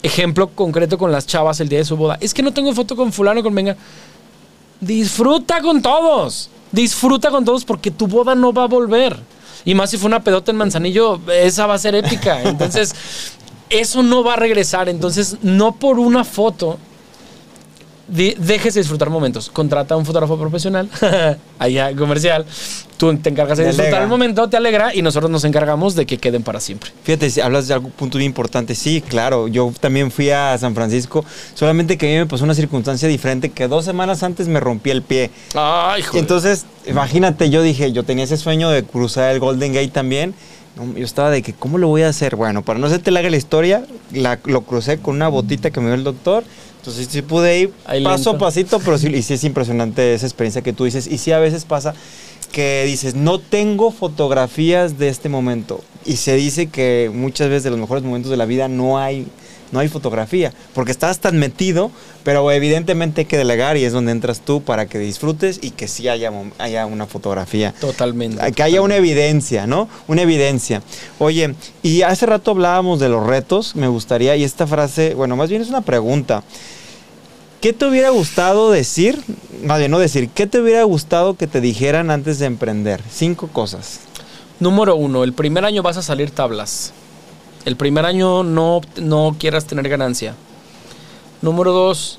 Ejemplo 0.03 0.49
concreto 0.49 0.99
con 0.99 1.11
las 1.11 1.27
chavas 1.27 1.59
el 1.61 1.69
día 1.69 1.79
de 1.79 1.85
su 1.85 1.97
boda. 1.97 2.19
Es 2.21 2.35
que 2.35 2.43
no 2.43 2.53
tengo 2.53 2.73
foto 2.75 2.95
con 2.95 3.13
fulano, 3.13 3.43
con 3.43 3.55
venga. 3.55 3.77
Disfruta 4.81 5.61
con 5.63 5.81
todos. 5.81 6.51
Disfruta 6.71 7.31
con 7.31 7.45
todos 7.45 7.65
porque 7.65 7.91
tu 7.91 8.07
boda 8.07 8.35
no 8.35 8.53
va 8.53 8.65
a 8.65 8.69
volver. 8.69 9.19
Y 9.65 9.75
más 9.75 9.91
si 9.91 9.97
fue 9.97 10.09
una 10.09 10.23
pedota 10.23 10.51
en 10.51 10.59
Manzanillo, 10.59 11.21
esa 11.33 11.67
va 11.67 11.75
a 11.75 11.79
ser 11.79 11.95
épica. 11.95 12.43
Entonces, 12.43 12.95
eso 13.71 14.03
no 14.03 14.23
va 14.23 14.35
a 14.35 14.37
regresar. 14.37 14.89
Entonces, 14.89 15.39
no 15.43 15.73
por 15.77 15.99
una 15.99 16.25
foto 16.25 16.79
de 18.09 18.37
disfrutar 18.75 19.11
momentos. 19.11 19.49
Contrata 19.51 19.95
a 19.95 19.97
un 19.97 20.05
fotógrafo 20.05 20.39
profesional, 20.39 20.89
allá 21.59 21.95
comercial. 21.97 22.45
Tú 22.97 23.17
te 23.19 23.29
encargas 23.31 23.59
de 23.59 23.67
disfrutar 23.67 24.03
el 24.03 24.09
momento, 24.09 24.49
te 24.49 24.57
alegra 24.57 24.95
y 24.95 25.03
nosotros 25.03 25.31
nos 25.31 25.45
encargamos 25.45 25.95
de 25.95 26.07
que 26.07 26.19
queden 26.19 26.43
para 26.43 26.61
siempre. 26.61 26.91
Fíjate, 27.03 27.29
si 27.31 27.41
hablas 27.41 27.67
de 27.69 27.75
algún 27.75 27.91
punto 27.91 28.19
bien 28.19 28.31
importante. 28.31 28.75
Sí, 28.75 29.01
claro, 29.01 29.49
yo 29.49 29.73
también 29.81 30.11
fui 30.11 30.31
a 30.31 30.57
San 30.59 30.75
Francisco, 30.75 31.25
solamente 31.55 31.99
que 31.99 32.07
a 32.07 32.11
mí 32.13 32.17
me 32.19 32.27
pasó 32.27 32.45
una 32.45 32.55
circunstancia 32.55 33.09
diferente 33.09 33.51
que 33.51 33.67
dos 33.69 33.85
semanas 33.85 34.23
antes 34.23 34.47
me 34.49 34.61
rompí 34.61 34.91
el 34.91 35.03
pie. 35.03 35.31
Ay, 35.55 36.03
Y 36.13 36.19
entonces, 36.19 36.67
imagínate, 36.87 37.51
yo 37.51 37.63
dije, 37.63 37.93
yo 37.93 38.05
tenía 38.05 38.25
ese 38.25 38.37
sueño 38.37 38.71
de 38.71 38.85
cruzar 38.85 39.33
el 39.33 39.41
Golden 39.41 39.73
Gate 39.73 39.89
también. 39.89 40.35
Yo 40.97 41.05
estaba 41.05 41.31
de 41.31 41.43
que, 41.43 41.53
¿cómo 41.53 41.79
lo 41.79 41.87
voy 41.89 42.03
a 42.03 42.09
hacer? 42.09 42.35
Bueno, 42.37 42.63
para 42.63 42.79
no 42.81 42.87
hacerte 42.89 43.11
larga 43.13 43.31
la 43.31 43.37
historia, 43.37 43.85
la- 44.13 44.41
lo 44.45 44.63
crucé 44.63 44.99
con 44.99 45.15
una 45.17 45.29
botita 45.29 45.71
que 45.71 45.79
me 45.81 45.87
dio 45.87 45.95
el 45.95 46.03
doctor. 46.05 46.43
Entonces 46.85 47.09
sí 47.11 47.23
pude 47.23 47.61
ir 47.61 47.73
Ahí 47.87 48.05
paso 48.05 48.33
lento. 48.33 48.45
a 48.45 48.49
pasito, 48.49 48.79
pero 48.79 48.99
sí, 48.99 49.09
y 49.09 49.23
sí 49.23 49.33
es 49.33 49.45
impresionante 49.45 50.13
esa 50.13 50.27
experiencia 50.27 50.61
que 50.61 50.75
tú 50.75 50.85
dices. 50.85 51.07
Y 51.07 51.17
sí 51.17 51.33
a 51.33 51.39
veces 51.39 51.65
pasa 51.65 51.95
que 52.53 52.85
dices, 52.85 53.15
no 53.15 53.39
tengo 53.39 53.91
fotografías 53.91 54.99
de 54.99 55.09
este 55.09 55.31
momento. 55.31 55.81
Y 56.05 56.17
se 56.17 56.35
dice 56.37 56.67
que 56.67 57.11
muchas 57.13 57.49
veces 57.49 57.63
de 57.65 57.71
los 57.71 57.79
mejores 57.79 58.05
momentos 58.05 58.31
de 58.31 58.37
la 58.37 58.45
vida 58.45 58.69
no 58.69 58.99
hay, 58.99 59.27
no 59.75 59.81
hay 59.81 59.89
fotografía, 59.89 60.53
porque 60.73 60.93
estás 60.93 61.19
tan 61.19 61.37
metido, 61.37 61.91
pero 62.23 62.51
evidentemente 62.53 63.23
hay 63.23 63.25
que 63.25 63.37
delegar 63.37 63.77
y 63.77 63.85
es 63.85 63.93
donde 63.93 64.13
entras 64.13 64.41
tú 64.41 64.63
para 64.63 64.87
que 64.87 65.01
disfrutes 65.01 65.59
y 65.63 65.71
que 65.71 65.89
sí 65.89 66.09
haya, 66.09 66.31
haya 66.59 66.87
una 66.87 67.07
fotografía. 67.07 67.75
Totalmente. 67.81 68.53
Que 68.53 68.63
haya 68.63 68.81
una 68.83 68.95
evidencia, 68.95 69.67
¿no? 69.67 69.89
Una 70.07 70.23
evidencia. 70.23 70.81
Oye, 71.19 71.57
y 71.83 72.03
hace 72.03 72.25
rato 72.25 72.53
hablábamos 72.53 73.01
de 73.01 73.09
los 73.09 73.27
retos, 73.27 73.75
me 73.75 73.89
gustaría, 73.89 74.37
y 74.37 74.45
esta 74.45 74.69
frase, 74.69 75.15
bueno, 75.15 75.35
más 75.35 75.51
bien 75.51 75.61
es 75.61 75.69
una 75.69 75.81
pregunta. 75.81 76.45
¿Qué 77.61 77.73
te 77.73 77.85
hubiera 77.87 78.11
gustado 78.11 78.71
decir? 78.71 79.21
Más 79.65 79.81
bien, 79.81 79.91
no 79.91 79.99
decir, 79.99 80.29
¿qué 80.29 80.47
te 80.47 80.61
hubiera 80.61 80.85
gustado 80.85 81.35
que 81.35 81.49
te 81.49 81.61
dijeran 81.61 82.13
antes 82.13 82.39
de 82.39 82.47
emprender? 82.47 83.03
Cinco 83.11 83.49
cosas. 83.49 84.01
Número 84.61 84.95
uno, 84.95 85.25
el 85.25 85.33
primer 85.33 85.65
año 85.65 85.83
vas 85.83 85.97
a 85.97 86.03
salir 86.03 86.31
tablas. 86.31 86.93
El 87.65 87.77
primer 87.77 88.05
año 88.05 88.43
no, 88.43 88.81
no 88.97 89.37
quieras 89.39 89.67
tener 89.67 89.89
ganancia. 89.89 90.35
Número 91.41 91.73
dos, 91.73 92.19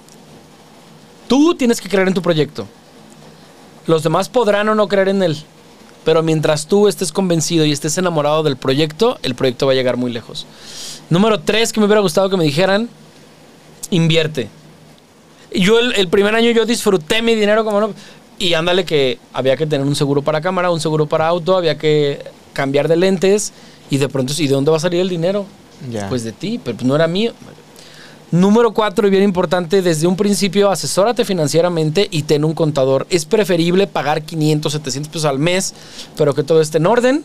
tú 1.27 1.55
tienes 1.55 1.81
que 1.81 1.89
creer 1.89 2.07
en 2.07 2.13
tu 2.13 2.21
proyecto. 2.21 2.67
Los 3.87 4.03
demás 4.03 4.29
podrán 4.29 4.69
o 4.69 4.75
no 4.75 4.87
creer 4.87 5.09
en 5.09 5.21
él. 5.23 5.37
Pero 6.03 6.21
mientras 6.21 6.67
tú 6.67 6.87
estés 6.87 7.11
convencido 7.11 7.65
y 7.65 7.71
estés 7.71 7.97
enamorado 7.97 8.43
del 8.43 8.57
proyecto, 8.57 9.17
el 9.23 9.35
proyecto 9.35 9.65
va 9.65 9.71
a 9.71 9.75
llegar 9.75 9.97
muy 9.97 10.11
lejos. 10.11 10.45
Número 11.09 11.39
tres, 11.39 11.73
que 11.73 11.79
me 11.79 11.87
hubiera 11.87 12.01
gustado 12.01 12.29
que 12.29 12.37
me 12.37 12.43
dijeran, 12.43 12.89
invierte. 13.89 14.49
Yo 15.51 15.79
el, 15.79 15.93
el 15.95 16.07
primer 16.07 16.35
año 16.35 16.51
yo 16.51 16.65
disfruté 16.65 17.21
mi 17.21 17.35
dinero 17.35 17.65
como 17.65 17.79
no. 17.79 17.93
Y 18.37 18.53
ándale 18.53 18.85
que 18.85 19.19
había 19.33 19.55
que 19.55 19.65
tener 19.65 19.85
un 19.85 19.95
seguro 19.95 20.21
para 20.21 20.41
cámara, 20.41 20.69
un 20.69 20.81
seguro 20.81 21.05
para 21.05 21.27
auto, 21.27 21.55
había 21.55 21.77
que 21.77 22.23
cambiar 22.53 22.87
de 22.87 22.97
lentes. 22.97 23.53
Y 23.89 23.97
de 23.97 24.09
pronto, 24.09 24.33
¿y 24.37 24.47
de 24.47 24.53
dónde 24.53 24.71
va 24.71 24.77
a 24.77 24.79
salir 24.79 25.01
el 25.01 25.09
dinero? 25.09 25.45
Pues 26.09 26.23
de 26.23 26.31
ti, 26.31 26.59
pero 26.63 26.77
pues 26.77 26.87
no 26.87 26.95
era 26.95 27.07
mío. 27.07 27.33
Número 28.31 28.73
cuatro, 28.73 29.07
y 29.07 29.11
bien 29.11 29.23
importante, 29.23 29.81
desde 29.81 30.07
un 30.07 30.15
principio 30.15 30.71
asesórate 30.71 31.23
financieramente 31.25 32.07
y 32.09 32.23
ten 32.23 32.43
un 32.43 32.53
contador. 32.53 33.05
Es 33.09 33.25
preferible 33.25 33.87
pagar 33.87 34.23
500, 34.23 34.71
700 34.71 35.09
pesos 35.11 35.25
al 35.25 35.39
mes, 35.39 35.73
pero 36.17 36.33
que 36.33 36.43
todo 36.43 36.59
esté 36.59 36.79
en 36.79 36.87
orden 36.87 37.23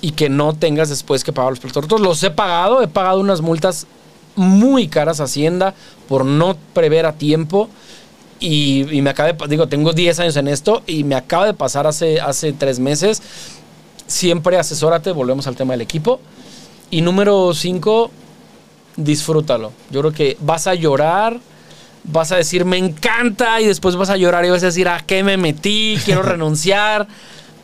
y 0.00 0.12
que 0.12 0.28
no 0.28 0.54
tengas 0.54 0.88
después 0.88 1.24
que 1.24 1.32
pagar 1.32 1.50
los 1.50 1.58
productos. 1.60 2.00
Los 2.00 2.22
he 2.22 2.30
pagado, 2.30 2.82
he 2.82 2.88
pagado 2.88 3.20
unas 3.20 3.40
multas 3.40 3.86
muy 4.36 4.88
caras 4.88 5.20
a 5.20 5.24
Hacienda 5.24 5.74
por 6.08 6.24
no 6.24 6.56
prever 6.72 7.06
a 7.06 7.14
tiempo. 7.14 7.68
Y, 8.38 8.86
y 8.94 9.02
me 9.02 9.10
acaba 9.10 9.32
de, 9.32 9.48
digo, 9.48 9.66
tengo 9.66 9.92
10 9.92 10.20
años 10.20 10.36
en 10.36 10.46
esto 10.48 10.82
y 10.86 11.04
me 11.04 11.14
acaba 11.14 11.46
de 11.46 11.54
pasar 11.54 11.86
hace, 11.86 12.20
hace 12.20 12.52
tres 12.52 12.78
meses. 12.78 13.22
Siempre 14.06 14.58
asesórate, 14.58 15.10
volvemos 15.12 15.46
al 15.46 15.56
tema 15.56 15.72
del 15.74 15.80
equipo. 15.80 16.20
Y 16.90 17.00
número 17.00 17.52
5, 17.52 18.10
disfrútalo. 18.96 19.72
Yo 19.90 20.00
creo 20.00 20.12
que 20.12 20.36
vas 20.40 20.66
a 20.66 20.74
llorar, 20.74 21.40
vas 22.04 22.32
a 22.32 22.36
decir 22.36 22.64
me 22.64 22.78
encanta 22.78 23.60
y 23.60 23.66
después 23.66 23.96
vas 23.96 24.10
a 24.10 24.16
llorar 24.16 24.44
y 24.44 24.50
vas 24.50 24.62
a 24.62 24.66
decir 24.66 24.88
a 24.88 25.04
qué 25.04 25.24
me 25.24 25.36
metí, 25.36 25.98
quiero 26.04 26.22
renunciar. 26.24 27.06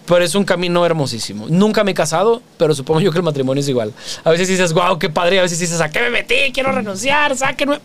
Pero 0.04 0.24
es 0.24 0.34
un 0.34 0.44
camino 0.44 0.84
hermosísimo. 0.84 1.46
Nunca 1.48 1.84
me 1.84 1.92
he 1.92 1.94
casado, 1.94 2.42
pero 2.56 2.74
supongo 2.74 3.00
yo 3.00 3.12
que 3.12 3.18
el 3.18 3.24
matrimonio 3.24 3.60
es 3.60 3.68
igual. 3.68 3.92
A 4.24 4.30
veces 4.30 4.48
dices, 4.48 4.72
wow, 4.72 4.98
qué 4.98 5.08
padre. 5.08 5.38
A 5.38 5.42
veces 5.42 5.60
dices, 5.60 5.80
¿a 5.80 5.90
qué 5.90 6.00
me 6.00 6.10
metí? 6.10 6.50
Quiero 6.52 6.72
renunciar, 6.72 7.36
sáquenme. 7.36 7.78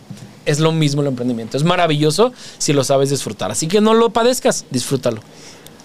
Es 0.44 0.58
lo 0.58 0.72
mismo 0.72 1.02
el 1.02 1.08
emprendimiento. 1.08 1.56
Es 1.56 1.62
maravilloso 1.62 2.32
si 2.58 2.72
lo 2.72 2.82
sabes 2.82 3.10
disfrutar. 3.10 3.52
Así 3.52 3.68
que 3.68 3.80
no 3.80 3.94
lo 3.94 4.10
padezcas, 4.10 4.64
disfrútalo. 4.70 5.20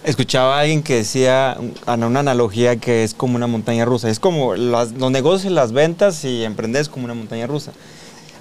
Escuchaba 0.03 0.57
a 0.57 0.61
alguien 0.61 0.83
que 0.83 0.95
decía 0.97 1.57
una 1.87 2.19
analogía 2.19 2.75
que 2.75 3.03
es 3.03 3.13
como 3.13 3.35
una 3.37 3.47
montaña 3.47 3.85
rusa. 3.85 4.09
Es 4.09 4.19
como 4.19 4.55
las- 4.55 4.91
los 4.91 5.11
negocios, 5.11 5.53
las 5.53 5.71
ventas 5.71 6.25
y 6.25 6.43
emprender 6.43 6.81
es 6.81 6.89
como 6.89 7.05
una 7.05 7.13
montaña 7.13 7.47
rusa. 7.47 7.71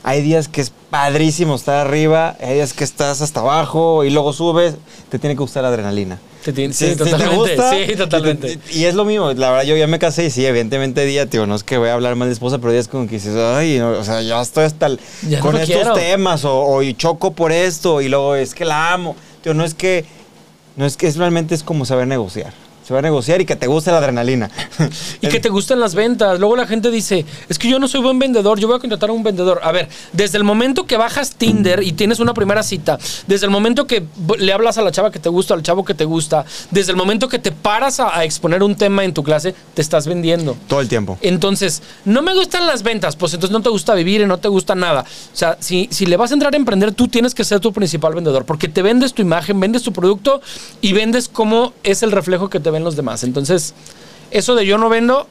Hay 0.05 0.21
días 0.23 0.49
que 0.49 0.61
es 0.61 0.73
padrísimo 0.91 1.55
estar 1.55 1.87
arriba, 1.87 2.37
hay 2.41 2.55
días 2.55 2.73
que 2.73 2.83
estás 2.83 3.21
hasta 3.23 3.39
abajo 3.39 4.03
y 4.03 4.11
luego 4.11 4.33
subes. 4.33 4.75
Te 5.09 5.21
tiene 5.21 5.37
que 5.37 5.41
gustar 5.41 5.63
la 5.63 5.69
adrenalina. 5.69 6.19
Te 6.45 6.53
tiene- 6.53 6.75
Si- 6.75 6.87
sí, 6.87 6.91
si 6.91 6.97
te 6.99 7.05
totalmente. 7.05 7.37
gusta, 7.37 7.71
sí, 7.71 7.95
totalmente. 7.97 8.53
Y, 8.53 8.57
te- 8.57 8.75
y 8.79 8.85
es 8.87 8.95
lo 8.97 9.05
mismo, 9.05 9.33
la 9.33 9.51
verdad, 9.53 9.63
yo 9.65 9.77
ya 9.77 9.87
me 9.87 10.01
casé 10.01 10.25
y 10.25 10.31
sí, 10.31 10.45
evidentemente 10.45 11.05
día, 11.05 11.27
tío, 11.31 11.47
no 11.47 11.55
es 11.55 11.63
que 11.63 11.79
voy 11.79 11.91
a 11.91 11.95
hablar 11.95 12.17
mal 12.17 12.27
de 12.27 12.33
esposa, 12.35 12.59
pero 12.59 12.73
días 12.73 12.89
como 12.89 13.07
que 13.07 13.13
dices, 13.15 13.37
ay, 13.37 13.79
no, 13.79 13.91
o 13.91 14.03
sea, 14.03 14.21
ya 14.23 14.43
estoy 14.43 14.65
hasta 14.65 14.87
el- 14.87 14.99
Ya 15.29 15.39
con 15.39 15.53
no 15.53 15.61
estos 15.61 15.77
quiero. 15.77 15.95
temas, 15.95 16.45
o, 16.45 16.53
o 16.61 16.83
y 16.83 16.95
choco 16.95 17.31
por 17.31 17.53
esto, 17.53 18.01
y 18.01 18.09
luego 18.09 18.35
es 18.35 18.57
que 18.57 18.65
la 18.65 18.93
amo. 18.93 19.15
Tío, 19.41 19.55
no 19.55 19.65
es 19.65 19.75
que, 19.75 20.05
no 20.77 20.87
es 20.87 20.97
que 20.97 21.07
es 21.07 21.17
realmente 21.17 21.55
es 21.55 21.63
como 21.63 21.85
saber 21.85 22.07
negociar. 22.07 22.53
Se 22.87 22.93
va 22.93 22.99
a 22.99 23.03
negociar 23.03 23.41
y 23.41 23.45
que 23.45 23.57
te 23.57 23.67
guste 23.67 23.91
la 23.91 23.99
adrenalina. 23.99 24.51
Y 25.21 25.29
que 25.29 25.39
te 25.39 25.49
gusten 25.49 25.79
las 25.79 25.95
ventas. 25.95 26.39
Luego 26.41 26.57
la 26.57 26.67
gente 26.67 26.91
dice, 26.91 27.25
es 27.49 27.59
que 27.59 27.69
yo 27.69 27.79
no 27.79 27.87
soy 27.87 28.01
buen 28.01 28.19
vendedor, 28.19 28.59
yo 28.59 28.67
voy 28.67 28.77
a 28.77 28.81
contratar 28.81 29.11
a 29.11 29.13
un 29.13 29.23
vendedor. 29.23 29.61
A 29.63 29.71
ver, 29.71 29.89
desde 30.13 30.39
el 30.39 30.45
momento 30.45 30.85
que 30.85 30.97
bajas 30.97 31.37
Tinder 31.37 31.83
y 31.83 31.93
tienes 31.93 32.19
una 32.19 32.35
primera 32.35 32.63
cita, 32.63 32.99
desde 33.27 33.47
el 33.47 33.51
momento 33.51 33.87
que 33.87 34.05
le 34.39 34.53
hablas 34.53 34.79
a 34.79 34.83
la 34.83 34.91
chava 34.91 35.13
que 35.13 35.21
te 35.21 35.29
gusta, 35.29 35.55
al 35.55 35.63
chavo 35.63 35.85
que 35.85 35.95
te 35.95 36.05
gusta, 36.05 36.45
desde 36.71 36.91
el 36.91 36.97
momento 36.97 37.29
que 37.29 37.39
te 37.39 37.53
paras 37.53 38.01
a, 38.01 38.17
a 38.17 38.25
exponer 38.25 38.63
un 38.63 38.75
tema 38.75 39.05
en 39.05 39.15
tu 39.15 39.23
clase, 39.23 39.55
te 39.75 39.83
estás 39.83 40.07
vendiendo. 40.07 40.57
Todo 40.67 40.81
el 40.81 40.89
tiempo. 40.89 41.19
Entonces, 41.23 41.83
no 42.05 42.23
me 42.23 42.35
gustan 42.35 42.67
las 42.67 42.83
ventas, 42.83 43.15
pues 43.15 43.33
entonces 43.35 43.53
no 43.53 43.63
te 43.63 43.69
gusta 43.69 43.95
vivir 43.95 44.21
y 44.21 44.27
no 44.27 44.39
te 44.39 44.49
gusta 44.49 44.75
nada. 44.75 45.03
O 45.03 45.37
sea, 45.37 45.57
si, 45.61 45.89
si 45.93 46.07
le 46.07 46.17
vas 46.17 46.33
a 46.33 46.35
entrar 46.35 46.53
a 46.53 46.57
emprender, 46.57 46.93
tú 46.93 47.07
tienes 47.07 47.35
que 47.35 47.45
ser 47.45 47.61
tu 47.61 47.73
principal 47.73 48.15
vendedor, 48.15 48.45
porque 48.45 48.69
te 48.69 48.83
vendes 48.83 49.13
tu 49.13 49.23
imagen, 49.23 49.61
vendes 49.61 49.83
tu 49.83 49.93
producto 49.93 50.41
y 50.81 50.93
vendes 50.93 51.29
cómo 51.29 51.73
es 51.85 52.03
el 52.03 52.11
reflejo 52.11 52.51
que 52.51 52.59
te 52.59 52.72
ven 52.73 52.85
los 52.85 52.97
demás. 52.97 53.23
Entonces, 53.23 53.75
eso 54.31 54.55
de 54.55 54.67
yo 54.67 54.79
no 54.79 54.89
vendo, 54.89 55.27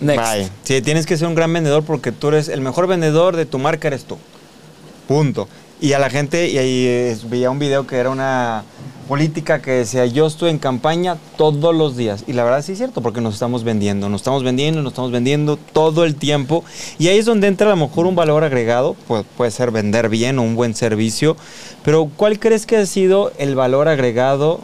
next. 0.00 0.22
Vaya. 0.22 0.50
Sí, 0.64 0.82
tienes 0.82 1.06
que 1.06 1.16
ser 1.16 1.28
un 1.28 1.34
gran 1.34 1.52
vendedor 1.52 1.84
porque 1.84 2.12
tú 2.12 2.28
eres 2.28 2.48
el 2.48 2.60
mejor 2.60 2.86
vendedor 2.86 3.36
de 3.36 3.46
tu 3.46 3.58
marca, 3.58 3.88
eres 3.88 4.04
tú. 4.04 4.18
Punto. 5.08 5.48
Y 5.80 5.94
a 5.94 5.98
la 5.98 6.10
gente, 6.10 6.48
y 6.48 6.58
ahí 6.58 6.84
eh, 6.86 7.18
veía 7.28 7.50
un 7.50 7.58
video 7.58 7.86
que 7.86 7.96
era 7.96 8.10
una 8.10 8.64
política 9.10 9.60
que 9.60 9.72
decía, 9.72 10.06
yo 10.06 10.28
estoy 10.28 10.50
en 10.50 10.58
campaña 10.58 11.16
todos 11.36 11.74
los 11.74 11.96
días. 11.96 12.22
Y 12.28 12.32
la 12.32 12.44
verdad 12.44 12.62
sí 12.62 12.72
es 12.72 12.78
cierto, 12.78 13.02
porque 13.02 13.20
nos 13.20 13.34
estamos 13.34 13.64
vendiendo, 13.64 14.08
nos 14.08 14.20
estamos 14.20 14.44
vendiendo, 14.44 14.82
nos 14.82 14.92
estamos 14.92 15.10
vendiendo 15.10 15.56
todo 15.56 16.04
el 16.04 16.14
tiempo. 16.14 16.62
Y 16.96 17.08
ahí 17.08 17.18
es 17.18 17.24
donde 17.24 17.48
entra 17.48 17.66
a 17.66 17.70
lo 17.70 17.88
mejor 17.88 18.06
un 18.06 18.14
valor 18.14 18.44
agregado, 18.44 18.94
pues 19.08 19.24
puede 19.36 19.50
ser 19.50 19.72
vender 19.72 20.10
bien 20.10 20.38
o 20.38 20.42
un 20.42 20.54
buen 20.54 20.76
servicio. 20.76 21.36
Pero 21.82 22.08
¿cuál 22.16 22.38
crees 22.38 22.66
que 22.66 22.76
ha 22.76 22.86
sido 22.86 23.32
el 23.38 23.56
valor 23.56 23.88
agregado 23.88 24.60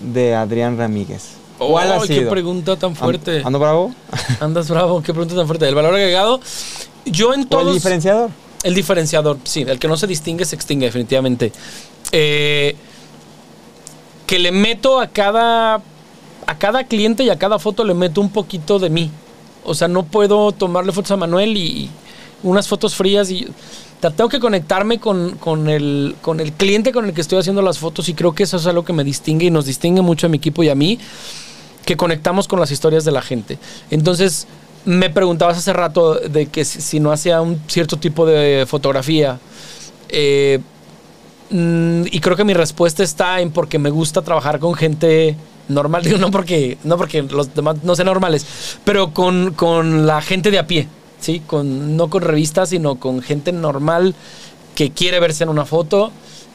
de 0.00 0.34
Adrián 0.34 0.76
Ramírez? 0.78 1.30
¿Cuál 1.58 1.90
ha 1.92 2.00
¡Ay, 2.00 2.06
sido? 2.08 2.20
qué 2.22 2.26
pregunta 2.30 2.76
tan 2.76 2.94
fuerte! 2.94 3.38
¿An- 3.40 3.46
¿Ando 3.48 3.58
bravo? 3.58 3.94
Andas 4.40 4.68
bravo, 4.68 5.02
qué 5.02 5.12
pregunta 5.12 5.34
tan 5.34 5.46
fuerte. 5.46 5.68
El 5.68 5.74
valor 5.74 5.94
agregado, 5.94 6.40
yo 7.04 7.34
en 7.34 7.40
¿O 7.40 7.42
el 7.42 7.48
todos... 7.48 7.74
diferenciador? 7.74 8.30
El 8.62 8.74
diferenciador, 8.74 9.38
sí, 9.44 9.62
el 9.66 9.78
que 9.78 9.86
no 9.88 9.96
se 9.96 10.06
distingue 10.06 10.44
se 10.44 10.56
extingue 10.56 10.86
definitivamente. 10.86 11.52
Eh, 12.12 12.74
que 14.26 14.38
le 14.38 14.52
meto 14.52 15.00
a 15.00 15.06
cada 15.08 15.76
a 16.46 16.58
cada 16.58 16.84
cliente 16.84 17.22
y 17.24 17.30
a 17.30 17.38
cada 17.38 17.58
foto 17.58 17.84
le 17.84 17.94
meto 17.94 18.20
un 18.20 18.30
poquito 18.30 18.78
de 18.78 18.88
mí. 18.90 19.10
O 19.64 19.74
sea, 19.74 19.86
no 19.88 20.02
puedo 20.04 20.50
tomarle 20.52 20.92
fotos 20.92 21.10
a 21.12 21.16
Manuel 21.16 21.56
y 21.56 21.90
unas 22.42 22.68
fotos 22.68 22.94
frías 22.94 23.30
y 23.30 23.48
tengo 24.00 24.28
que 24.28 24.38
conectarme 24.38 24.98
con, 24.98 25.32
con 25.38 25.68
el, 25.68 26.14
con 26.22 26.40
el 26.40 26.52
cliente 26.52 26.92
con 26.92 27.04
el 27.04 27.12
que 27.12 27.20
estoy 27.20 27.38
haciendo 27.38 27.62
las 27.62 27.78
fotos 27.78 28.08
y 28.08 28.14
creo 28.14 28.34
que 28.34 28.44
eso 28.44 28.56
es 28.56 28.66
algo 28.66 28.84
que 28.84 28.92
me 28.92 29.04
distingue 29.04 29.46
y 29.46 29.50
nos 29.50 29.66
distingue 29.66 30.02
mucho 30.02 30.26
a 30.26 30.30
mi 30.30 30.36
equipo 30.36 30.62
y 30.62 30.68
a 30.68 30.74
mí, 30.74 30.98
que 31.84 31.96
conectamos 31.96 32.46
con 32.46 32.60
las 32.60 32.70
historias 32.70 33.04
de 33.04 33.10
la 33.12 33.22
gente. 33.22 33.58
Entonces, 33.90 34.46
me 34.84 35.10
preguntabas 35.10 35.58
hace 35.58 35.72
rato 35.72 36.14
de 36.14 36.46
que 36.46 36.64
si, 36.64 36.80
si 36.80 37.00
no 37.00 37.12
hacía 37.12 37.40
un 37.40 37.60
cierto 37.66 37.96
tipo 37.96 38.24
de 38.24 38.66
fotografía. 38.66 39.38
eh, 40.08 40.60
mm, 41.50 42.04
y 42.10 42.20
creo 42.20 42.36
que 42.36 42.44
mi 42.44 42.54
respuesta 42.54 43.02
está 43.02 43.40
en 43.40 43.50
porque 43.50 43.78
me 43.78 43.90
gusta 43.90 44.22
trabajar 44.22 44.60
con 44.60 44.74
gente 44.74 45.36
normal. 45.68 46.02
Digo, 46.04 46.18
no 46.18 46.30
porque, 46.30 46.78
no 46.84 46.96
porque 46.96 47.22
los 47.22 47.54
demás 47.54 47.82
no 47.82 47.96
sean 47.96 48.06
normales, 48.06 48.46
pero 48.84 49.12
con, 49.12 49.52
con 49.54 50.06
la 50.06 50.20
gente 50.20 50.50
de 50.50 50.58
a 50.58 50.66
pie. 50.66 50.88
¿Sí? 51.20 51.40
Con, 51.46 51.96
no 51.96 52.10
con 52.10 52.22
revistas, 52.22 52.70
sino 52.70 52.96
con 52.96 53.22
gente 53.22 53.52
normal 53.52 54.14
que 54.74 54.90
quiere 54.90 55.20
verse 55.20 55.44
en 55.44 55.50
una 55.50 55.64
foto 55.64 56.12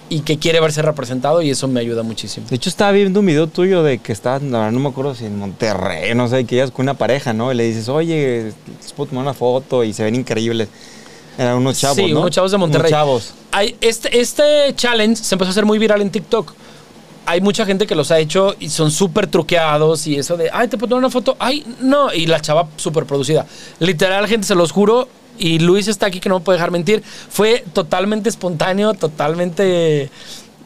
y 0.10 0.22
que 0.22 0.38
quiere 0.38 0.60
verse 0.60 0.82
representado 0.82 1.42
y 1.42 1.50
eso 1.50 1.68
me 1.68 1.80
ayuda 1.80 2.04
muchísimo. 2.04 2.48
De 2.50 2.56
hecho, 2.56 2.70
estaba 2.70 2.92
viendo 2.92 3.20
un 3.22 3.26
video 3.26 3.48
tuyo 3.48 3.84
de 3.84 3.98
que 3.98 4.12
estabas, 4.12 4.42
no, 4.42 4.70
no 4.70 4.80
me 4.80 4.90
acuerdo 4.90 5.16
si 5.16 5.26
en 5.26 5.38
Monterrey, 5.38 6.14
no 6.14 6.28
sé, 6.28 6.46
que 6.46 6.58
ibas 6.58 6.72
con 6.72 6.84
una 6.84 6.94
pareja, 6.94 7.34
¿no? 7.34 7.52
Y 7.52 7.56
le 7.56 7.64
dices, 7.64 7.90
oye, 7.90 8.54
¿les 8.82 8.94
puedo 8.94 9.10
tomar 9.10 9.24
una 9.24 9.34
foto? 9.34 9.84
Y 9.84 9.94
se 9.94 10.04
ven 10.04 10.16
increíbles. 10.16 10.68
Eran 11.38 11.58
unos 11.58 11.80
chavos, 11.80 11.98
sí, 11.98 12.12
¿no? 12.12 12.20
unos 12.20 12.32
chavos 12.32 12.52
de 12.52 12.58
Monterrey. 12.58 12.92
Unos 12.92 13.00
chavos. 13.00 13.34
Hay, 13.52 13.76
este, 13.82 14.20
este 14.20 14.44
challenge 14.76 15.24
se 15.24 15.34
empezó 15.36 15.50
a 15.50 15.52
hacer 15.52 15.66
muy 15.66 15.80
viral 15.80 16.02
en 16.02 16.12
TikTok. 16.12 16.54
Hay 17.26 17.42
mucha 17.42 17.66
gente 17.66 17.88
que 17.88 17.96
los 17.96 18.12
ha 18.12 18.20
hecho 18.20 18.56
y 18.60 18.70
son 18.70 18.92
súper 18.92 19.28
truqueados 19.28 20.08
y 20.08 20.18
eso 20.18 20.36
de, 20.36 20.50
ay, 20.52 20.68
te 20.68 20.78
puedo 20.78 20.98
una 20.98 21.10
foto, 21.10 21.38
ay, 21.40 21.66
no, 21.80 22.14
y 22.14 22.26
la 22.26 22.42
chava 22.42 22.68
súper 22.76 23.06
producida. 23.06 23.46
Literal, 23.80 24.28
gente, 24.28 24.46
se 24.46 24.56
los 24.56 24.72
juro, 24.72 25.08
y 25.38 25.60
Luis 25.60 25.88
está 25.88 26.08
aquí 26.08 26.20
que 26.20 26.30
no 26.30 26.40
me 26.40 26.46
puede 26.46 26.58
dejar 26.58 26.72
mentir, 26.72 27.04
fue 27.30 27.64
totalmente 27.74 28.30
espontáneo, 28.30 28.94
totalmente 28.94 30.10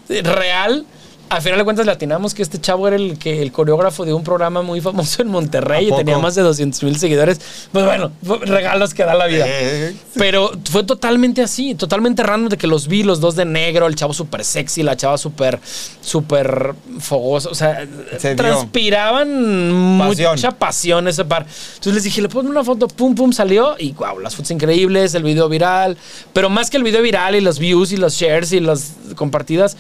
real. 0.09 0.85
Al 1.29 1.41
final 1.41 1.57
de 1.57 1.63
cuentas 1.65 1.85
le 1.85 1.91
atinamos 1.91 2.33
que 2.33 2.41
este 2.41 2.59
chavo 2.61 2.87
era 2.87 2.95
el, 2.95 3.17
que, 3.17 3.41
el 3.41 3.51
coreógrafo 3.51 4.05
de 4.05 4.13
un 4.13 4.23
programa 4.23 4.61
muy 4.61 4.79
famoso 4.81 5.21
en 5.21 5.27
Monterrey 5.27 5.89
¿A 5.91 5.93
y 5.93 5.97
tenía 5.97 6.17
más 6.17 6.35
de 6.35 6.41
200 6.41 6.83
mil 6.83 6.97
seguidores. 6.97 7.39
Pues 7.71 7.83
bueno, 7.83 8.11
regalos 8.41 8.93
que 8.93 9.03
da 9.03 9.13
la 9.13 9.25
vida. 9.25 9.45
Eh, 9.47 9.95
Pero 10.15 10.51
fue 10.69 10.83
totalmente 10.83 11.41
así, 11.41 11.75
totalmente 11.75 12.23
random 12.23 12.49
de 12.49 12.57
que 12.57 12.67
los 12.67 12.87
vi 12.87 13.03
los 13.03 13.19
dos 13.19 13.35
de 13.35 13.45
negro, 13.45 13.87
el 13.87 13.95
chavo 13.95 14.13
súper 14.13 14.45
sexy, 14.45 14.83
la 14.83 14.95
chava 14.95 15.17
súper, 15.17 15.59
súper 16.01 16.73
fogosa. 16.99 17.49
O 17.49 17.55
sea, 17.55 17.85
Se 18.17 18.35
transpiraban 18.35 19.97
Pasión. 19.99 20.31
mucha 20.31 20.51
pasión 20.51 21.07
ese 21.07 21.25
par. 21.25 21.45
Entonces 21.45 21.93
les 21.93 22.03
dije, 22.03 22.21
le 22.21 22.29
pongo 22.29 22.49
una 22.49 22.63
foto, 22.63 22.87
pum, 22.87 23.15
pum, 23.15 23.33
salió 23.33 23.75
y 23.77 23.91
wow, 23.91 24.19
las 24.19 24.35
fotos 24.35 24.51
increíbles, 24.51 25.13
el 25.13 25.23
video 25.23 25.49
viral. 25.49 25.97
Pero 26.31 26.49
más 26.49 26.69
que 26.69 26.77
el 26.77 26.83
video 26.83 27.01
viral 27.01 27.35
y 27.35 27.41
los 27.41 27.59
views 27.59 27.91
y 27.91 27.97
los 27.97 28.13
shares 28.13 28.51
y 28.53 28.59
las 28.59 28.93
compartidas, 29.15 29.75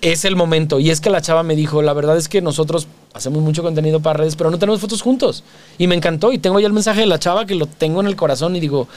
es 0.00 0.24
el 0.24 0.36
momento. 0.36 0.80
Y 0.80 0.90
es 0.90 1.00
que 1.00 1.10
la 1.10 1.20
chava 1.20 1.42
me 1.42 1.56
dijo, 1.56 1.82
la 1.82 1.92
verdad 1.92 2.16
es 2.16 2.28
que 2.28 2.42
nosotros 2.42 2.88
hacemos 3.14 3.42
mucho 3.42 3.62
contenido 3.62 4.00
para 4.00 4.18
redes, 4.18 4.36
pero 4.36 4.50
no 4.50 4.58
tenemos 4.58 4.80
fotos 4.80 5.02
juntos. 5.02 5.44
Y 5.78 5.86
me 5.86 5.94
encantó. 5.94 6.32
Y 6.32 6.38
tengo 6.38 6.60
ya 6.60 6.66
el 6.66 6.72
mensaje 6.72 7.00
de 7.00 7.06
la 7.06 7.18
chava 7.18 7.46
que 7.46 7.54
lo 7.54 7.66
tengo 7.66 8.00
en 8.00 8.06
el 8.06 8.16
corazón 8.16 8.56
y 8.56 8.60
digo, 8.60 8.88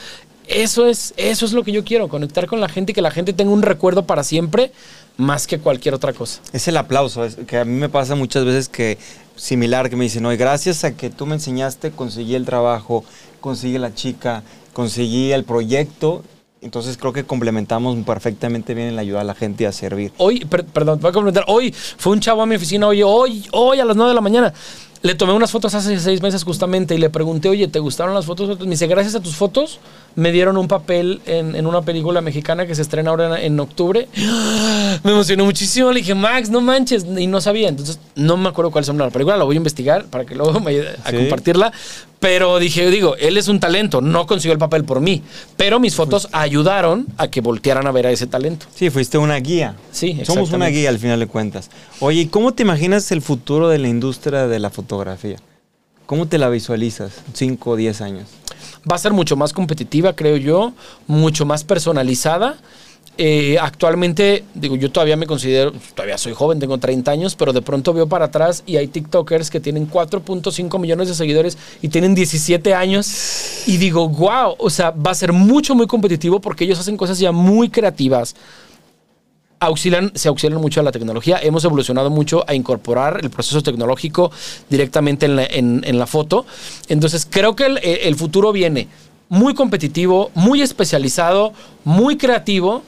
eso 0.50 0.86
es, 0.86 1.14
eso 1.16 1.46
es 1.46 1.52
lo 1.52 1.62
que 1.62 1.70
yo 1.70 1.84
quiero, 1.84 2.08
conectar 2.08 2.46
con 2.46 2.60
la 2.60 2.68
gente 2.68 2.90
y 2.90 2.94
que 2.94 3.02
la 3.02 3.12
gente 3.12 3.32
tenga 3.32 3.52
un 3.52 3.62
recuerdo 3.62 4.06
para 4.06 4.24
siempre, 4.24 4.72
más 5.16 5.46
que 5.46 5.60
cualquier 5.60 5.94
otra 5.94 6.12
cosa. 6.12 6.40
Es 6.52 6.66
el 6.66 6.76
aplauso, 6.76 7.24
que 7.46 7.58
a 7.58 7.64
mí 7.64 7.78
me 7.78 7.88
pasa 7.88 8.16
muchas 8.16 8.44
veces 8.44 8.68
que 8.68 8.98
similar, 9.36 9.88
que 9.88 9.96
me 9.96 10.04
dicen, 10.04 10.26
oye, 10.26 10.36
gracias 10.36 10.82
a 10.82 10.96
que 10.96 11.08
tú 11.08 11.24
me 11.24 11.34
enseñaste, 11.34 11.92
conseguí 11.92 12.34
el 12.34 12.44
trabajo, 12.44 13.04
conseguí 13.40 13.78
la 13.78 13.94
chica, 13.94 14.42
conseguí 14.72 15.30
el 15.32 15.44
proyecto. 15.44 16.24
Entonces 16.62 16.98
creo 16.98 17.12
que 17.14 17.24
complementamos 17.24 17.96
perfectamente 18.04 18.74
bien 18.74 18.88
en 18.88 18.96
la 18.96 19.00
ayuda 19.02 19.22
a 19.22 19.24
la 19.24 19.34
gente 19.34 19.64
y 19.64 19.66
a 19.66 19.72
servir. 19.72 20.12
Hoy, 20.18 20.40
per- 20.44 20.64
perdón, 20.66 20.98
voy 21.00 21.08
a 21.08 21.12
comentar. 21.12 21.44
Hoy 21.48 21.72
fue 21.72 22.12
un 22.12 22.20
chavo 22.20 22.42
a 22.42 22.46
mi 22.46 22.56
oficina, 22.56 22.86
oye, 22.86 23.02
hoy, 23.02 23.46
hoy 23.52 23.80
a 23.80 23.84
las 23.86 23.96
9 23.96 24.10
de 24.10 24.14
la 24.14 24.20
mañana. 24.20 24.52
Le 25.02 25.14
tomé 25.14 25.32
unas 25.32 25.50
fotos 25.50 25.74
hace 25.74 25.98
seis 25.98 26.20
meses 26.20 26.44
justamente 26.44 26.94
y 26.94 26.98
le 26.98 27.08
pregunté, 27.08 27.48
oye, 27.48 27.66
¿te 27.68 27.78
gustaron 27.78 28.14
las 28.14 28.26
fotos? 28.26 28.60
Me 28.60 28.66
dice, 28.66 28.86
gracias 28.86 29.14
a 29.14 29.20
tus 29.20 29.34
fotos 29.34 29.80
me 30.14 30.30
dieron 30.32 30.58
un 30.58 30.68
papel 30.68 31.22
en, 31.24 31.54
en 31.54 31.66
una 31.66 31.80
película 31.80 32.20
mexicana 32.20 32.66
que 32.66 32.74
se 32.74 32.82
estrena 32.82 33.08
ahora 33.08 33.38
en, 33.40 33.52
en 33.54 33.60
octubre. 33.60 34.08
Me 35.04 35.12
emocionó 35.12 35.44
muchísimo. 35.46 35.90
Le 35.92 36.00
dije, 36.00 36.14
Max, 36.14 36.50
no 36.50 36.60
manches. 36.60 37.06
Y 37.16 37.26
no 37.28 37.40
sabía. 37.40 37.68
Entonces, 37.68 37.98
no 38.16 38.36
me 38.36 38.48
acuerdo 38.50 38.70
cuál 38.72 38.82
es 38.82 38.88
el 38.88 38.94
nombre 38.94 39.04
de 39.06 39.08
la 39.10 39.12
película. 39.14 39.36
La 39.38 39.44
voy 39.44 39.54
a 39.54 39.58
investigar 39.58 40.04
para 40.06 40.26
que 40.26 40.34
luego 40.34 40.58
me 40.60 40.72
ayude 40.72 40.90
a 41.04 41.10
Sí. 41.10 41.16
compartirla. 41.16 41.72
Pero 42.20 42.58
dije, 42.58 42.90
digo, 42.90 43.16
él 43.16 43.38
es 43.38 43.48
un 43.48 43.60
talento. 43.60 44.02
No 44.02 44.26
consiguió 44.26 44.52
el 44.52 44.58
papel 44.58 44.84
por 44.84 45.00
mí. 45.00 45.22
Pero 45.56 45.80
mis 45.80 45.94
fotos 45.94 46.28
ayudaron 46.32 47.06
a 47.16 47.28
que 47.28 47.40
voltearan 47.40 47.86
a 47.86 47.92
ver 47.92 48.06
a 48.06 48.10
ese 48.10 48.26
talento. 48.26 48.66
Sí, 48.74 48.90
fuiste 48.90 49.16
una 49.16 49.36
guía. 49.36 49.74
Sí, 49.90 50.20
Somos 50.24 50.52
una 50.52 50.66
guía 50.66 50.90
al 50.90 50.98
final 50.98 51.18
de 51.18 51.26
cuentas. 51.26 51.70
Oye, 51.98 52.20
¿y 52.20 52.26
cómo 52.26 52.52
te 52.52 52.62
imaginas 52.62 53.10
el 53.10 53.22
futuro 53.22 53.68
de 53.68 53.78
la 53.78 53.88
industria 53.88 54.46
de 54.46 54.58
la 54.58 54.68
fotografía? 54.68 55.38
¿Cómo 56.04 56.26
te 56.28 56.36
la 56.36 56.50
visualizas? 56.50 57.12
5 57.32 57.70
o 57.70 57.76
10 57.76 58.00
años. 58.02 58.28
va 58.90 58.96
a 58.96 58.98
ser 58.98 59.12
mucho 59.12 59.36
más 59.36 59.52
competitiva, 59.54 60.14
creo 60.14 60.36
yo, 60.36 60.72
mucho 61.06 61.46
más 61.46 61.64
personalizada. 61.64 62.58
Eh, 63.22 63.58
actualmente, 63.60 64.44
digo, 64.54 64.76
yo 64.76 64.90
todavía 64.90 65.14
me 65.14 65.26
considero, 65.26 65.74
todavía 65.94 66.16
soy 66.16 66.32
joven, 66.32 66.58
tengo 66.58 66.78
30 66.78 67.10
años, 67.10 67.36
pero 67.36 67.52
de 67.52 67.60
pronto 67.60 67.92
veo 67.92 68.06
para 68.06 68.24
atrás 68.24 68.62
y 68.64 68.78
hay 68.78 68.86
TikTokers 68.86 69.50
que 69.50 69.60
tienen 69.60 69.90
4.5 69.90 70.78
millones 70.78 71.08
de 71.08 71.14
seguidores 71.14 71.58
y 71.82 71.88
tienen 71.88 72.14
17 72.14 72.72
años 72.72 73.64
y 73.66 73.76
digo, 73.76 74.08
wow, 74.08 74.54
o 74.56 74.70
sea, 74.70 74.92
va 74.92 75.10
a 75.10 75.14
ser 75.14 75.34
mucho, 75.34 75.74
muy 75.74 75.86
competitivo 75.86 76.40
porque 76.40 76.64
ellos 76.64 76.78
hacen 76.78 76.96
cosas 76.96 77.18
ya 77.18 77.30
muy 77.30 77.68
creativas. 77.68 78.36
Auxilian, 79.58 80.12
se 80.14 80.28
auxilian 80.28 80.58
mucho 80.58 80.80
a 80.80 80.82
la 80.82 80.90
tecnología. 80.90 81.38
Hemos 81.42 81.62
evolucionado 81.66 82.08
mucho 82.08 82.42
a 82.48 82.54
incorporar 82.54 83.20
el 83.22 83.28
proceso 83.28 83.62
tecnológico 83.62 84.32
directamente 84.70 85.26
en 85.26 85.98
la, 85.98 86.06
foto. 86.06 86.46
Entonces, 86.88 87.28
creo 87.28 87.54
que 87.54 87.66
el 87.66 88.16
futuro 88.16 88.50
viene 88.50 88.88
muy 89.28 89.52
competitivo, 89.52 90.30
muy 90.34 90.62
especializado, 90.62 91.52
muy 91.84 92.16
creativo 92.16 92.82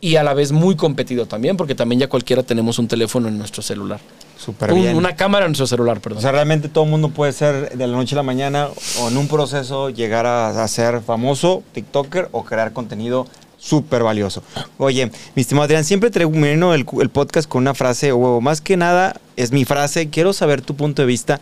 y 0.00 0.16
a 0.16 0.22
la 0.22 0.32
vez 0.34 0.52
muy 0.52 0.76
competido 0.76 1.26
también, 1.26 1.56
porque 1.56 1.74
también 1.74 2.00
ya 2.00 2.08
cualquiera 2.08 2.42
tenemos 2.42 2.78
un 2.78 2.86
teléfono 2.88 3.28
en 3.28 3.36
nuestro 3.38 3.62
celular. 3.62 3.98
Súper 4.36 4.72
Un- 4.72 4.82
bien. 4.82 4.96
una 4.96 5.16
cámara 5.16 5.46
en 5.46 5.50
nuestro 5.50 5.66
celular, 5.66 6.00
perdón. 6.00 6.18
O 6.18 6.22
sea, 6.22 6.30
realmente 6.30 6.68
todo 6.68 6.84
el 6.84 6.90
mundo 6.90 7.08
puede 7.08 7.32
ser 7.32 7.76
de 7.76 7.86
la 7.86 7.96
noche 7.96 8.14
a 8.14 8.16
la 8.16 8.22
mañana 8.22 8.68
o 9.00 9.08
en 9.08 9.16
un 9.16 9.26
proceso 9.26 9.90
llegar 9.90 10.26
a, 10.26 10.62
a 10.62 10.68
ser 10.68 11.00
famoso, 11.00 11.64
TikToker 11.72 12.28
o 12.30 12.44
crear 12.44 12.72
contenido 12.72 13.26
súper 13.58 14.04
valioso. 14.04 14.44
Oye, 14.76 15.10
mi 15.34 15.40
estimado 15.42 15.64
Adrián, 15.64 15.82
siempre 15.84 16.10
termino 16.12 16.74
el, 16.74 16.86
el 17.00 17.10
podcast 17.10 17.48
con 17.48 17.62
una 17.62 17.74
frase, 17.74 18.12
o 18.12 18.40
más 18.40 18.60
que 18.60 18.76
nada 18.76 19.20
es 19.36 19.50
mi 19.50 19.64
frase, 19.64 20.08
quiero 20.10 20.32
saber 20.32 20.62
tu 20.62 20.76
punto 20.76 21.02
de 21.02 21.06
vista. 21.06 21.40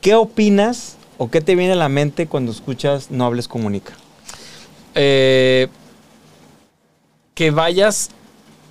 ¿Qué 0.00 0.14
opinas 0.14 0.94
o 1.18 1.28
qué 1.28 1.40
te 1.40 1.56
viene 1.56 1.72
a 1.72 1.76
la 1.76 1.88
mente 1.88 2.28
cuando 2.28 2.52
escuchas 2.52 3.10
No 3.10 3.24
hables 3.26 3.48
comunica? 3.48 3.94
Eh, 4.94 5.66
que 7.36 7.50
vayas 7.50 8.10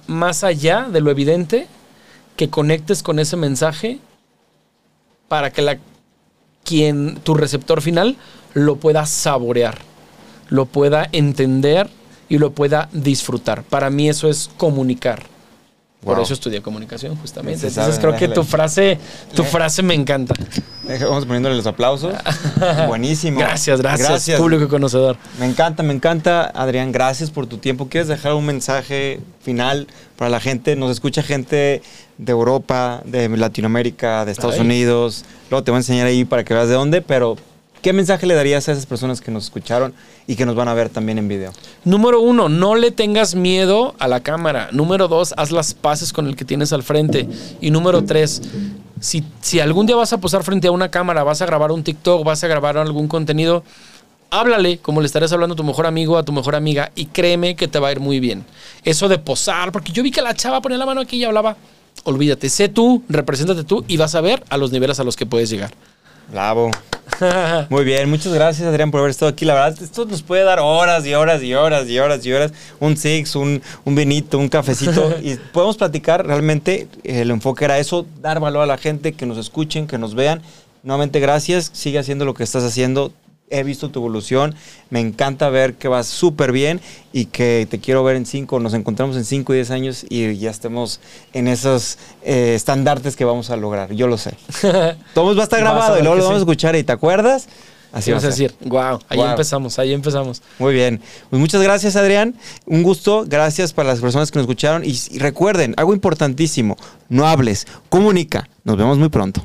más 0.07 0.43
allá 0.43 0.87
de 0.91 0.99
lo 0.99 1.11
evidente, 1.11 1.67
que 2.35 2.49
conectes 2.49 3.03
con 3.03 3.19
ese 3.19 3.37
mensaje 3.37 3.99
para 5.27 5.51
que 5.51 5.61
la, 5.61 5.77
quien, 6.63 7.17
tu 7.17 7.35
receptor 7.35 7.81
final 7.81 8.17
lo 8.55 8.77
pueda 8.77 9.05
saborear, 9.05 9.77
lo 10.49 10.65
pueda 10.65 11.07
entender 11.11 11.89
y 12.27 12.39
lo 12.39 12.53
pueda 12.53 12.89
disfrutar. 12.91 13.63
Para 13.63 13.91
mí 13.91 14.09
eso 14.09 14.29
es 14.29 14.49
comunicar. 14.57 15.23
Por 16.05 16.15
Wow. 16.17 16.23
eso 16.23 16.33
estudié 16.35 16.61
comunicación, 16.61 17.15
justamente. 17.17 17.59
Se 17.61 17.67
Entonces 17.67 17.95
sabe, 17.95 18.15
creo 18.15 18.15
que 18.29 18.33
tu 18.33 18.43
frase, 18.43 18.99
tu 19.33 19.43
frase 19.43 19.81
me 19.81 19.95
encanta. 19.95 20.35
Vamos 21.01 21.25
poniéndole 21.25 21.55
los 21.55 21.65
aplausos. 21.65 22.13
Buenísimo. 22.87 23.39
Gracias, 23.39 23.81
gracias, 23.81 24.07
Gracias. 24.07 24.39
público 24.39 24.67
conocedor. 24.69 25.17
Me 25.39 25.47
encanta, 25.47 25.81
me 25.81 25.93
encanta, 25.93 26.45
Adrián. 26.45 26.91
Gracias 26.91 27.31
por 27.31 27.47
tu 27.47 27.57
tiempo. 27.57 27.87
¿Quieres 27.89 28.07
dejar 28.07 28.35
un 28.35 28.45
mensaje 28.45 29.19
final 29.41 29.87
para 30.15 30.29
la 30.29 30.39
gente? 30.39 30.75
Nos 30.75 30.91
escucha 30.91 31.23
gente 31.23 31.81
de 32.19 32.31
Europa, 32.31 33.01
de 33.03 33.27
Latinoamérica, 33.27 34.25
de 34.25 34.31
Estados 34.31 34.55
Ay. 34.55 34.61
Unidos. 34.61 35.25
Luego 35.49 35.63
te 35.63 35.71
voy 35.71 35.77
a 35.77 35.79
enseñar 35.79 36.05
ahí 36.05 36.23
para 36.23 36.43
que 36.43 36.53
veas 36.53 36.67
de 36.69 36.75
dónde, 36.75 37.01
pero 37.01 37.35
¿qué 37.85 37.93
mensaje 37.93 38.25
le 38.25 38.33
darías 38.33 38.67
a 38.67 38.71
esas 38.71 38.87
personas 38.87 39.21
que 39.21 39.29
nos 39.29 39.43
escucharon 39.43 39.93
y 40.25 40.35
que 40.35 40.47
nos 40.47 40.55
van 40.55 40.67
a 40.67 40.73
ver 40.73 40.89
también 40.89 41.19
en 41.19 41.27
video? 41.27 41.51
Número 41.83 42.19
uno, 42.19 42.49
no 42.49 42.73
le 42.73 42.89
tengas 42.89 43.35
miedo 43.35 43.93
a 43.99 44.07
la 44.07 44.21
cámara. 44.21 44.69
Número 44.71 45.07
dos, 45.07 45.35
haz 45.37 45.51
las 45.51 45.75
paces 45.75 46.11
con 46.11 46.25
el 46.25 46.35
que 46.35 46.45
tienes 46.45 46.73
al 46.73 46.81
frente. 46.81 47.29
Y 47.61 47.69
número 47.69 48.03
tres, 48.03 48.41
si, 48.99 49.23
si 49.39 49.59
algún 49.59 49.85
día 49.85 49.95
vas 49.95 50.13
a 50.13 50.17
posar 50.17 50.43
frente 50.43 50.67
a 50.67 50.71
una 50.71 50.89
cámara, 50.89 51.21
vas 51.23 51.43
a 51.43 51.45
grabar 51.45 51.71
un 51.71 51.83
TikTok, 51.83 52.25
vas 52.25 52.43
a 52.43 52.47
grabar 52.47 52.75
algún 52.75 53.07
contenido, 53.07 53.63
háblale 54.31 54.79
como 54.79 54.99
le 54.99 55.05
estarías 55.05 55.31
hablando 55.31 55.53
a 55.53 55.55
tu 55.55 55.63
mejor 55.63 55.85
amigo, 55.85 56.17
a 56.17 56.23
tu 56.23 56.31
mejor 56.31 56.55
amiga, 56.55 56.91
y 56.95 57.05
créeme 57.05 57.55
que 57.55 57.67
te 57.67 57.77
va 57.77 57.89
a 57.89 57.91
ir 57.91 57.99
muy 57.99 58.19
bien. 58.19 58.45
Eso 58.83 59.07
de 59.09 59.19
posar, 59.19 59.71
porque 59.71 59.91
yo 59.91 60.01
vi 60.01 60.09
que 60.09 60.23
la 60.23 60.33
chava 60.33 60.59
ponía 60.59 60.79
la 60.79 60.87
mano 60.87 61.01
aquí 61.01 61.17
y 61.17 61.23
hablaba. 61.23 61.55
Olvídate, 62.03 62.49
sé 62.49 62.67
tú, 62.67 63.03
represéntate 63.09 63.63
tú 63.63 63.85
y 63.87 63.97
vas 63.97 64.15
a 64.15 64.21
ver 64.21 64.43
a 64.49 64.57
los 64.57 64.71
niveles 64.71 64.99
a 64.99 65.03
los 65.03 65.15
que 65.15 65.27
puedes 65.27 65.51
llegar. 65.51 65.69
Bravo. 66.31 66.71
Muy 67.69 67.83
bien, 67.83 68.09
muchas 68.09 68.33
gracias 68.33 68.67
Adrián 68.67 68.91
por 68.91 68.99
haber 68.99 69.11
estado 69.11 69.29
aquí. 69.31 69.45
La 69.45 69.53
verdad, 69.53 69.81
esto 69.81 70.05
nos 70.05 70.21
puede 70.21 70.43
dar 70.43 70.59
horas 70.59 71.05
y 71.05 71.13
horas 71.13 71.41
y 71.43 71.53
horas 71.53 71.87
y 71.87 71.99
horas 71.99 72.25
y 72.25 72.33
horas. 72.33 72.51
Un 72.79 72.97
six, 72.97 73.35
un, 73.35 73.61
un 73.83 73.95
vinito, 73.95 74.37
un 74.37 74.49
cafecito. 74.49 75.15
y 75.23 75.35
podemos 75.35 75.77
platicar 75.77 76.25
realmente. 76.25 76.87
El 77.03 77.31
enfoque 77.31 77.65
era 77.65 77.79
eso, 77.79 78.05
dar 78.21 78.39
valor 78.39 78.63
a 78.63 78.65
la 78.65 78.77
gente, 78.77 79.13
que 79.13 79.25
nos 79.25 79.37
escuchen, 79.37 79.87
que 79.87 79.97
nos 79.97 80.15
vean. 80.15 80.41
Nuevamente, 80.83 81.19
gracias. 81.19 81.71
Sigue 81.73 81.99
haciendo 81.99 82.25
lo 82.25 82.33
que 82.33 82.43
estás 82.43 82.63
haciendo. 82.63 83.11
He 83.49 83.63
visto 83.63 83.89
tu 83.89 83.99
evolución. 83.99 84.55
Me 84.89 84.99
encanta 84.99 85.49
ver 85.49 85.75
que 85.75 85.87
vas 85.87 86.07
súper 86.07 86.51
bien 86.51 86.81
y 87.13 87.25
que 87.25 87.67
te 87.69 87.79
quiero 87.79 88.03
ver 88.03 88.15
en 88.15 88.25
cinco. 88.25 88.59
Nos 88.59 88.73
encontramos 88.73 89.15
en 89.17 89.25
cinco 89.25 89.53
y 89.53 89.57
10 89.57 89.71
años 89.71 90.05
y 90.09 90.37
ya 90.37 90.49
estemos 90.49 90.99
en 91.33 91.47
esos 91.47 91.97
eh, 92.23 92.53
estandartes 92.55 93.15
que 93.15 93.23
vamos 93.23 93.51
a 93.51 93.55
lograr. 93.55 93.93
Yo 93.93 94.07
lo 94.07 94.17
sé. 94.17 94.33
Todo 95.13 95.35
va 95.35 95.41
a 95.41 95.43
estar 95.43 95.59
a 95.59 95.63
grabado 95.63 95.99
y 95.99 96.01
luego 96.01 96.15
lo 96.15 96.23
vamos 96.23 96.37
sí. 96.37 96.41
a 96.41 96.43
escuchar 96.43 96.75
y 96.75 96.83
¿te 96.83 96.91
acuerdas? 96.91 97.47
Así 97.91 98.11
Así 98.11 98.11
va 98.11 98.15
vas 98.17 98.23
a 98.25 98.27
decir, 98.27 98.53
wow, 98.65 98.99
ahí 99.07 99.17
Wow. 99.19 99.27
empezamos, 99.29 99.79
ahí 99.79 99.93
empezamos. 99.93 100.41
Muy 100.59 100.73
bien. 100.73 100.99
Pues 101.29 101.39
muchas 101.39 101.61
gracias, 101.61 101.95
Adrián. 101.95 102.35
Un 102.65 102.83
gusto. 102.83 103.23
Gracias 103.25 103.71
para 103.71 103.87
las 103.87 104.01
personas 104.01 104.31
que 104.31 104.39
nos 104.39 104.43
escucharon. 104.43 104.83
Y, 104.83 104.99
y 105.11 105.19
recuerden, 105.19 105.73
algo 105.77 105.93
importantísimo. 105.93 106.75
No 107.07 107.25
hables, 107.25 107.67
comunica. 107.87 108.49
Nos 108.65 108.75
vemos 108.75 108.97
muy 108.97 109.07
pronto. 109.07 109.41